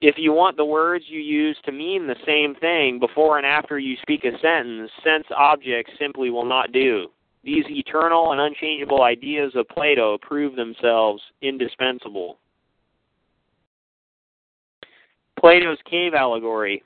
If 0.00 0.16
you 0.18 0.32
want 0.32 0.58
the 0.58 0.64
words 0.64 1.06
you 1.08 1.20
use 1.20 1.56
to 1.64 1.72
mean 1.72 2.06
the 2.06 2.16
same 2.26 2.54
thing 2.56 2.98
before 2.98 3.38
and 3.38 3.46
after 3.46 3.78
you 3.78 3.96
speak 4.02 4.24
a 4.24 4.38
sentence, 4.38 4.90
sense 5.02 5.24
objects 5.34 5.92
simply 5.98 6.28
will 6.28 6.44
not 6.44 6.72
do. 6.72 7.06
These 7.42 7.64
eternal 7.68 8.32
and 8.32 8.40
unchangeable 8.40 9.02
ideas 9.02 9.52
of 9.54 9.68
Plato 9.68 10.18
prove 10.18 10.56
themselves 10.56 11.22
indispensable. 11.40 12.38
Plato's 15.38 15.78
cave 15.88 16.12
allegory 16.14 16.82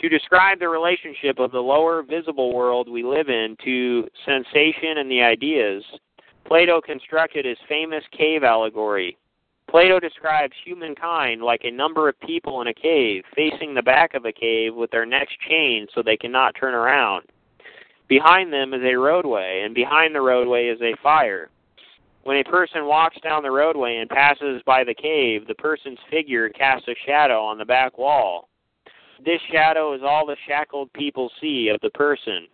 To 0.00 0.08
describe 0.08 0.58
the 0.58 0.68
relationship 0.68 1.38
of 1.38 1.52
the 1.52 1.60
lower 1.60 2.02
visible 2.02 2.52
world 2.52 2.88
we 2.88 3.02
live 3.02 3.28
in 3.28 3.56
to 3.64 4.08
sensation 4.26 4.98
and 4.98 5.10
the 5.10 5.22
ideas, 5.22 5.84
Plato 6.44 6.80
constructed 6.80 7.44
his 7.44 7.58
famous 7.68 8.04
cave 8.10 8.42
allegory. 8.42 9.16
Plato 9.70 9.98
describes 9.98 10.52
humankind 10.64 11.42
like 11.42 11.62
a 11.64 11.70
number 11.70 12.08
of 12.08 12.20
people 12.20 12.60
in 12.60 12.68
a 12.68 12.74
cave, 12.74 13.24
facing 13.34 13.72
the 13.72 13.82
back 13.82 14.14
of 14.14 14.24
a 14.24 14.32
cave 14.32 14.74
with 14.74 14.90
their 14.90 15.06
necks 15.06 15.32
chained 15.48 15.88
so 15.94 16.02
they 16.02 16.16
cannot 16.16 16.54
turn 16.54 16.74
around. 16.74 17.24
Behind 18.08 18.52
them 18.52 18.74
is 18.74 18.82
a 18.84 18.94
roadway, 18.96 19.62
and 19.64 19.74
behind 19.74 20.14
the 20.14 20.20
roadway 20.20 20.66
is 20.66 20.80
a 20.82 20.96
fire. 21.02 21.48
When 22.24 22.36
a 22.36 22.44
person 22.44 22.86
walks 22.86 23.16
down 23.22 23.42
the 23.42 23.50
roadway 23.50 23.96
and 23.96 24.10
passes 24.10 24.62
by 24.66 24.84
the 24.84 24.94
cave, 24.94 25.46
the 25.46 25.54
person's 25.54 25.98
figure 26.10 26.48
casts 26.50 26.88
a 26.88 26.94
shadow 27.06 27.42
on 27.42 27.58
the 27.58 27.64
back 27.64 27.96
wall. 27.96 28.48
This 29.24 29.40
shadow 29.50 29.94
is 29.94 30.02
all 30.04 30.26
the 30.26 30.36
shackled 30.46 30.92
people 30.92 31.30
see 31.40 31.68
of 31.68 31.80
the 31.80 31.90
person. 31.90 32.46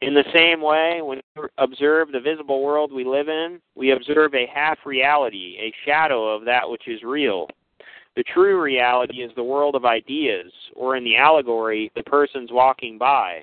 In 0.00 0.14
the 0.14 0.24
same 0.32 0.60
way, 0.60 1.00
when 1.02 1.20
we 1.36 1.42
observe 1.58 2.12
the 2.12 2.20
visible 2.20 2.62
world 2.62 2.92
we 2.92 3.04
live 3.04 3.28
in, 3.28 3.60
we 3.74 3.90
observe 3.90 4.34
a 4.34 4.46
half 4.54 4.78
reality, 4.84 5.56
a 5.58 5.74
shadow 5.84 6.28
of 6.28 6.44
that 6.44 6.68
which 6.68 6.86
is 6.86 7.02
real. 7.02 7.48
The 8.14 8.22
true 8.22 8.60
reality 8.60 9.22
is 9.22 9.32
the 9.34 9.42
world 9.42 9.74
of 9.74 9.84
ideas, 9.84 10.52
or 10.76 10.94
in 10.94 11.02
the 11.02 11.16
allegory, 11.16 11.90
the 11.96 12.02
persons 12.04 12.50
walking 12.52 12.96
by. 12.96 13.42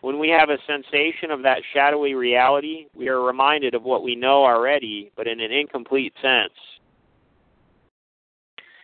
When 0.00 0.18
we 0.18 0.30
have 0.30 0.48
a 0.48 0.56
sensation 0.66 1.30
of 1.30 1.42
that 1.42 1.60
shadowy 1.74 2.14
reality, 2.14 2.86
we 2.94 3.08
are 3.08 3.20
reminded 3.20 3.74
of 3.74 3.82
what 3.82 4.02
we 4.02 4.16
know 4.16 4.42
already, 4.44 5.10
but 5.16 5.26
in 5.26 5.40
an 5.40 5.52
incomplete 5.52 6.14
sense. 6.22 6.54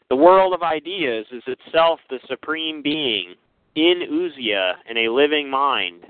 The 0.08 0.16
world 0.16 0.54
of 0.54 0.62
ideas 0.62 1.26
is 1.32 1.42
itself 1.48 1.98
the 2.08 2.20
supreme 2.28 2.80
being, 2.80 3.34
in 3.74 4.02
ousia, 4.08 4.74
in 4.88 4.98
a 4.98 5.08
living 5.08 5.50
mind. 5.50 6.04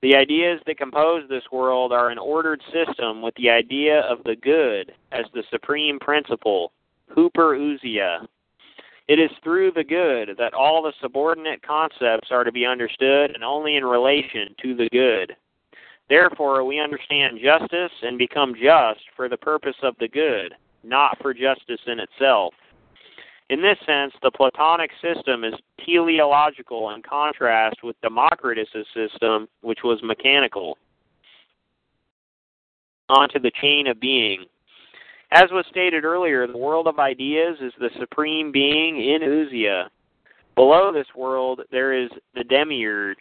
The 0.00 0.14
ideas 0.14 0.60
that 0.66 0.78
compose 0.78 1.28
this 1.28 1.50
world 1.50 1.92
are 1.92 2.10
an 2.10 2.18
ordered 2.18 2.62
system 2.72 3.22
with 3.22 3.34
the 3.34 3.50
idea 3.50 4.02
of 4.02 4.22
the 4.22 4.36
good 4.36 4.92
as 5.10 5.24
the 5.34 5.42
supreme 5.50 5.98
principle, 5.98 6.70
hooper 7.08 7.56
hyperousia. 7.56 8.28
It 9.08 9.18
is 9.18 9.30
through 9.42 9.72
the 9.72 9.82
good 9.82 10.36
that 10.38 10.54
all 10.54 10.82
the 10.82 10.92
subordinate 11.00 11.62
concepts 11.62 12.28
are 12.30 12.44
to 12.44 12.52
be 12.52 12.64
understood 12.64 13.32
and 13.32 13.42
only 13.42 13.74
in 13.74 13.84
relation 13.84 14.54
to 14.62 14.76
the 14.76 14.88
good. 14.92 15.34
Therefore, 16.08 16.62
we 16.62 16.78
understand 16.78 17.40
justice 17.42 17.92
and 18.02 18.18
become 18.18 18.54
just 18.54 19.00
for 19.16 19.28
the 19.28 19.36
purpose 19.36 19.76
of 19.82 19.96
the 19.98 20.08
good, 20.08 20.54
not 20.84 21.18
for 21.20 21.34
justice 21.34 21.80
in 21.88 21.98
itself. 21.98 22.54
In 23.48 23.62
this 23.62 23.78
sense, 23.86 24.12
the 24.22 24.30
Platonic 24.30 24.90
system 25.00 25.44
is 25.44 25.54
teleological 25.84 26.90
in 26.90 27.02
contrast 27.02 27.76
with 27.82 28.00
Democritus' 28.02 28.86
system, 28.92 29.48
which 29.60 29.80
was 29.84 30.00
mechanical. 30.02 30.78
Onto 33.08 33.38
the 33.38 33.52
chain 33.60 33.86
of 33.86 34.00
being. 34.00 34.46
As 35.30 35.50
was 35.52 35.64
stated 35.70 36.04
earlier, 36.04 36.46
the 36.46 36.58
world 36.58 36.88
of 36.88 36.98
ideas 36.98 37.58
is 37.60 37.72
the 37.78 37.90
supreme 38.00 38.50
being 38.50 38.96
in 38.96 39.22
ousia. 39.22 39.88
Below 40.56 40.92
this 40.92 41.06
world, 41.14 41.60
there 41.70 41.92
is 41.92 42.10
the 42.34 42.44
demiurge. 42.44 43.18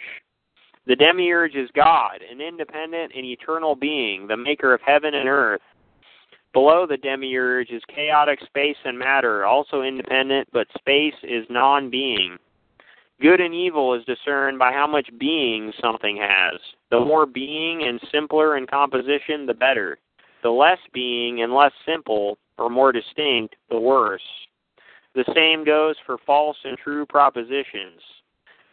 The 0.88 0.96
demiurge 0.96 1.56
is 1.56 1.70
God, 1.76 2.22
an 2.32 2.42
independent 2.42 3.12
and 3.16 3.26
eternal 3.26 3.76
being, 3.76 4.28
the 4.28 4.38
maker 4.38 4.74
of 4.74 4.82
heaven 4.82 5.14
and 5.14 5.28
earth. 5.28 5.62
Below 6.56 6.88
the 6.88 6.96
demiurge 6.96 7.70
is 7.70 7.84
chaotic 7.94 8.40
space 8.46 8.78
and 8.86 8.98
matter, 8.98 9.44
also 9.44 9.82
independent, 9.82 10.48
but 10.54 10.68
space 10.78 11.14
is 11.22 11.46
non 11.50 11.90
being. 11.90 12.38
Good 13.20 13.42
and 13.42 13.54
evil 13.54 13.94
is 13.94 14.06
discerned 14.06 14.58
by 14.58 14.72
how 14.72 14.88
much 14.88 15.10
being 15.20 15.74
something 15.82 16.16
has. 16.16 16.58
The 16.92 17.02
more 17.02 17.26
being 17.26 17.84
and 17.84 18.00
simpler 18.10 18.56
in 18.56 18.68
composition, 18.68 19.46
the 19.46 19.54
better. 19.54 19.98
The 20.44 20.50
less 20.50 20.78
being 20.94 21.42
and 21.42 21.54
less 21.54 21.74
simple, 21.86 22.38
or 22.58 22.70
more 22.70 22.94
distinct, 22.94 23.58
the 23.70 23.78
worse. 23.78 24.22
The 25.14 25.26
same 25.36 25.66
goes 25.66 25.98
for 26.06 26.18
false 26.26 26.58
and 26.64 26.78
true 26.78 27.06
propositions. 27.06 28.00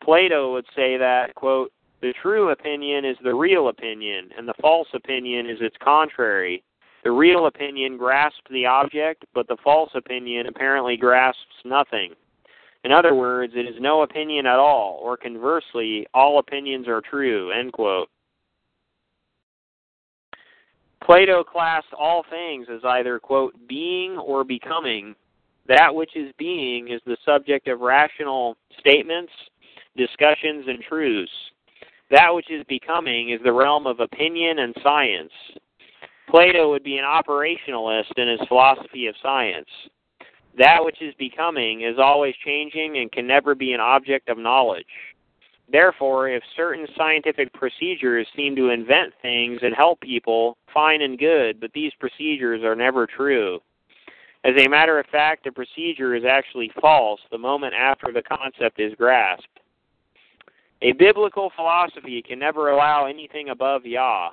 Plato 0.04 0.52
would 0.52 0.66
say 0.76 0.96
that, 0.98 1.34
quote, 1.34 1.72
the 2.00 2.14
true 2.22 2.50
opinion 2.50 3.04
is 3.04 3.16
the 3.24 3.34
real 3.34 3.70
opinion, 3.70 4.30
and 4.38 4.46
the 4.46 4.54
false 4.60 4.88
opinion 4.94 5.46
is 5.46 5.58
its 5.60 5.76
contrary. 5.82 6.62
The 7.04 7.10
real 7.10 7.46
opinion 7.46 7.96
grasps 7.96 8.40
the 8.50 8.66
object, 8.66 9.24
but 9.34 9.48
the 9.48 9.56
false 9.62 9.90
opinion 9.94 10.46
apparently 10.46 10.96
grasps 10.96 11.40
nothing. 11.64 12.14
In 12.84 12.92
other 12.92 13.14
words, 13.14 13.52
it 13.56 13.66
is 13.66 13.80
no 13.80 14.02
opinion 14.02 14.46
at 14.46 14.58
all, 14.58 15.00
or 15.02 15.16
conversely, 15.16 16.06
all 16.14 16.38
opinions 16.38 16.88
are 16.88 17.00
true. 17.00 17.50
End 17.50 17.72
quote. 17.72 18.08
Plato 21.04 21.42
classed 21.42 21.92
all 21.98 22.24
things 22.30 22.66
as 22.72 22.80
either, 22.84 23.18
quote, 23.18 23.54
being 23.68 24.16
or 24.18 24.44
becoming. 24.44 25.14
That 25.66 25.94
which 25.94 26.16
is 26.16 26.32
being 26.38 26.88
is 26.88 27.00
the 27.06 27.16
subject 27.24 27.68
of 27.68 27.80
rational 27.80 28.56
statements, 28.78 29.32
discussions, 29.96 30.64
and 30.68 30.80
truths. 30.82 31.32
That 32.10 32.32
which 32.34 32.50
is 32.50 32.64
becoming 32.68 33.30
is 33.30 33.40
the 33.42 33.52
realm 33.52 33.86
of 33.86 34.00
opinion 34.00 34.60
and 34.60 34.74
science. 34.82 35.32
Plato 36.32 36.70
would 36.70 36.82
be 36.82 36.96
an 36.96 37.04
operationalist 37.04 38.16
in 38.16 38.26
his 38.26 38.40
philosophy 38.48 39.06
of 39.06 39.14
science. 39.22 39.68
That 40.56 40.82
which 40.82 41.02
is 41.02 41.12
becoming 41.18 41.82
is 41.82 41.98
always 41.98 42.34
changing 42.42 42.96
and 42.96 43.12
can 43.12 43.26
never 43.26 43.54
be 43.54 43.74
an 43.74 43.80
object 43.80 44.30
of 44.30 44.38
knowledge. 44.38 44.86
Therefore, 45.70 46.30
if 46.30 46.42
certain 46.56 46.86
scientific 46.96 47.52
procedures 47.52 48.26
seem 48.34 48.56
to 48.56 48.70
invent 48.70 49.12
things 49.20 49.58
and 49.60 49.74
help 49.74 50.00
people, 50.00 50.56
fine 50.72 51.02
and 51.02 51.18
good, 51.18 51.60
but 51.60 51.70
these 51.74 51.92
procedures 52.00 52.62
are 52.62 52.74
never 52.74 53.06
true. 53.06 53.60
As 54.42 54.54
a 54.56 54.70
matter 54.70 54.98
of 54.98 55.04
fact, 55.12 55.44
the 55.44 55.52
procedure 55.52 56.14
is 56.14 56.24
actually 56.24 56.72
false 56.80 57.20
the 57.30 57.36
moment 57.36 57.74
after 57.78 58.10
the 58.10 58.22
concept 58.22 58.80
is 58.80 58.94
grasped. 58.94 59.60
A 60.80 60.92
biblical 60.92 61.52
philosophy 61.54 62.22
can 62.26 62.38
never 62.38 62.70
allow 62.70 63.04
anything 63.04 63.50
above 63.50 63.84
Yah. 63.84 64.30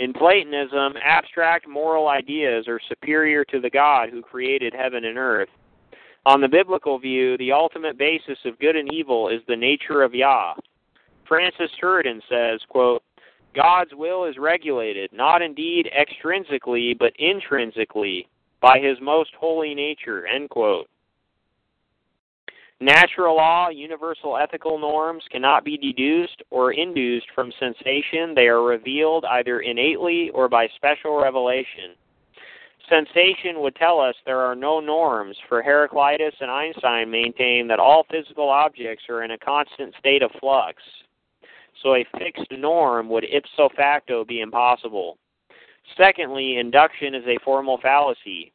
In 0.00 0.12
Platonism, 0.12 0.94
abstract 1.04 1.68
moral 1.68 2.08
ideas 2.08 2.66
are 2.66 2.80
superior 2.88 3.44
to 3.44 3.60
the 3.60 3.70
God 3.70 4.10
who 4.10 4.22
created 4.22 4.74
heaven 4.74 5.04
and 5.04 5.16
earth. 5.16 5.48
On 6.26 6.40
the 6.40 6.48
biblical 6.48 6.98
view, 6.98 7.36
the 7.38 7.52
ultimate 7.52 7.96
basis 7.96 8.38
of 8.44 8.58
good 8.58 8.74
and 8.74 8.92
evil 8.92 9.28
is 9.28 9.40
the 9.46 9.54
nature 9.54 10.02
of 10.02 10.14
Yah. 10.14 10.54
Francis 11.28 11.70
Turretin 11.80 12.20
says, 12.28 12.60
quote, 12.68 13.02
God's 13.54 13.92
will 13.94 14.24
is 14.24 14.36
regulated, 14.36 15.12
not 15.12 15.42
indeed 15.42 15.88
extrinsically, 15.96 16.98
but 16.98 17.12
intrinsically, 17.18 18.26
by 18.60 18.80
his 18.80 18.98
most 19.00 19.30
holy 19.38 19.74
nature, 19.74 20.26
end 20.26 20.50
quote. 20.50 20.88
Natural 22.80 23.36
law, 23.36 23.68
universal 23.68 24.36
ethical 24.36 24.78
norms 24.78 25.22
cannot 25.30 25.64
be 25.64 25.78
deduced 25.78 26.42
or 26.50 26.72
induced 26.72 27.26
from 27.34 27.52
sensation. 27.58 28.34
They 28.34 28.48
are 28.48 28.62
revealed 28.62 29.24
either 29.24 29.60
innately 29.60 30.30
or 30.30 30.48
by 30.48 30.68
special 30.76 31.20
revelation. 31.20 31.94
Sensation 32.88 33.60
would 33.60 33.76
tell 33.76 34.00
us 34.00 34.14
there 34.26 34.40
are 34.40 34.54
no 34.54 34.80
norms, 34.80 35.36
for 35.48 35.62
Heraclitus 35.62 36.34
and 36.40 36.50
Einstein 36.50 37.10
maintain 37.10 37.66
that 37.68 37.78
all 37.78 38.04
physical 38.10 38.50
objects 38.50 39.04
are 39.08 39.22
in 39.22 39.30
a 39.30 39.38
constant 39.38 39.94
state 39.98 40.22
of 40.22 40.30
flux. 40.40 40.82
So 41.82 41.94
a 41.94 42.06
fixed 42.18 42.50
norm 42.50 43.08
would 43.08 43.24
ipso 43.24 43.70
facto 43.74 44.24
be 44.24 44.40
impossible. 44.40 45.16
Secondly, 45.96 46.58
induction 46.58 47.14
is 47.14 47.24
a 47.26 47.38
formal 47.44 47.78
fallacy. 47.78 48.52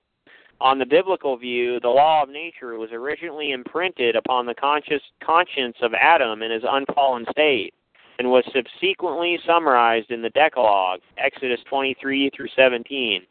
On 0.62 0.78
the 0.78 0.86
biblical 0.86 1.38
view, 1.38 1.80
the 1.80 1.88
law 1.88 2.24
of 2.24 2.30
nature 2.30 2.78
was 2.78 2.92
originally 2.92 3.52
imprinted 3.52 4.16
upon 4.16 4.46
the 4.46 4.54
conscious 4.54 5.02
conscience 5.24 5.78
of 5.82 5.94
Adam 5.94 6.42
in 6.42 6.52
his 6.52 6.64
unfallen 6.70 7.26
state 7.32 7.74
and 8.18 8.30
was 8.30 8.44
subsequently 8.54 9.40
summarized 9.46 10.12
in 10.12 10.22
the 10.22 10.30
Decalogue, 10.32 11.00
Exodus 11.18 11.62
23 11.70 12.30
through 12.36 12.50
17. 12.56 13.22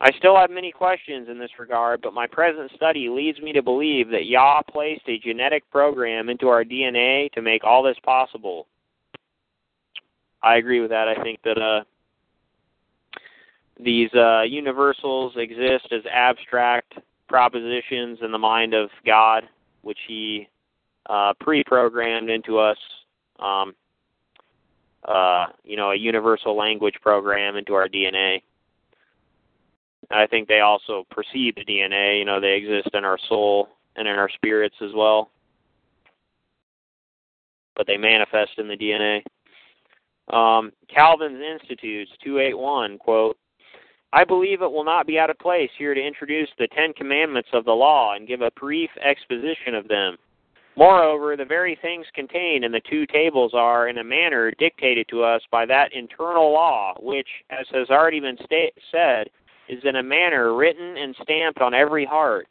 I 0.00 0.10
still 0.18 0.36
have 0.36 0.50
many 0.50 0.72
questions 0.72 1.28
in 1.28 1.38
this 1.38 1.52
regard, 1.58 2.02
but 2.02 2.12
my 2.12 2.26
present 2.26 2.72
study 2.74 3.08
leads 3.08 3.40
me 3.40 3.52
to 3.52 3.62
believe 3.62 4.10
that 4.10 4.26
Yah 4.26 4.60
placed 4.62 5.08
a 5.08 5.18
genetic 5.18 5.62
program 5.70 6.28
into 6.28 6.48
our 6.48 6.64
DNA 6.64 7.30
to 7.32 7.42
make 7.42 7.62
all 7.62 7.84
this 7.84 7.96
possible. 8.02 8.66
I 10.42 10.56
agree 10.56 10.80
with 10.80 10.90
that. 10.90 11.06
I 11.06 11.22
think 11.22 11.40
that 11.44 11.58
uh, 11.58 11.84
these 13.78 14.12
uh, 14.14 14.42
universals 14.42 15.32
exist 15.36 15.88
as 15.92 16.02
abstract 16.12 16.94
propositions 17.28 18.18
in 18.22 18.32
the 18.32 18.38
mind 18.38 18.74
of 18.74 18.90
God, 19.04 19.44
which 19.82 19.98
He 20.06 20.48
uh, 21.06 21.32
pre-programmed 21.40 22.30
into 22.30 22.58
us. 22.58 22.78
Um, 23.38 23.74
uh, 25.04 25.46
you 25.64 25.76
know, 25.76 25.90
a 25.90 25.96
universal 25.96 26.56
language 26.56 26.94
program 27.02 27.56
into 27.56 27.74
our 27.74 27.88
DNA. 27.88 28.42
I 30.10 30.26
think 30.26 30.48
they 30.48 30.60
also 30.60 31.04
precede 31.10 31.56
the 31.56 31.64
DNA. 31.64 32.18
You 32.18 32.24
know, 32.24 32.40
they 32.40 32.54
exist 32.54 32.88
in 32.94 33.04
our 33.04 33.18
soul 33.28 33.68
and 33.96 34.08
in 34.08 34.16
our 34.16 34.30
spirits 34.30 34.76
as 34.82 34.92
well. 34.94 35.30
but 37.76 37.86
they 37.86 37.96
manifest 37.96 38.52
in 38.58 38.68
the 38.68 38.76
DNA. 38.76 39.22
Um, 40.32 40.72
Calvin's 40.88 41.40
Institutes 41.40 42.10
281 42.24 42.98
quote 42.98 43.36
I 44.14 44.22
believe 44.22 44.62
it 44.62 44.70
will 44.70 44.84
not 44.84 45.08
be 45.08 45.18
out 45.18 45.28
of 45.28 45.40
place 45.40 45.70
here 45.76 45.92
to 45.92 46.00
introduce 46.00 46.48
the 46.56 46.68
Ten 46.68 46.92
Commandments 46.92 47.48
of 47.52 47.64
the 47.64 47.72
law 47.72 48.14
and 48.14 48.28
give 48.28 48.42
a 48.42 48.52
brief 48.52 48.90
exposition 49.04 49.74
of 49.74 49.88
them. 49.88 50.16
Moreover, 50.76 51.36
the 51.36 51.44
very 51.44 51.76
things 51.82 52.06
contained 52.14 52.64
in 52.64 52.70
the 52.70 52.80
two 52.88 53.06
tables 53.06 53.54
are, 53.54 53.88
in 53.88 53.98
a 53.98 54.04
manner, 54.04 54.52
dictated 54.52 55.08
to 55.08 55.24
us 55.24 55.42
by 55.50 55.66
that 55.66 55.92
internal 55.92 56.52
law, 56.52 56.94
which, 57.00 57.26
as 57.50 57.66
has 57.72 57.90
already 57.90 58.20
been 58.20 58.38
sta- 58.44 58.70
said, 58.92 59.30
is 59.68 59.82
in 59.82 59.96
a 59.96 60.02
manner 60.02 60.54
written 60.54 60.96
and 60.96 61.16
stamped 61.20 61.60
on 61.60 61.74
every 61.74 62.04
heart. 62.04 62.46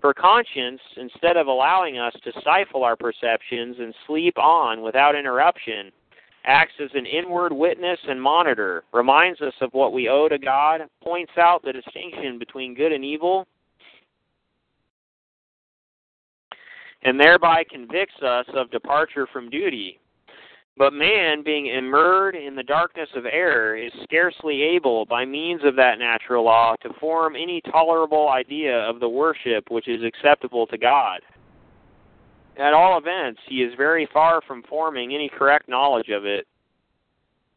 For 0.00 0.14
conscience, 0.14 0.80
instead 0.96 1.36
of 1.36 1.48
allowing 1.48 1.98
us 1.98 2.14
to 2.22 2.40
stifle 2.40 2.84
our 2.84 2.96
perceptions 2.96 3.76
and 3.80 3.92
sleep 4.06 4.38
on 4.38 4.82
without 4.82 5.16
interruption, 5.16 5.90
acts 6.44 6.74
as 6.82 6.90
an 6.94 7.06
inward 7.06 7.52
witness 7.52 7.98
and 8.08 8.20
monitor, 8.20 8.84
reminds 8.92 9.40
us 9.40 9.54
of 9.60 9.72
what 9.72 9.92
we 9.92 10.08
owe 10.08 10.28
to 10.28 10.38
God, 10.38 10.82
points 11.02 11.32
out 11.38 11.62
the 11.62 11.72
distinction 11.72 12.38
between 12.38 12.74
good 12.74 12.92
and 12.92 13.04
evil, 13.04 13.46
and 17.02 17.18
thereby 17.18 17.64
convicts 17.70 18.20
us 18.22 18.46
of 18.54 18.70
departure 18.70 19.26
from 19.32 19.50
duty. 19.50 19.98
But 20.76 20.94
man, 20.94 21.42
being 21.44 21.66
immersed 21.66 22.38
in 22.38 22.56
the 22.56 22.62
darkness 22.62 23.08
of 23.14 23.26
error, 23.26 23.76
is 23.76 23.92
scarcely 24.04 24.62
able, 24.62 25.04
by 25.04 25.24
means 25.24 25.60
of 25.64 25.76
that 25.76 25.98
natural 25.98 26.44
law, 26.44 26.76
to 26.82 26.94
form 26.98 27.36
any 27.36 27.60
tolerable 27.70 28.30
idea 28.30 28.78
of 28.78 28.98
the 28.98 29.08
worship 29.08 29.70
which 29.70 29.86
is 29.86 30.02
acceptable 30.02 30.66
to 30.68 30.78
God. 30.78 31.20
At 32.56 32.74
all 32.74 32.98
events, 32.98 33.40
he 33.48 33.62
is 33.62 33.74
very 33.76 34.06
far 34.12 34.40
from 34.42 34.62
forming 34.64 35.14
any 35.14 35.28
correct 35.28 35.68
knowledge 35.68 36.10
of 36.10 36.26
it. 36.26 36.46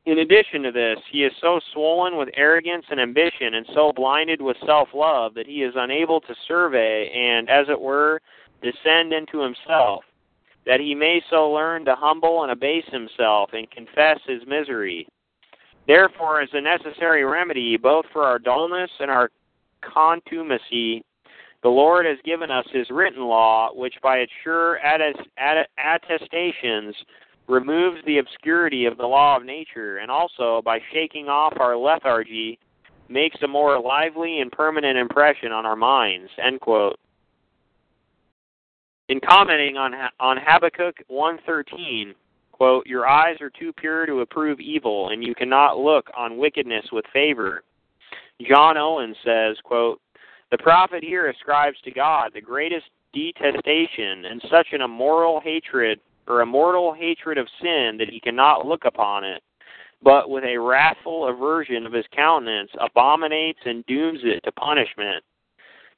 In 0.06 0.20
addition 0.20 0.62
to 0.64 0.72
this, 0.72 1.00
he 1.12 1.24
is 1.24 1.34
so 1.42 1.60
swollen 1.74 2.16
with 2.16 2.30
arrogance 2.36 2.86
and 2.90 3.00
ambition, 3.00 3.56
and 3.56 3.66
so 3.74 3.92
blinded 3.92 4.40
with 4.40 4.56
self 4.66 4.90
love, 4.94 5.34
that 5.34 5.48
he 5.48 5.64
is 5.64 5.74
unable 5.76 6.22
to 6.22 6.36
survey 6.48 7.10
and, 7.10 7.50
as 7.50 7.68
it 7.70 7.80
were, 7.80 8.22
descend 8.62 9.14
into 9.14 9.40
himself, 9.40 10.04
that 10.66 10.80
he 10.80 10.94
may 10.94 11.22
so 11.30 11.52
learn 11.52 11.86
to 11.86 11.96
humble 11.96 12.44
and 12.44 12.52
abase 12.52 12.86
himself 12.92 13.50
and 13.54 13.70
confess 13.72 14.20
his 14.28 14.46
misery. 14.48 15.08
Therefore, 15.88 16.42
as 16.42 16.50
a 16.54 16.62
necessary 16.62 17.24
remedy 17.24 17.76
both 17.76 18.06
for 18.14 18.24
our 18.24 18.40
dullness 18.40 18.92
and 19.00 19.12
our 19.12 19.30
contumacy, 19.82 21.04
the 21.66 21.72
Lord 21.72 22.06
has 22.06 22.20
given 22.24 22.52
us 22.52 22.68
his 22.72 22.92
written 22.92 23.24
law, 23.24 23.72
which 23.74 23.96
by 24.04 24.18
its 24.18 24.32
sure 24.44 24.80
attestations 25.80 26.96
removes 27.48 27.98
the 28.06 28.20
obscurity 28.20 28.86
of 28.86 28.98
the 28.98 29.08
law 29.08 29.36
of 29.36 29.44
nature, 29.44 29.98
and 29.98 30.12
also, 30.12 30.62
by 30.64 30.78
shaking 30.94 31.28
off 31.28 31.56
our 31.60 31.76
lethargy, 31.76 32.60
makes 33.10 33.42
a 33.42 33.48
more 33.48 33.82
lively 33.82 34.42
and 34.42 34.52
permanent 34.52 34.96
impression 34.96 35.52
on 35.52 35.66
our 35.66 35.76
minds. 35.76 36.30
End 36.38 36.62
quote. 36.62 37.00
In 39.10 39.20
commenting 39.20 39.76
on 39.76 39.96
on 40.20 40.38
Habakkuk 40.38 41.02
1:13, 41.08 42.14
quote, 42.52 42.86
"Your 42.86 43.08
eyes 43.08 43.42
are 43.42 43.50
too 43.50 43.74
pure 43.74 44.06
to 44.06 44.22
approve 44.22 44.60
evil, 44.60 45.10
and 45.10 45.24
you 45.24 45.34
cannot 45.34 45.80
look 45.80 46.12
on 46.16 46.38
wickedness 46.38 46.92
with 46.92 47.08
favor." 47.08 47.64
John 48.40 48.78
Owen 48.78 49.16
says, 49.24 49.60
quote, 49.62 50.00
the 50.52 50.58
prophet 50.60 51.04
here 51.04 51.30
ascribes 51.30 51.78
to 51.84 51.92
God 51.92 52.32
the 52.34 52.42
greatest 52.42 52.86
detestation 53.14 54.26
and 54.26 54.42
such 54.50 54.68
an 54.74 54.82
immoral 54.82 55.40
hatred 55.40 56.00
or 56.28 56.42
a 56.42 56.46
mortal 56.46 56.94
hatred 56.94 57.38
of 57.38 57.48
sin 57.62 57.96
that 57.98 58.10
he 58.10 58.20
cannot 58.20 58.66
look 58.66 58.86
upon 58.86 59.24
it, 59.24 59.42
but 60.02 60.30
with 60.30 60.44
a 60.44 60.58
wrathful 60.58 61.28
aversion 61.28 61.86
of 61.86 61.94
his 61.94 62.06
countenance 62.16 62.70
abominates 62.80 63.60
and 63.66 63.86
dooms 63.86 64.20
it 64.24 64.42
to 64.44 64.52
punishment. 64.52 65.24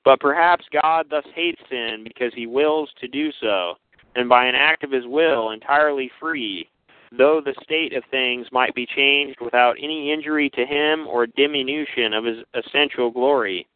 But 0.05 0.19
perhaps 0.19 0.65
God 0.81 1.07
thus 1.09 1.25
hates 1.35 1.61
sin 1.69 2.03
because 2.03 2.31
he 2.33 2.47
wills 2.47 2.89
to 3.01 3.07
do 3.07 3.31
so, 3.41 3.75
and 4.15 4.29
by 4.29 4.45
an 4.45 4.55
act 4.55 4.83
of 4.83 4.91
his 4.91 5.05
will 5.05 5.51
entirely 5.51 6.09
free, 6.19 6.69
though 7.17 7.41
the 7.43 7.55
state 7.63 7.93
of 7.93 8.03
things 8.11 8.47
might 8.51 8.73
be 8.75 8.85
changed 8.85 9.39
without 9.41 9.75
any 9.81 10.11
injury 10.11 10.49
to 10.51 10.65
him 10.65 11.07
or 11.07 11.27
diminution 11.27 12.13
of 12.13 12.23
his 12.23 12.37
essential 12.53 13.11
glory. 13.11 13.67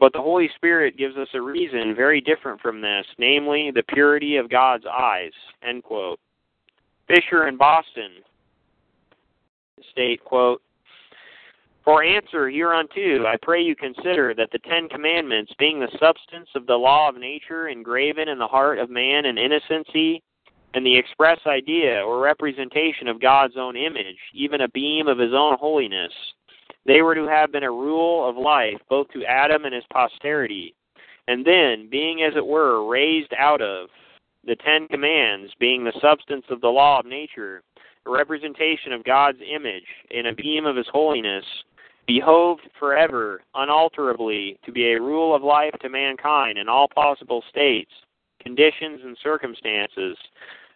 But 0.00 0.12
the 0.12 0.22
Holy 0.22 0.48
Spirit 0.54 0.96
gives 0.96 1.16
us 1.16 1.28
a 1.34 1.40
reason 1.40 1.94
very 1.94 2.20
different 2.20 2.60
from 2.60 2.80
this, 2.80 3.04
namely 3.18 3.72
the 3.72 3.82
purity 3.82 4.36
of 4.36 4.48
God's 4.48 4.84
eyes. 4.86 5.32
End 5.62 5.82
quote. 5.82 6.20
Fisher 7.08 7.48
in 7.48 7.56
Boston 7.56 8.10
state, 9.90 10.22
quote, 10.24 10.62
For 11.84 12.04
answer 12.04 12.50
hereunto, 12.50 13.26
I 13.26 13.36
pray 13.42 13.62
you 13.62 13.74
consider 13.74 14.34
that 14.34 14.50
the 14.52 14.58
Ten 14.58 14.88
Commandments, 14.88 15.52
being 15.58 15.80
the 15.80 15.96
substance 15.98 16.48
of 16.54 16.66
the 16.66 16.76
law 16.76 17.08
of 17.08 17.16
nature 17.16 17.68
engraven 17.68 18.28
in 18.28 18.38
the 18.38 18.46
heart 18.46 18.78
of 18.78 18.90
man 18.90 19.24
in 19.24 19.38
innocency, 19.38 20.22
and 20.74 20.84
the 20.84 20.96
express 20.96 21.38
idea 21.46 22.02
or 22.04 22.20
representation 22.20 23.08
of 23.08 23.22
God's 23.22 23.56
own 23.56 23.76
image, 23.76 24.18
even 24.34 24.60
a 24.60 24.68
beam 24.68 25.08
of 25.08 25.18
his 25.18 25.32
own 25.32 25.56
holiness, 25.58 26.12
they 26.86 27.02
were 27.02 27.14
to 27.14 27.26
have 27.26 27.52
been 27.52 27.64
a 27.64 27.70
rule 27.70 28.28
of 28.28 28.36
life 28.36 28.78
both 28.88 29.08
to 29.10 29.24
Adam 29.24 29.64
and 29.64 29.74
his 29.74 29.84
posterity, 29.92 30.74
and 31.26 31.44
then, 31.44 31.88
being 31.90 32.22
as 32.22 32.34
it 32.36 32.46
were 32.46 32.88
raised 32.88 33.32
out 33.38 33.60
of 33.60 33.88
the 34.46 34.56
Ten 34.56 34.88
Commands, 34.88 35.52
being 35.60 35.84
the 35.84 35.92
substance 36.00 36.44
of 36.48 36.60
the 36.60 36.68
law 36.68 37.00
of 37.00 37.06
nature, 37.06 37.62
a 38.06 38.10
representation 38.10 38.92
of 38.92 39.04
God's 39.04 39.38
image 39.42 39.84
in 40.10 40.26
a 40.26 40.34
beam 40.34 40.64
of 40.64 40.76
his 40.76 40.86
holiness, 40.90 41.44
behoved 42.06 42.62
forever, 42.78 43.42
unalterably, 43.54 44.58
to 44.64 44.72
be 44.72 44.92
a 44.92 45.00
rule 45.00 45.34
of 45.34 45.42
life 45.42 45.74
to 45.82 45.90
mankind 45.90 46.56
in 46.56 46.68
all 46.68 46.88
possible 46.88 47.44
states, 47.50 47.90
conditions, 48.42 49.00
and 49.04 49.16
circumstances, 49.22 50.16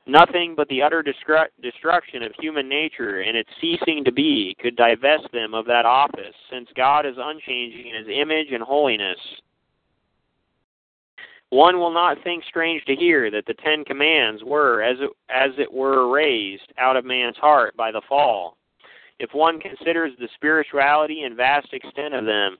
Nothing 0.07 0.55
but 0.57 0.69
the 0.69 0.83
utter 0.83 1.03
destru- 1.03 1.47
destruction 1.63 2.23
of 2.25 2.33
human 2.39 2.69
nature 2.69 3.21
and 3.21 3.37
its 3.37 3.51
ceasing 3.61 4.05
to 4.05 4.13
be 4.13 4.57
could 4.61 4.75
divest 4.75 5.31
them 5.33 5.55
of 5.55 5.65
that 5.67 5.87
office, 5.87 6.35
since 6.51 6.69
God 6.75 7.07
is 7.07 7.15
unchanging 7.19 7.87
in 7.87 7.95
his 7.95 8.09
image 8.09 8.49
and 8.53 8.63
holiness. 8.63 9.19
One 11.51 11.79
will 11.79 11.93
not 11.93 12.17
think 12.25 12.43
strange 12.49 12.83
to 12.87 12.97
hear 12.97 13.31
that 13.31 13.45
the 13.47 13.55
Ten 13.55 13.85
Commands 13.85 14.43
were, 14.43 14.83
as 14.83 14.97
it, 15.01 15.11
as 15.29 15.51
it 15.59 15.73
were, 15.73 16.11
raised 16.11 16.73
out 16.79 16.97
of 16.97 17.05
man's 17.05 17.37
heart 17.37 17.77
by 17.77 17.93
the 17.93 18.01
fall. 18.09 18.57
If 19.19 19.35
one 19.35 19.61
considers 19.61 20.13
the 20.19 20.29
spirituality 20.35 21.23
and 21.23 21.37
vast 21.37 21.73
extent 21.73 22.15
of 22.15 22.25
them, 22.25 22.57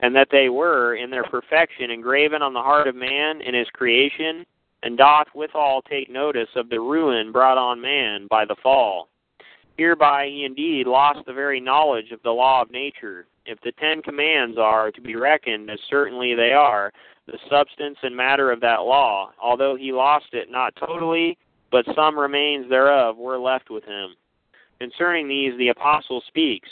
and 0.00 0.14
that 0.14 0.28
they 0.30 0.48
were, 0.48 0.94
in 0.94 1.10
their 1.10 1.24
perfection, 1.24 1.90
engraven 1.90 2.42
on 2.42 2.52
the 2.52 2.62
heart 2.62 2.86
of 2.86 2.94
man 2.94 3.40
in 3.40 3.54
his 3.54 3.68
creation, 3.70 4.46
and 4.82 4.96
doth 4.96 5.26
withal 5.34 5.82
take 5.82 6.10
notice 6.10 6.48
of 6.56 6.68
the 6.68 6.80
ruin 6.80 7.32
brought 7.32 7.58
on 7.58 7.80
man 7.80 8.26
by 8.28 8.44
the 8.44 8.56
fall. 8.62 9.08
Hereby 9.76 10.26
he 10.26 10.44
indeed 10.44 10.86
lost 10.86 11.24
the 11.26 11.32
very 11.32 11.60
knowledge 11.60 12.10
of 12.10 12.22
the 12.22 12.30
law 12.30 12.62
of 12.62 12.70
nature. 12.70 13.26
If 13.46 13.60
the 13.60 13.72
Ten 13.72 14.02
Commands 14.02 14.58
are 14.58 14.90
to 14.90 15.00
be 15.00 15.16
reckoned, 15.16 15.70
as 15.70 15.78
certainly 15.88 16.34
they 16.34 16.52
are, 16.52 16.92
the 17.26 17.38
substance 17.48 17.98
and 18.02 18.16
matter 18.16 18.50
of 18.50 18.60
that 18.60 18.82
law, 18.82 19.30
although 19.40 19.76
he 19.76 19.92
lost 19.92 20.26
it 20.32 20.50
not 20.50 20.74
totally, 20.76 21.38
but 21.70 21.84
some 21.94 22.18
remains 22.18 22.68
thereof 22.68 23.16
were 23.16 23.38
left 23.38 23.70
with 23.70 23.84
him. 23.84 24.14
Concerning 24.80 25.28
these 25.28 25.56
the 25.58 25.68
apostle 25.68 26.22
speaks. 26.26 26.68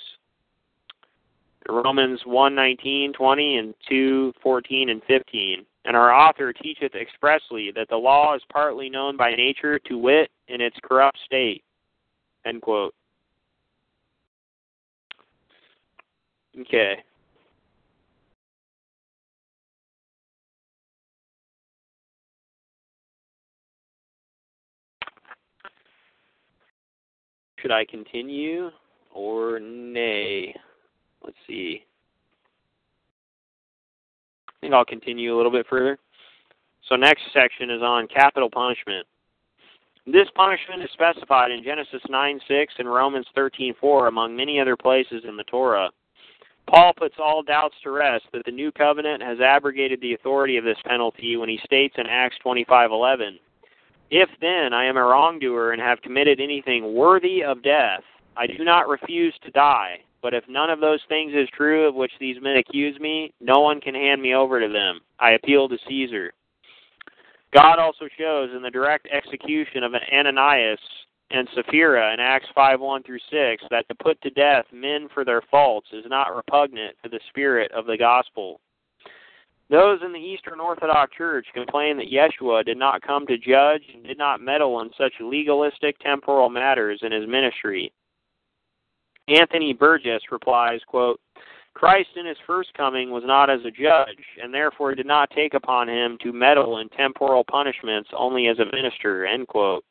Romans 1.69 2.23
1:19, 2.25 3.13
20, 3.13 3.57
and 3.59 3.75
2:14 3.89 4.91
and 4.91 5.03
15. 5.05 5.67
And 5.85 5.97
our 5.97 6.13
author 6.13 6.53
teacheth 6.53 6.95
expressly 6.95 7.71
that 7.73 7.89
the 7.89 7.97
law 7.97 8.35
is 8.35 8.43
partly 8.53 8.91
known 8.91 9.17
by 9.17 9.35
nature, 9.35 9.79
to 9.81 9.97
wit, 9.97 10.31
in 10.49 10.61
its 10.61 10.77
corrupt 10.83 11.19
state. 11.25 11.63
End 12.45 12.63
quote. 12.63 12.95
Okay. 16.59 17.03
Should 27.59 27.73
I 27.73 27.85
continue 27.85 28.71
or 29.13 29.59
nay? 29.59 30.55
Let's 31.27 31.37
see 31.47 31.85
I 34.49 34.53
think 34.61 34.75
I'll 34.75 34.85
continue 34.85 35.35
a 35.35 35.37
little 35.37 35.53
bit 35.53 35.67
further. 35.69 35.99
So 36.89 36.97
next 36.97 37.23
section 37.33 37.71
is 37.71 37.83
on 37.83 38.09
capital 38.09 38.49
punishment. 38.49 39.07
This 40.07 40.29
punishment 40.35 40.83
is 40.83 40.91
specified 40.93 41.51
in 41.51 41.65
Genesis 41.65 42.01
9 42.09 42.41
6 42.47 42.75
and 42.79 42.89
Romans 42.89 43.27
13:4 43.37 44.07
among 44.07 44.37
many 44.37 44.61
other 44.61 44.77
places 44.77 45.25
in 45.25 45.37
the 45.37 45.45
Torah. 45.45 45.91
Paul 46.69 46.93
puts 46.95 47.17
all 47.19 47.43
doubts 47.43 47.77
to 47.83 47.91
rest 47.91 48.25
that 48.33 48.45
the 48.45 48.53
new 48.53 48.73
covenant 48.73 49.23
has 49.23 49.41
abrogated 49.41 50.01
the 50.01 50.15
authority 50.15 50.57
of 50.57 50.65
this 50.65 50.79
penalty 50.85 51.37
when 51.37 51.49
he 51.49 51.59
states 51.59 51.97
in 51.99 52.07
Acts 52.07 52.39
25:11, 52.39 53.39
If 54.11 54.31
then 54.41 54.73
I 54.73 54.85
am 54.85 54.97
a 54.97 55.03
wrongdoer 55.03 55.73
and 55.73 55.83
have 55.83 56.03
committed 56.03 56.41
anything 56.41 56.95
worthy 56.95 57.43
of 57.43 57.63
death, 57.63 58.05
I 58.37 58.47
do 58.47 58.65
not 58.65 58.89
refuse 58.89 59.37
to 59.41 59.51
die. 59.51 60.03
But 60.27 60.35
if 60.35 60.49
none 60.49 60.71
of 60.71 60.81
those 60.81 60.99
things 61.09 61.33
is 61.37 61.49
true 61.57 61.87
of 61.87 61.95
which 61.95 62.11
these 62.19 62.43
men 62.43 62.57
accuse 62.57 62.99
me, 62.99 63.33
no 63.41 63.61
one 63.61 63.81
can 63.81 63.95
hand 63.95 64.21
me 64.21 64.35
over 64.35 64.59
to 64.59 64.67
them. 64.67 64.99
I 65.21 65.35
appeal 65.35 65.69
to 65.69 65.79
Caesar. 65.87 66.33
God 67.55 67.79
also 67.79 68.09
shows 68.19 68.51
in 68.53 68.61
the 68.61 68.73
direct 68.73 69.07
execution 69.13 69.85
of 69.85 69.93
Ananias 70.13 70.81
and 71.31 71.49
Sapphira 71.55 72.13
in 72.13 72.19
Acts 72.19 72.49
5 72.57 72.81
1 72.81 73.05
through 73.05 73.21
6 73.31 73.63
that 73.71 73.87
to 73.87 73.95
put 73.95 74.21
to 74.23 74.31
death 74.31 74.65
men 74.73 75.09
for 75.15 75.25
their 75.25 75.43
faults 75.49 75.87
is 75.93 76.07
not 76.09 76.35
repugnant 76.35 76.97
to 77.05 77.09
the 77.09 77.21
spirit 77.29 77.71
of 77.71 77.87
the 77.87 77.97
gospel. 77.97 78.59
Those 79.71 80.01
in 80.05 80.13
the 80.13 80.19
Eastern 80.19 80.59
Orthodox 80.59 81.17
Church 81.17 81.47
complain 81.55 81.99
that 81.99 82.11
Yeshua 82.11 82.65
did 82.65 82.79
not 82.79 83.01
come 83.01 83.29
to 83.29 83.39
judge 83.39 83.85
and 83.95 84.03
did 84.03 84.19
not 84.19 84.41
meddle 84.41 84.81
in 84.81 84.91
such 84.99 85.13
legalistic 85.21 86.01
temporal 86.01 86.51
matters 86.51 86.99
in 87.05 87.13
his 87.13 87.29
ministry. 87.29 87.93
Anthony 89.29 89.73
Burgess 89.73 90.23
replies, 90.31 90.81
quote, 90.87 91.21
Christ 91.75 92.09
in 92.17 92.25
his 92.25 92.39
first 92.47 92.73
coming 92.75 93.11
was 93.11 93.25
not 93.27 93.51
as 93.51 93.61
a 93.67 93.71
judge, 93.71 94.25
and 94.43 94.53
therefore 94.53 94.95
did 94.95 95.07
not 95.07 95.31
take 95.31 95.53
upon 95.53 95.89
him 95.89 96.17
to 96.23 96.33
meddle 96.33 96.79
in 96.79 96.89
temporal 96.89 97.45
punishments 97.45 98.09
only 98.17 98.47
as 98.49 98.59
a 98.59 98.75
minister, 98.75 99.27
end 99.27 99.47
quote. 99.47 99.85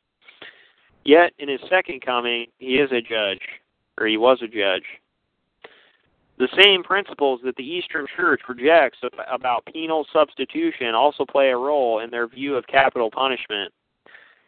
Yet 1.04 1.32
in 1.38 1.48
his 1.48 1.60
second 1.70 2.00
coming, 2.04 2.46
he 2.58 2.74
is 2.74 2.90
a 2.90 3.00
judge, 3.00 3.42
or 3.98 4.06
he 4.08 4.16
was 4.16 4.42
a 4.42 4.48
judge. 4.48 4.82
The 6.38 6.48
same 6.60 6.82
principles 6.82 7.40
that 7.44 7.54
the 7.56 7.62
Eastern 7.62 8.06
Church 8.16 8.40
rejects 8.48 8.98
about 9.30 9.64
penal 9.66 10.04
substitution 10.12 10.94
also 10.94 11.24
play 11.24 11.50
a 11.50 11.56
role 11.56 12.00
in 12.00 12.10
their 12.10 12.26
view 12.26 12.56
of 12.56 12.66
capital 12.66 13.10
punishment. 13.10 13.72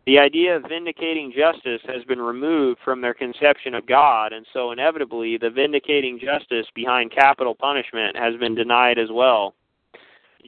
The 0.08 0.18
idea 0.18 0.56
of 0.56 0.62
vindicating 0.66 1.30
justice 1.36 1.82
has 1.84 2.02
been 2.04 2.18
removed 2.18 2.80
from 2.82 3.02
their 3.02 3.12
conception 3.12 3.74
of 3.74 3.84
God, 3.84 4.32
and 4.32 4.46
so 4.54 4.70
inevitably 4.70 5.36
the 5.36 5.50
vindicating 5.50 6.18
justice 6.18 6.66
behind 6.74 7.12
capital 7.12 7.54
punishment 7.54 8.16
has 8.16 8.34
been 8.36 8.54
denied 8.54 8.98
as 8.98 9.10
well. 9.12 9.52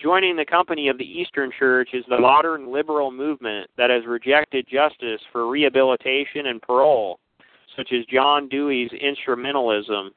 Joining 0.02 0.34
the 0.34 0.46
company 0.46 0.88
of 0.88 0.96
the 0.96 1.04
Eastern 1.04 1.52
Church 1.58 1.90
is 1.92 2.06
the 2.08 2.18
modern 2.18 2.72
liberal 2.72 3.10
movement 3.10 3.68
that 3.76 3.90
has 3.90 4.06
rejected 4.06 4.66
justice 4.66 5.20
for 5.30 5.46
rehabilitation 5.46 6.46
and 6.46 6.62
parole, 6.62 7.20
such 7.76 7.92
as 7.92 8.06
John 8.06 8.48
Dewey's 8.48 8.92
instrumentalism. 8.92 10.08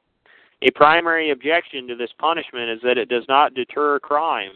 A 0.62 0.70
primary 0.70 1.32
objection 1.32 1.86
to 1.88 1.96
this 1.96 2.12
punishment 2.18 2.70
is 2.70 2.80
that 2.82 2.96
it 2.96 3.10
does 3.10 3.24
not 3.28 3.52
deter 3.52 4.00
crime. 4.00 4.52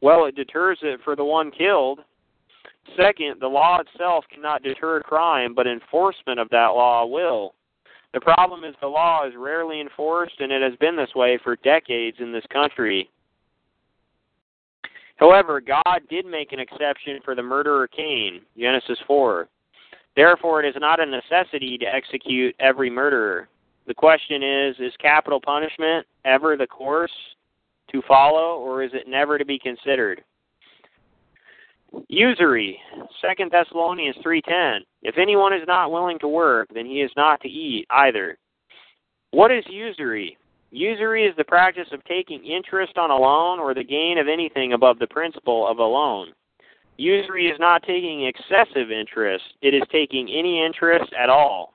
Well, 0.00 0.24
it 0.24 0.34
deters 0.34 0.80
it 0.82 0.98
for 1.04 1.14
the 1.14 1.24
one 1.24 1.52
killed, 1.52 2.00
Second, 2.94 3.40
the 3.40 3.48
law 3.48 3.80
itself 3.80 4.24
cannot 4.32 4.62
deter 4.62 5.00
crime, 5.00 5.54
but 5.54 5.66
enforcement 5.66 6.38
of 6.38 6.48
that 6.50 6.68
law 6.68 7.04
will. 7.06 7.54
The 8.14 8.20
problem 8.20 8.64
is 8.64 8.74
the 8.80 8.86
law 8.86 9.26
is 9.26 9.34
rarely 9.36 9.80
enforced, 9.80 10.40
and 10.40 10.52
it 10.52 10.62
has 10.62 10.78
been 10.78 10.96
this 10.96 11.14
way 11.14 11.38
for 11.42 11.56
decades 11.56 12.18
in 12.20 12.32
this 12.32 12.46
country. 12.52 13.10
However, 15.16 15.60
God 15.60 16.02
did 16.08 16.26
make 16.26 16.52
an 16.52 16.60
exception 16.60 17.20
for 17.24 17.34
the 17.34 17.42
murderer 17.42 17.88
Cain, 17.88 18.42
Genesis 18.58 18.98
4. 19.06 19.48
Therefore, 20.14 20.62
it 20.62 20.68
is 20.68 20.80
not 20.80 21.00
a 21.00 21.06
necessity 21.06 21.76
to 21.78 21.86
execute 21.86 22.54
every 22.60 22.88
murderer. 22.88 23.48
The 23.86 23.94
question 23.94 24.42
is 24.42 24.76
is 24.78 24.92
capital 24.98 25.40
punishment 25.40 26.06
ever 26.24 26.56
the 26.56 26.66
course 26.66 27.12
to 27.92 28.02
follow, 28.08 28.58
or 28.58 28.82
is 28.82 28.90
it 28.94 29.08
never 29.08 29.38
to 29.38 29.44
be 29.44 29.58
considered? 29.58 30.24
Usury, 32.08 32.78
Second 33.20 33.50
Thessalonians 33.50 34.16
three 34.22 34.42
ten. 34.42 34.82
If 35.02 35.18
anyone 35.18 35.52
is 35.52 35.66
not 35.66 35.90
willing 35.90 36.18
to 36.20 36.28
work, 36.28 36.68
then 36.74 36.86
he 36.86 37.00
is 37.00 37.10
not 37.16 37.40
to 37.42 37.48
eat 37.48 37.86
either. 37.90 38.38
What 39.30 39.50
is 39.50 39.64
usury? 39.68 40.36
Usury 40.70 41.26
is 41.26 41.34
the 41.36 41.44
practice 41.44 41.88
of 41.92 42.04
taking 42.04 42.44
interest 42.44 42.98
on 42.98 43.10
a 43.10 43.16
loan 43.16 43.58
or 43.58 43.74
the 43.74 43.84
gain 43.84 44.18
of 44.18 44.28
anything 44.28 44.72
above 44.72 44.98
the 44.98 45.06
principal 45.06 45.66
of 45.66 45.78
a 45.78 45.84
loan. 45.84 46.28
Usury 46.96 47.46
is 47.46 47.58
not 47.58 47.82
taking 47.82 48.24
excessive 48.24 48.90
interest, 48.90 49.44
it 49.62 49.74
is 49.74 49.82
taking 49.92 50.30
any 50.30 50.64
interest 50.64 51.12
at 51.12 51.28
all. 51.28 51.74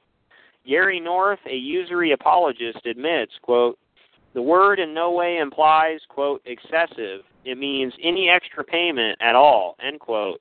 Gary 0.67 0.99
North, 0.99 1.39
a 1.49 1.55
usury 1.55 2.11
apologist, 2.11 2.85
admits, 2.85 3.33
quote, 3.41 3.77
the 4.33 4.41
word 4.41 4.79
in 4.79 4.93
no 4.93 5.11
way 5.11 5.37
implies, 5.37 5.99
quote, 6.07 6.41
excessive. 6.45 7.21
It 7.43 7.57
means 7.57 7.93
any 8.03 8.29
extra 8.29 8.63
payment 8.63 9.17
at 9.21 9.35
all, 9.35 9.75
end 9.81 9.99
quote. 9.99 10.39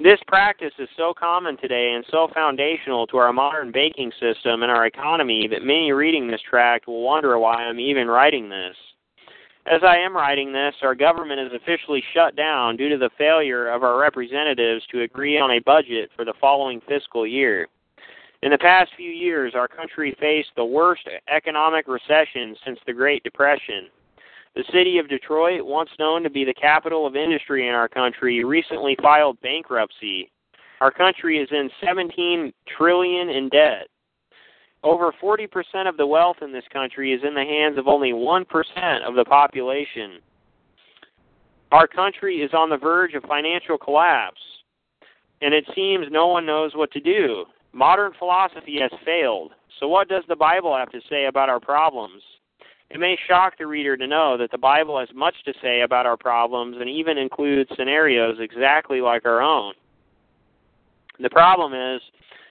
This 0.00 0.18
practice 0.26 0.72
is 0.80 0.88
so 0.96 1.14
common 1.16 1.56
today 1.56 1.92
and 1.94 2.04
so 2.10 2.28
foundational 2.34 3.06
to 3.06 3.18
our 3.18 3.32
modern 3.32 3.70
banking 3.70 4.10
system 4.18 4.62
and 4.62 4.72
our 4.72 4.86
economy 4.86 5.46
that 5.48 5.62
many 5.62 5.92
reading 5.92 6.26
this 6.26 6.40
tract 6.48 6.88
will 6.88 7.02
wonder 7.02 7.38
why 7.38 7.62
I'm 7.62 7.78
even 7.78 8.08
writing 8.08 8.48
this. 8.48 8.74
As 9.66 9.82
I 9.84 9.96
am 9.98 10.16
writing 10.16 10.52
this, 10.52 10.74
our 10.82 10.96
government 10.96 11.38
is 11.38 11.52
officially 11.54 12.02
shut 12.12 12.34
down 12.34 12.76
due 12.76 12.88
to 12.88 12.98
the 12.98 13.10
failure 13.16 13.68
of 13.68 13.84
our 13.84 13.96
representatives 13.96 14.84
to 14.90 15.02
agree 15.02 15.38
on 15.38 15.52
a 15.52 15.60
budget 15.60 16.10
for 16.16 16.24
the 16.24 16.34
following 16.40 16.80
fiscal 16.88 17.24
year. 17.24 17.68
In 18.42 18.50
the 18.50 18.58
past 18.58 18.90
few 18.96 19.10
years, 19.10 19.54
our 19.54 19.68
country 19.68 20.16
faced 20.18 20.50
the 20.56 20.64
worst 20.64 21.08
economic 21.32 21.86
recession 21.86 22.56
since 22.64 22.80
the 22.86 22.92
Great 22.92 23.22
Depression. 23.22 23.86
The 24.54 24.64
city 24.72 24.98
of 24.98 25.08
Detroit, 25.08 25.64
once 25.64 25.88
known 25.98 26.22
to 26.22 26.30
be 26.30 26.44
the 26.44 26.52
capital 26.52 27.06
of 27.06 27.16
industry 27.16 27.68
in 27.68 27.74
our 27.74 27.88
country, 27.88 28.44
recently 28.44 28.96
filed 29.00 29.40
bankruptcy. 29.40 30.30
Our 30.80 30.90
country 30.90 31.38
is 31.38 31.48
in 31.50 31.70
17 31.82 32.52
trillion 32.76 33.30
in 33.30 33.48
debt. 33.48 33.86
Over 34.84 35.12
40% 35.22 35.88
of 35.88 35.96
the 35.96 36.06
wealth 36.06 36.38
in 36.42 36.52
this 36.52 36.64
country 36.72 37.12
is 37.12 37.22
in 37.26 37.34
the 37.34 37.44
hands 37.44 37.78
of 37.78 37.86
only 37.86 38.12
1% 38.12 38.44
of 39.08 39.14
the 39.14 39.24
population. 39.24 40.18
Our 41.70 41.86
country 41.86 42.42
is 42.42 42.52
on 42.52 42.68
the 42.68 42.76
verge 42.76 43.14
of 43.14 43.22
financial 43.22 43.78
collapse, 43.78 44.40
and 45.40 45.54
it 45.54 45.64
seems 45.74 46.06
no 46.10 46.26
one 46.26 46.44
knows 46.44 46.72
what 46.74 46.90
to 46.92 47.00
do. 47.00 47.46
Modern 47.72 48.12
philosophy 48.18 48.78
has 48.80 48.90
failed. 49.06 49.52
So, 49.80 49.88
what 49.88 50.08
does 50.08 50.24
the 50.28 50.36
Bible 50.36 50.76
have 50.76 50.90
to 50.90 51.00
say 51.08 51.24
about 51.24 51.48
our 51.48 51.60
problems? 51.60 52.22
It 52.92 53.00
may 53.00 53.16
shock 53.26 53.56
the 53.56 53.66
reader 53.66 53.96
to 53.96 54.06
know 54.06 54.36
that 54.36 54.50
the 54.50 54.58
Bible 54.58 54.98
has 54.98 55.08
much 55.14 55.34
to 55.46 55.54
say 55.62 55.80
about 55.80 56.04
our 56.04 56.18
problems 56.18 56.76
and 56.78 56.90
even 56.90 57.16
includes 57.16 57.70
scenarios 57.74 58.36
exactly 58.38 59.00
like 59.00 59.24
our 59.24 59.40
own. 59.40 59.72
The 61.18 61.30
problem 61.30 61.72
is, 61.72 62.02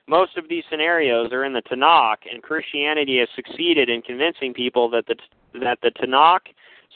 most 0.08 0.38
of 0.38 0.50
these 0.50 0.64
scenarios 0.72 1.32
are 1.32 1.46
in 1.46 1.54
the 1.54 1.62
Tanakh, 1.62 2.26
and 2.32 2.42
Christianity 2.42 3.20
has 3.20 3.28
succeeded 3.36 3.88
in 3.88 4.02
convincing 4.02 4.52
people 4.52 4.90
that 4.90 5.06
the, 5.06 5.16
that 5.60 5.78
the 5.84 5.92
Tanakh, 5.92 6.48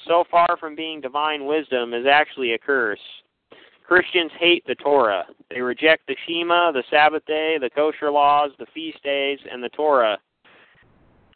so 0.07 0.23
far 0.31 0.57
from 0.59 0.75
being 0.75 0.99
divine 0.99 1.45
wisdom, 1.45 1.93
is 1.93 2.07
actually 2.11 2.53
a 2.53 2.57
curse. 2.57 2.99
Christians 3.85 4.31
hate 4.39 4.65
the 4.65 4.73
Torah. 4.73 5.25
They 5.51 5.61
reject 5.61 6.07
the 6.07 6.15
Shema, 6.25 6.71
the 6.71 6.83
Sabbath 6.89 7.23
day, 7.27 7.57
the 7.61 7.69
kosher 7.69 8.09
laws, 8.09 8.49
the 8.57 8.65
feast 8.73 9.03
days, 9.03 9.37
and 9.51 9.63
the 9.63 9.69
Torah, 9.69 10.17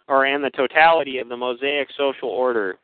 or 0.10 0.26
and 0.26 0.44
the 0.44 0.50
totality 0.50 1.20
of 1.20 1.30
the 1.30 1.38
Mosaic 1.38 1.88
social 1.96 2.30
order. 2.30 2.78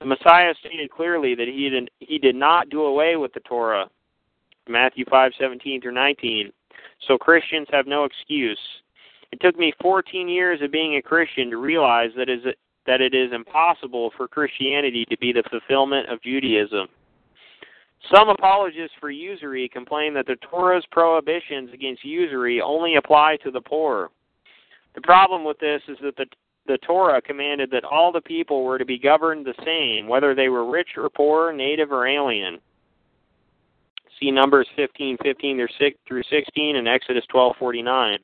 The 0.00 0.06
Messiah 0.06 0.54
stated 0.58 0.90
clearly 0.90 1.34
that 1.34 1.48
he 1.48 1.70
did, 1.70 1.90
he 2.00 2.18
did 2.18 2.34
not 2.34 2.68
do 2.68 2.82
away 2.82 3.16
with 3.16 3.32
the 3.32 3.40
Torah. 3.40 3.88
Matthew 4.68 5.04
5:17 5.06 5.80
through 5.80 5.92
19. 5.92 6.52
So 7.06 7.16
Christians 7.16 7.68
have 7.70 7.86
no 7.86 8.04
excuse. 8.04 8.58
It 9.30 9.40
took 9.40 9.58
me 9.58 9.72
14 9.80 10.28
years 10.28 10.60
of 10.62 10.70
being 10.70 10.96
a 10.96 11.02
Christian 11.02 11.50
to 11.50 11.56
realize 11.58 12.10
that 12.16 12.28
is 12.28 12.44
that 12.86 13.00
it 13.00 13.14
is 13.14 13.32
impossible 13.32 14.12
for 14.16 14.28
Christianity 14.28 15.06
to 15.06 15.16
be 15.18 15.32
the 15.32 15.42
fulfillment 15.50 16.08
of 16.10 16.22
Judaism. 16.22 16.88
Some 18.12 18.28
apologists 18.28 18.96
for 19.00 19.10
usury 19.10 19.68
complain 19.68 20.12
that 20.14 20.26
the 20.26 20.36
Torah's 20.36 20.84
prohibitions 20.90 21.70
against 21.72 22.04
usury 22.04 22.60
only 22.60 22.96
apply 22.96 23.38
to 23.42 23.50
the 23.50 23.62
poor. 23.62 24.10
The 24.94 25.00
problem 25.00 25.44
with 25.44 25.58
this 25.58 25.80
is 25.88 25.96
that 26.02 26.16
the 26.16 26.26
the 26.66 26.78
Torah 26.78 27.20
commanded 27.20 27.70
that 27.70 27.84
all 27.84 28.10
the 28.10 28.20
people 28.20 28.64
were 28.64 28.78
to 28.78 28.84
be 28.84 28.98
governed 28.98 29.46
the 29.46 29.54
same, 29.64 30.08
whether 30.08 30.34
they 30.34 30.48
were 30.48 30.70
rich 30.70 30.90
or 30.96 31.08
poor, 31.10 31.52
native 31.52 31.92
or 31.92 32.06
alien. 32.06 32.58
See 34.20 34.30
Numbers 34.30 34.68
15, 34.76 35.18
15 35.22 35.66
through 36.06 36.22
16 36.30 36.76
and 36.76 36.88
Exodus 36.88 37.24
12, 37.30 37.56
49. 37.58 38.18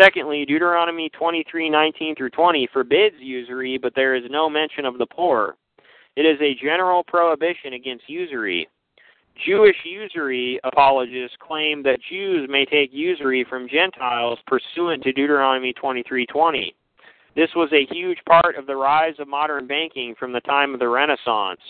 Secondly, 0.00 0.46
Deuteronomy 0.46 1.10
23, 1.10 1.68
19 1.68 2.14
through 2.14 2.30
20 2.30 2.68
forbids 2.72 3.16
usury, 3.18 3.76
but 3.76 3.94
there 3.94 4.14
is 4.14 4.24
no 4.30 4.48
mention 4.48 4.86
of 4.86 4.96
the 4.96 5.06
poor. 5.06 5.56
It 6.16 6.22
is 6.22 6.40
a 6.40 6.54
general 6.54 7.02
prohibition 7.04 7.74
against 7.74 8.08
usury. 8.08 8.68
Jewish 9.44 9.76
usury 9.84 10.60
apologists 10.62 11.36
claim 11.40 11.82
that 11.82 11.98
Jews 12.08 12.48
may 12.48 12.64
take 12.64 12.90
usury 12.92 13.44
from 13.44 13.68
Gentiles 13.68 14.38
pursuant 14.46 15.02
to 15.02 15.12
Deuteronomy 15.12 15.74
23:20. 15.74 16.72
This 17.34 17.50
was 17.56 17.68
a 17.72 17.86
huge 17.92 18.18
part 18.26 18.56
of 18.56 18.66
the 18.66 18.76
rise 18.76 19.14
of 19.18 19.26
modern 19.26 19.66
banking 19.66 20.14
from 20.18 20.32
the 20.32 20.40
time 20.40 20.72
of 20.72 20.80
the 20.80 20.88
Renaissance. 20.88 21.60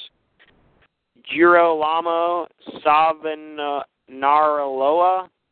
Girolamo 1.33 2.47
Savonarola 2.83 3.71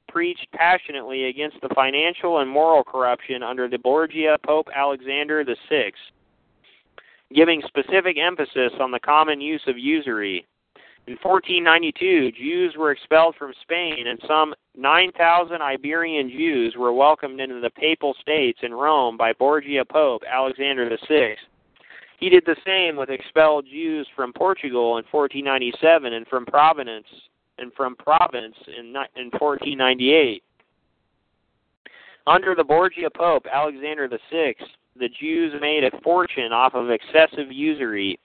preached 0.09 0.47
passionately 0.53 1.25
against 1.25 1.57
the 1.63 1.71
financial 1.75 2.41
and 2.41 2.51
moral 2.51 2.85
corruption 2.85 3.43
under 3.43 3.69
the 3.69 3.79
Borgia 3.79 4.37
Pope 4.45 4.69
Alexander 4.75 5.43
VI, 5.45 5.93
giving 7.35 7.63
specific 7.67 8.19
emphasis 8.19 8.73
on 8.79 8.91
the 8.91 9.01
common 9.01 9.41
use 9.41 9.63
of 9.67 9.79
usury. 9.79 10.47
In 11.09 11.15
1492, 11.15 12.31
Jews 12.33 12.75
were 12.79 12.93
expelled 12.93 13.35
from 13.35 13.53
Spain, 13.63 14.07
and 14.07 14.21
some 14.27 14.55
9,000 14.77 15.61
Iberian 15.61 16.31
Jews 16.31 16.75
were 16.79 16.93
welcomed 16.93 17.41
into 17.41 17.61
the 17.61 17.71
Papal 17.71 18.15
States 18.21 18.61
in 18.63 18.73
Rome 18.73 19.17
by 19.17 19.33
Borgia 19.33 19.85
Pope 19.85 20.23
Alexander 20.31 20.89
VI. 21.09 21.37
He 22.21 22.29
did 22.29 22.45
the 22.47 22.57
same 22.65 22.95
with 22.95 23.11
expelled 23.11 23.67
Jews 23.67 24.07
from 24.15 24.33
Portugal 24.33 24.99
in 24.99 25.05
1497 25.11 26.13
and 26.13 26.27
from 26.29 26.47
Providence 26.47 27.09
and 27.59 27.73
from 27.73 27.97
in, 28.07 28.95
in 29.17 29.31
1498. 29.41 30.43
Under 32.29 32.55
the 32.55 32.63
Borgia 32.63 33.11
Pope 33.11 33.47
Alexander 33.53 34.09
VI, 34.09 34.55
the 34.97 35.09
Jews 35.09 35.53
made 35.61 35.83
a 35.83 36.01
fortune 36.03 36.53
off 36.53 36.75
of 36.75 36.91
excessive 36.91 37.51
usury. 37.51 38.21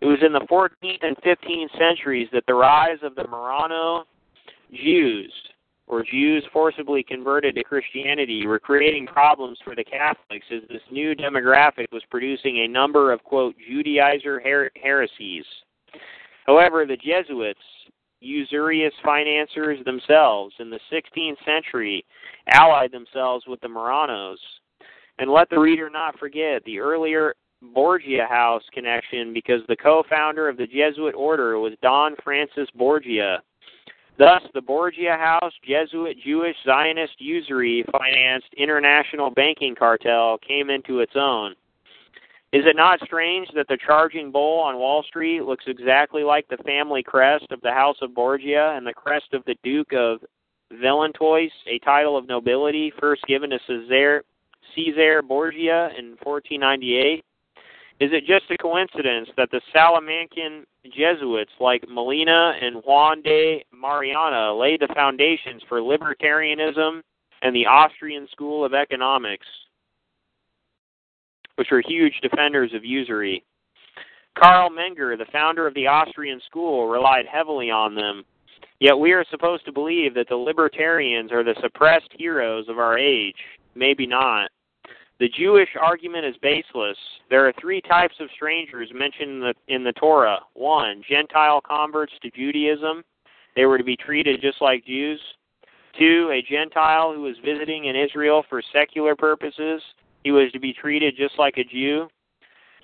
It 0.00 0.06
was 0.06 0.18
in 0.22 0.32
the 0.32 0.40
14th 0.40 1.02
and 1.02 1.16
15th 1.18 1.78
centuries 1.78 2.28
that 2.32 2.44
the 2.46 2.54
rise 2.54 2.98
of 3.02 3.14
the 3.14 3.24
Marrano 3.24 4.04
Jews, 4.72 5.32
or 5.86 6.02
Jews 6.02 6.44
forcibly 6.52 7.02
converted 7.02 7.54
to 7.54 7.64
Christianity, 7.64 8.46
were 8.46 8.58
creating 8.58 9.06
problems 9.06 9.58
for 9.64 9.74
the 9.74 9.84
Catholics 9.84 10.46
as 10.50 10.62
this 10.68 10.82
new 10.90 11.14
demographic 11.14 11.86
was 11.92 12.02
producing 12.10 12.60
a 12.60 12.68
number 12.68 13.12
of, 13.12 13.22
quote, 13.22 13.54
Judaizer 13.70 14.42
her- 14.42 14.72
heresies. 14.82 15.44
However, 16.46 16.84
the 16.86 16.96
Jesuits, 16.96 17.60
usurious 18.20 18.94
financiers 19.04 19.82
themselves, 19.84 20.54
in 20.58 20.70
the 20.70 20.80
16th 20.90 21.42
century 21.44 22.04
allied 22.48 22.92
themselves 22.92 23.46
with 23.46 23.60
the 23.60 23.68
Marranos. 23.68 24.38
And 25.18 25.30
let 25.30 25.48
the 25.48 25.60
reader 25.60 25.88
not 25.88 26.18
forget 26.18 26.64
the 26.64 26.80
earlier 26.80 27.34
Borgia 27.72 28.26
House 28.28 28.62
connection 28.72 29.32
because 29.32 29.60
the 29.68 29.76
co 29.76 30.04
founder 30.08 30.48
of 30.48 30.56
the 30.56 30.66
Jesuit 30.66 31.14
order 31.14 31.58
was 31.58 31.72
Don 31.82 32.14
Francis 32.22 32.68
Borgia. 32.74 33.42
Thus, 34.16 34.42
the 34.52 34.60
Borgia 34.60 35.16
House 35.16 35.52
Jesuit 35.66 36.16
Jewish 36.24 36.56
Zionist 36.64 37.14
usury 37.18 37.84
financed 37.90 38.52
international 38.56 39.30
banking 39.30 39.74
cartel 39.74 40.38
came 40.38 40.70
into 40.70 41.00
its 41.00 41.14
own. 41.16 41.54
Is 42.52 42.62
it 42.66 42.76
not 42.76 43.00
strange 43.04 43.48
that 43.56 43.66
the 43.66 43.78
charging 43.84 44.30
bull 44.30 44.60
on 44.60 44.78
Wall 44.78 45.02
Street 45.02 45.42
looks 45.42 45.64
exactly 45.66 46.22
like 46.22 46.46
the 46.46 46.62
family 46.64 47.02
crest 47.02 47.46
of 47.50 47.60
the 47.62 47.72
House 47.72 47.96
of 48.00 48.14
Borgia 48.14 48.74
and 48.76 48.86
the 48.86 48.94
crest 48.94 49.32
of 49.32 49.44
the 49.44 49.56
Duke 49.64 49.92
of 49.92 50.20
Valentois, 50.80 51.50
a 51.66 51.80
title 51.80 52.16
of 52.16 52.28
nobility 52.28 52.92
first 53.00 53.22
given 53.26 53.50
to 53.50 53.58
Caesar, 53.66 54.22
Caesar 54.76 55.22
Borgia 55.22 55.90
in 55.98 56.16
1498? 56.22 57.24
Is 58.00 58.10
it 58.12 58.26
just 58.26 58.50
a 58.50 58.58
coincidence 58.58 59.28
that 59.36 59.50
the 59.52 59.60
Salamancan 59.74 60.64
Jesuits 60.84 61.52
like 61.60 61.84
Molina 61.88 62.54
and 62.60 62.82
Juan 62.84 63.22
de 63.22 63.64
Mariana 63.72 64.52
laid 64.52 64.80
the 64.80 64.92
foundations 64.94 65.62
for 65.68 65.78
libertarianism 65.78 67.02
and 67.42 67.54
the 67.54 67.66
Austrian 67.66 68.26
School 68.32 68.64
of 68.64 68.74
Economics, 68.74 69.46
which 71.54 71.68
were 71.70 71.82
huge 71.86 72.14
defenders 72.20 72.72
of 72.74 72.84
usury? 72.84 73.44
Carl 74.36 74.70
Menger, 74.70 75.16
the 75.16 75.30
founder 75.30 75.66
of 75.66 75.74
the 75.74 75.86
Austrian 75.86 76.40
school, 76.46 76.88
relied 76.88 77.26
heavily 77.26 77.70
on 77.70 77.94
them. 77.94 78.24
Yet 78.80 78.98
we 78.98 79.12
are 79.12 79.24
supposed 79.30 79.64
to 79.66 79.72
believe 79.72 80.14
that 80.14 80.28
the 80.28 80.36
libertarians 80.36 81.30
are 81.30 81.44
the 81.44 81.54
suppressed 81.62 82.10
heroes 82.18 82.68
of 82.68 82.78
our 82.78 82.98
age. 82.98 83.36
Maybe 83.76 84.04
not. 84.04 84.50
The 85.20 85.28
Jewish 85.28 85.68
argument 85.80 86.26
is 86.26 86.34
baseless. 86.42 86.96
There 87.30 87.46
are 87.46 87.52
three 87.60 87.80
types 87.80 88.14
of 88.18 88.28
strangers 88.34 88.90
mentioned 88.92 89.30
in 89.30 89.40
the, 89.40 89.54
in 89.68 89.84
the 89.84 89.92
Torah. 89.92 90.40
One, 90.54 91.02
Gentile 91.08 91.60
converts 91.60 92.12
to 92.22 92.30
Judaism. 92.30 93.04
They 93.54 93.64
were 93.64 93.78
to 93.78 93.84
be 93.84 93.96
treated 93.96 94.40
just 94.40 94.60
like 94.60 94.84
Jews. 94.84 95.20
Two, 95.96 96.30
a 96.32 96.42
Gentile 96.42 97.14
who 97.14 97.22
was 97.22 97.36
visiting 97.44 97.84
in 97.84 97.94
Israel 97.94 98.44
for 98.50 98.60
secular 98.72 99.14
purposes. 99.14 99.80
He 100.24 100.32
was 100.32 100.50
to 100.52 100.58
be 100.58 100.72
treated 100.72 101.14
just 101.16 101.38
like 101.38 101.58
a 101.58 101.64
Jew. 101.64 102.08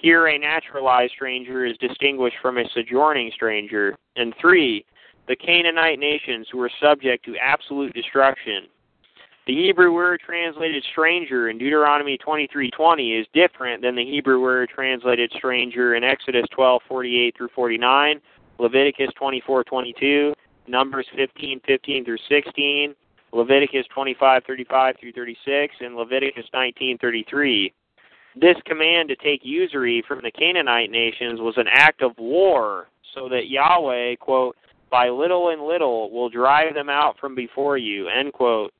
Here, 0.00 0.28
a 0.28 0.38
naturalized 0.38 1.12
stranger 1.12 1.66
is 1.66 1.76
distinguished 1.78 2.36
from 2.40 2.58
a 2.58 2.64
sojourning 2.72 3.32
stranger. 3.34 3.96
And 4.14 4.32
three, 4.40 4.84
the 5.26 5.36
Canaanite 5.36 5.98
nations 5.98 6.46
who 6.50 6.58
were 6.58 6.70
subject 6.80 7.24
to 7.24 7.36
absolute 7.36 7.92
destruction. 7.92 8.68
The 9.46 9.54
Hebrew 9.56 9.92
word 9.92 10.20
translated 10.20 10.84
stranger 10.92 11.48
in 11.48 11.56
Deuteronomy 11.56 12.18
23:20 12.18 13.18
is 13.18 13.26
different 13.32 13.80
than 13.80 13.94
the 13.94 14.04
Hebrew 14.04 14.40
word 14.40 14.68
translated 14.68 15.32
stranger 15.32 15.94
in 15.94 16.04
Exodus 16.04 16.46
12:48 16.50 17.34
through 17.34 17.48
49, 17.48 18.20
Leviticus 18.58 19.10
24:22, 19.14 20.34
Numbers 20.66 21.08
15:15 21.14 22.04
through 22.04 22.18
16, 22.28 22.94
Leviticus 23.32 23.86
25:35 23.88 24.98
through 24.98 25.12
36, 25.12 25.74
and 25.80 25.96
Leviticus 25.96 26.46
19:33. 26.52 27.72
This 28.36 28.60
command 28.66 29.08
to 29.08 29.16
take 29.16 29.44
usury 29.44 30.02
from 30.02 30.20
the 30.20 30.30
Canaanite 30.30 30.90
nations 30.90 31.40
was 31.40 31.56
an 31.56 31.66
act 31.68 32.02
of 32.02 32.16
war, 32.18 32.88
so 33.14 33.28
that 33.30 33.48
Yahweh, 33.48 34.16
quote, 34.16 34.56
by 34.90 35.08
little 35.08 35.48
and 35.48 35.62
little 35.62 36.10
will 36.10 36.28
drive 36.28 36.74
them 36.74 36.90
out 36.90 37.18
from 37.18 37.34
before 37.34 37.78
you, 37.78 38.08
end 38.08 38.32
quote. 38.32 38.72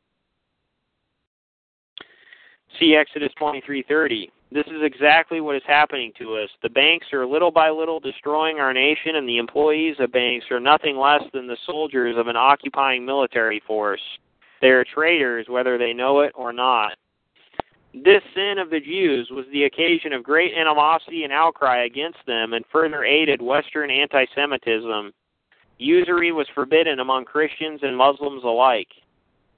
See 2.79 2.95
Exodus 2.95 3.33
23:30. 3.35 4.31
This 4.53 4.67
is 4.67 4.83
exactly 4.83 5.41
what 5.41 5.57
is 5.57 5.63
happening 5.67 6.13
to 6.19 6.37
us. 6.37 6.51
The 6.63 6.71
banks 6.71 7.13
are 7.13 7.27
little 7.27 7.51
by 7.51 7.71
little 7.71 8.01
destroying 8.01 8.59
our 8.59 8.73
nation, 8.73 9.17
and 9.17 9.29
the 9.29 9.39
employees 9.39 9.97
of 10.01 10.13
banks 10.13 10.51
are 10.51 10.61
nothing 10.61 10.97
less 10.97 11.23
than 11.33 11.47
the 11.47 11.57
soldiers 11.67 12.17
of 12.17 12.27
an 12.27 12.37
occupying 12.37 13.05
military 13.05 13.61
force. 13.61 14.01
They 14.61 14.71
are 14.71 14.85
traitors, 14.85 15.49
whether 15.49 15.79
they 15.79 15.93
know 15.93 16.21
it 16.21 16.33
or 16.35 16.53
not. 16.53 16.97
This 17.93 18.23
sin 18.35 18.59
of 18.59 18.71
the 18.71 18.81
Jews 18.81 19.31
was 19.31 19.47
the 19.53 19.65
occasion 19.65 20.13
of 20.13 20.23
great 20.23 20.55
animosity 20.55 21.25
and 21.25 21.33
outcry 21.33 21.85
against 21.85 22.25
them, 22.27 22.53
and 22.53 22.65
further 22.67 23.05
aided 23.05 23.43
Western 23.43 23.91
anti 23.91 24.27
Semitism. 24.35 25.13
Usury 25.79 26.31
was 26.31 26.47
forbidden 26.55 27.01
among 27.01 27.25
Christians 27.25 27.81
and 27.83 27.97
Muslims 27.97 28.45
alike. 28.45 28.89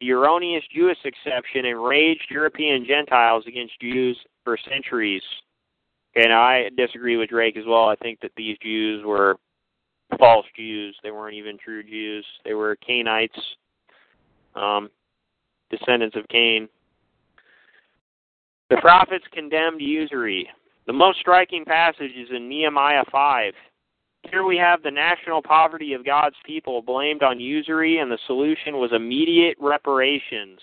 The 0.03 0.11
erroneous 0.11 0.65
Jewish 0.75 0.99
exception 1.05 1.65
enraged 1.65 2.27
European 2.29 2.85
Gentiles 2.85 3.45
against 3.47 3.81
Jews 3.81 4.19
for 4.43 4.59
centuries. 4.69 5.23
And 6.17 6.33
I 6.33 6.71
disagree 6.77 7.17
with 7.17 7.29
Drake 7.29 7.57
as 7.57 7.63
well. 7.69 7.89
I 7.89 7.95
think 7.95 8.19
that 8.21 8.33
these 8.37 8.59
Jews 8.61 9.05
were 9.05 9.37
false 10.19 10.47
Jews. 10.57 10.97
They 11.05 11.13
weren't 11.13 11.37
even 11.37 11.57
true 11.57 11.85
Jews. 11.85 12.27
They 12.45 12.53
were 12.55 12.77
Cainites, 12.77 13.29
um, 14.57 14.91
descendants 15.71 16.17
of 16.17 16.27
Cain. 16.27 16.69
The 18.71 18.79
prophets 18.79 19.25
condemned 19.33 19.81
usury. 19.81 20.49
The 20.89 20.93
most 20.93 21.21
striking 21.21 21.65
passage 21.65 22.11
is 22.17 22.29
in 22.35 22.49
Nehemiah 22.49 23.05
5. 23.13 23.55
Here 24.31 24.45
we 24.45 24.57
have 24.57 24.83
the 24.83 24.91
national 24.91 25.43
poverty 25.43 25.93
of 25.95 26.07
God's 26.07 26.37
people 26.47 26.81
blamed 26.81 27.23
on 27.23 27.41
usury, 27.41 27.99
and 27.99 28.11
the 28.11 28.19
solution 28.27 28.79
was 28.79 28.93
immediate 28.93 29.57
reparations. 29.61 30.61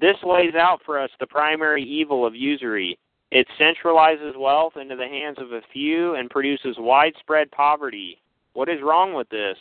This 0.00 0.16
lays 0.22 0.54
out 0.54 0.80
for 0.86 0.98
us 0.98 1.10
the 1.18 1.26
primary 1.26 1.82
evil 1.82 2.24
of 2.24 2.34
usury. 2.34 2.98
It 3.30 3.46
centralizes 3.60 4.38
wealth 4.38 4.76
into 4.76 4.96
the 4.96 5.08
hands 5.08 5.38
of 5.38 5.52
a 5.52 5.60
few 5.72 6.14
and 6.14 6.30
produces 6.30 6.76
widespread 6.78 7.50
poverty. 7.50 8.20
What 8.54 8.68
is 8.68 8.80
wrong 8.82 9.12
with 9.12 9.28
this? 9.28 9.58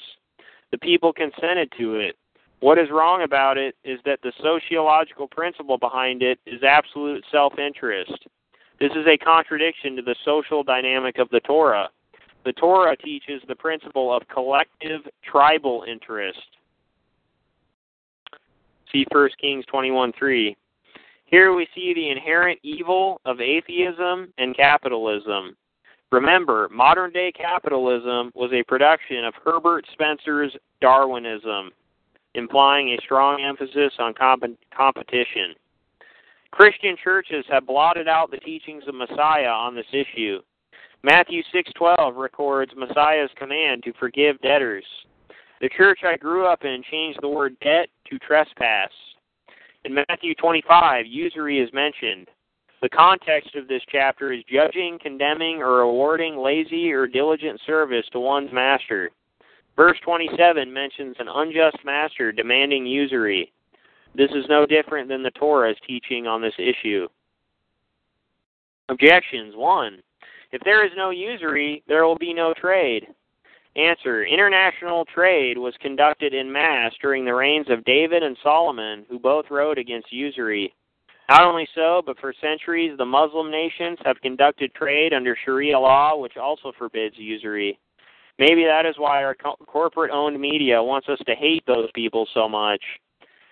The 0.71 0.77
people 0.77 1.11
consented 1.11 1.71
to 1.77 1.95
it. 1.95 2.15
What 2.59 2.77
is 2.77 2.89
wrong 2.91 3.23
about 3.23 3.57
it 3.57 3.75
is 3.83 3.99
that 4.05 4.19
the 4.21 4.33
sociological 4.41 5.27
principle 5.27 5.77
behind 5.77 6.23
it 6.23 6.39
is 6.45 6.63
absolute 6.63 7.23
self 7.31 7.57
interest. 7.59 8.27
This 8.79 8.91
is 8.91 9.05
a 9.07 9.17
contradiction 9.17 9.95
to 9.95 10.01
the 10.01 10.15
social 10.23 10.63
dynamic 10.63 11.17
of 11.17 11.29
the 11.29 11.39
Torah. 11.41 11.89
The 12.47 12.53
Torah 12.53 12.95
teaches 12.95 13.41
the 13.49 13.57
principle 13.57 14.15
of 14.15 14.25
collective 14.29 15.01
tribal 15.21 15.83
interest. 15.85 16.39
See 18.89 19.05
1 19.11 19.31
Kings 19.37 19.65
21:3. 19.65 20.55
Here 21.25 21.53
we 21.53 21.67
see 21.75 21.93
the 21.93 22.07
inherent 22.07 22.57
evil 22.63 23.19
of 23.25 23.41
atheism 23.41 24.33
and 24.37 24.55
capitalism. 24.55 25.57
Remember, 26.09 26.69
modern 26.71 27.11
day 27.11 27.33
capitalism 27.33 28.31
was 28.33 28.53
a 28.53 28.63
production 28.63 29.25
of 29.25 29.35
Herbert 29.43 29.85
Spencer's 29.91 30.55
Darwinism, 30.79 31.73
implying 32.33 32.91
a 32.93 33.01
strong 33.01 33.41
emphasis 33.41 33.91
on 33.99 34.13
comp- 34.13 34.57
competition. 34.71 35.53
Christian 36.51 36.95
churches 37.03 37.45
have 37.49 37.67
blotted 37.67 38.07
out 38.07 38.31
the 38.31 38.37
teachings 38.37 38.87
of 38.87 38.95
Messiah 38.95 39.49
on 39.49 39.75
this 39.75 39.91
issue. 39.91 40.41
Matthew 41.03 41.43
6:12 41.53 42.17
records 42.17 42.75
Messiah's 42.75 43.31
command 43.35 43.83
to 43.83 43.93
forgive 43.93 44.41
debtors. 44.41 44.85
The 45.61 45.69
church 45.69 46.03
I 46.03 46.17
grew 46.17 46.45
up 46.45 46.65
in 46.65 46.83
changed 46.83 47.19
the 47.21 47.29
word 47.29 47.57
debt 47.59 47.89
to 48.09 48.19
trespass. 48.19 48.91
In 49.85 49.93
Matthew 49.93 50.35
25, 50.35 51.05
usury 51.05 51.59
is 51.59 51.71
mentioned. 51.71 52.29
The 52.81 52.89
context 52.89 53.55
of 53.55 53.67
this 53.67 53.81
chapter 53.91 54.31
is 54.31 54.43
judging, 54.43 54.99
condemning, 55.01 55.61
or 55.61 55.81
awarding 55.81 56.37
lazy 56.37 56.91
or 56.91 57.07
diligent 57.07 57.59
service 57.65 58.05
to 58.11 58.19
one's 58.19 58.51
master. 58.51 59.09
Verse 59.75 59.97
27 60.03 60.71
mentions 60.71 61.15
an 61.19 61.27
unjust 61.27 61.77
master 61.85 62.31
demanding 62.31 62.85
usury. 62.85 63.51
This 64.15 64.31
is 64.31 64.45
no 64.49 64.65
different 64.65 65.07
than 65.07 65.23
the 65.23 65.31
Torah's 65.31 65.77
teaching 65.85 66.27
on 66.27 66.41
this 66.41 66.57
issue. 66.57 67.07
Objections 68.89 69.55
1. 69.55 70.01
If 70.51 70.61
there 70.63 70.85
is 70.85 70.91
no 70.95 71.09
usury, 71.09 71.83
there 71.87 72.05
will 72.05 72.17
be 72.17 72.33
no 72.33 72.53
trade. 72.53 73.07
Answer. 73.75 74.23
International 74.23 75.05
trade 75.05 75.57
was 75.57 75.75
conducted 75.81 76.33
in 76.33 76.51
mass 76.51 76.91
during 77.01 77.25
the 77.25 77.35
reigns 77.35 77.67
of 77.69 77.85
David 77.85 78.23
and 78.23 78.37
Solomon, 78.41 79.05
who 79.09 79.19
both 79.19 79.45
wrote 79.51 79.77
against 79.77 80.11
usury. 80.11 80.73
Not 81.29 81.43
only 81.43 81.67
so, 81.75 82.01
but 82.05 82.17
for 82.19 82.33
centuries 82.41 82.97
the 82.97 83.05
Muslim 83.05 83.51
nations 83.51 83.99
have 84.05 84.21
conducted 84.21 84.73
trade 84.73 85.13
under 85.13 85.37
Sharia 85.43 85.77
law, 85.77 86.15
which 86.17 86.37
also 86.37 86.71
forbids 86.77 87.15
usury. 87.17 87.77
Maybe 88.39 88.63
that 88.63 88.85
is 88.85 88.95
why 88.97 89.23
our 89.23 89.35
co- 89.35 89.57
corporate 89.65 90.11
owned 90.11 90.39
media 90.39 90.81
wants 90.81 91.09
us 91.09 91.19
to 91.25 91.35
hate 91.35 91.63
those 91.67 91.89
people 91.93 92.27
so 92.33 92.47
much. 92.47 92.81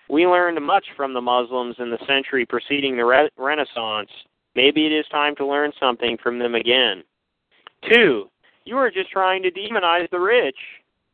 We 0.08 0.26
learned 0.26 0.64
much 0.64 0.86
from 0.96 1.12
the 1.12 1.20
Muslims 1.20 1.76
in 1.78 1.90
the 1.90 1.98
century 2.06 2.46
preceding 2.46 2.96
the 2.96 3.04
re- 3.04 3.30
Renaissance. 3.36 4.10
Maybe 4.56 4.86
it 4.86 4.92
is 4.92 5.04
time 5.10 5.36
to 5.36 5.46
learn 5.46 5.70
something 5.78 6.16
from 6.22 6.38
them 6.38 6.54
again. 6.54 7.04
Two, 7.92 8.30
you 8.64 8.78
are 8.78 8.90
just 8.90 9.10
trying 9.10 9.42
to 9.42 9.50
demonize 9.50 10.08
the 10.10 10.18
rich. 10.18 10.56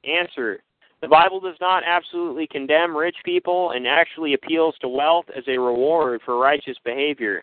Answer. 0.05 0.62
The 1.01 1.09
Bible 1.09 1.40
does 1.40 1.57
not 1.61 1.82
absolutely 1.84 2.47
condemn 2.47 2.97
rich 2.97 3.16
people 3.24 3.72
and 3.72 3.84
actually 3.88 4.34
appeals 4.34 4.76
to 4.80 4.88
wealth 4.88 5.26
as 5.36 5.43
a 5.49 5.59
reward 5.59 6.20
for 6.24 6.38
righteous 6.38 6.76
behavior. 6.84 7.43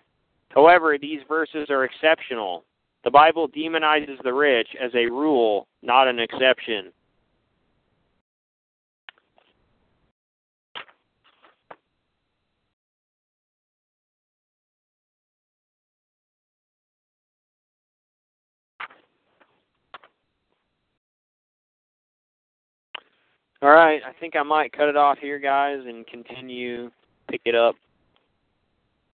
However, 0.56 0.98
these 0.98 1.20
verses 1.28 1.70
are 1.70 1.84
exceptional. 1.84 2.64
The 3.04 3.12
Bible 3.12 3.50
demonizes 3.50 4.24
the 4.24 4.34
rich 4.34 4.70
as 4.82 4.92
a 4.96 5.12
rule, 5.12 5.68
not 5.82 6.08
an 6.08 6.20
exception. 6.20 6.94
All 23.62 23.70
right, 23.70 24.02
I 24.08 24.18
think 24.20 24.36
I 24.38 24.44
might 24.44 24.72
cut 24.72 24.88
it 24.88 24.96
off 24.96 25.18
here, 25.20 25.38
guys, 25.38 25.80
and 25.86 26.08
continue 26.08 26.90
pick 27.30 27.42
it 27.46 27.56
up 27.56 27.76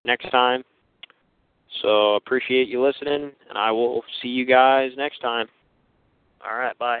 next 0.04 0.30
time. 0.30 0.62
So 1.82 2.14
appreciate 2.14 2.68
you 2.68 2.82
listening, 2.82 3.32
and 3.48 3.58
I 3.58 3.70
will 3.72 4.02
see 4.22 4.28
you 4.28 4.46
guys 4.46 4.92
next 4.96 5.18
time. 5.20 5.46
All 6.48 6.56
right, 6.56 6.78
bye. 6.78 7.00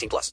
18 0.01 0.09
plus. 0.09 0.29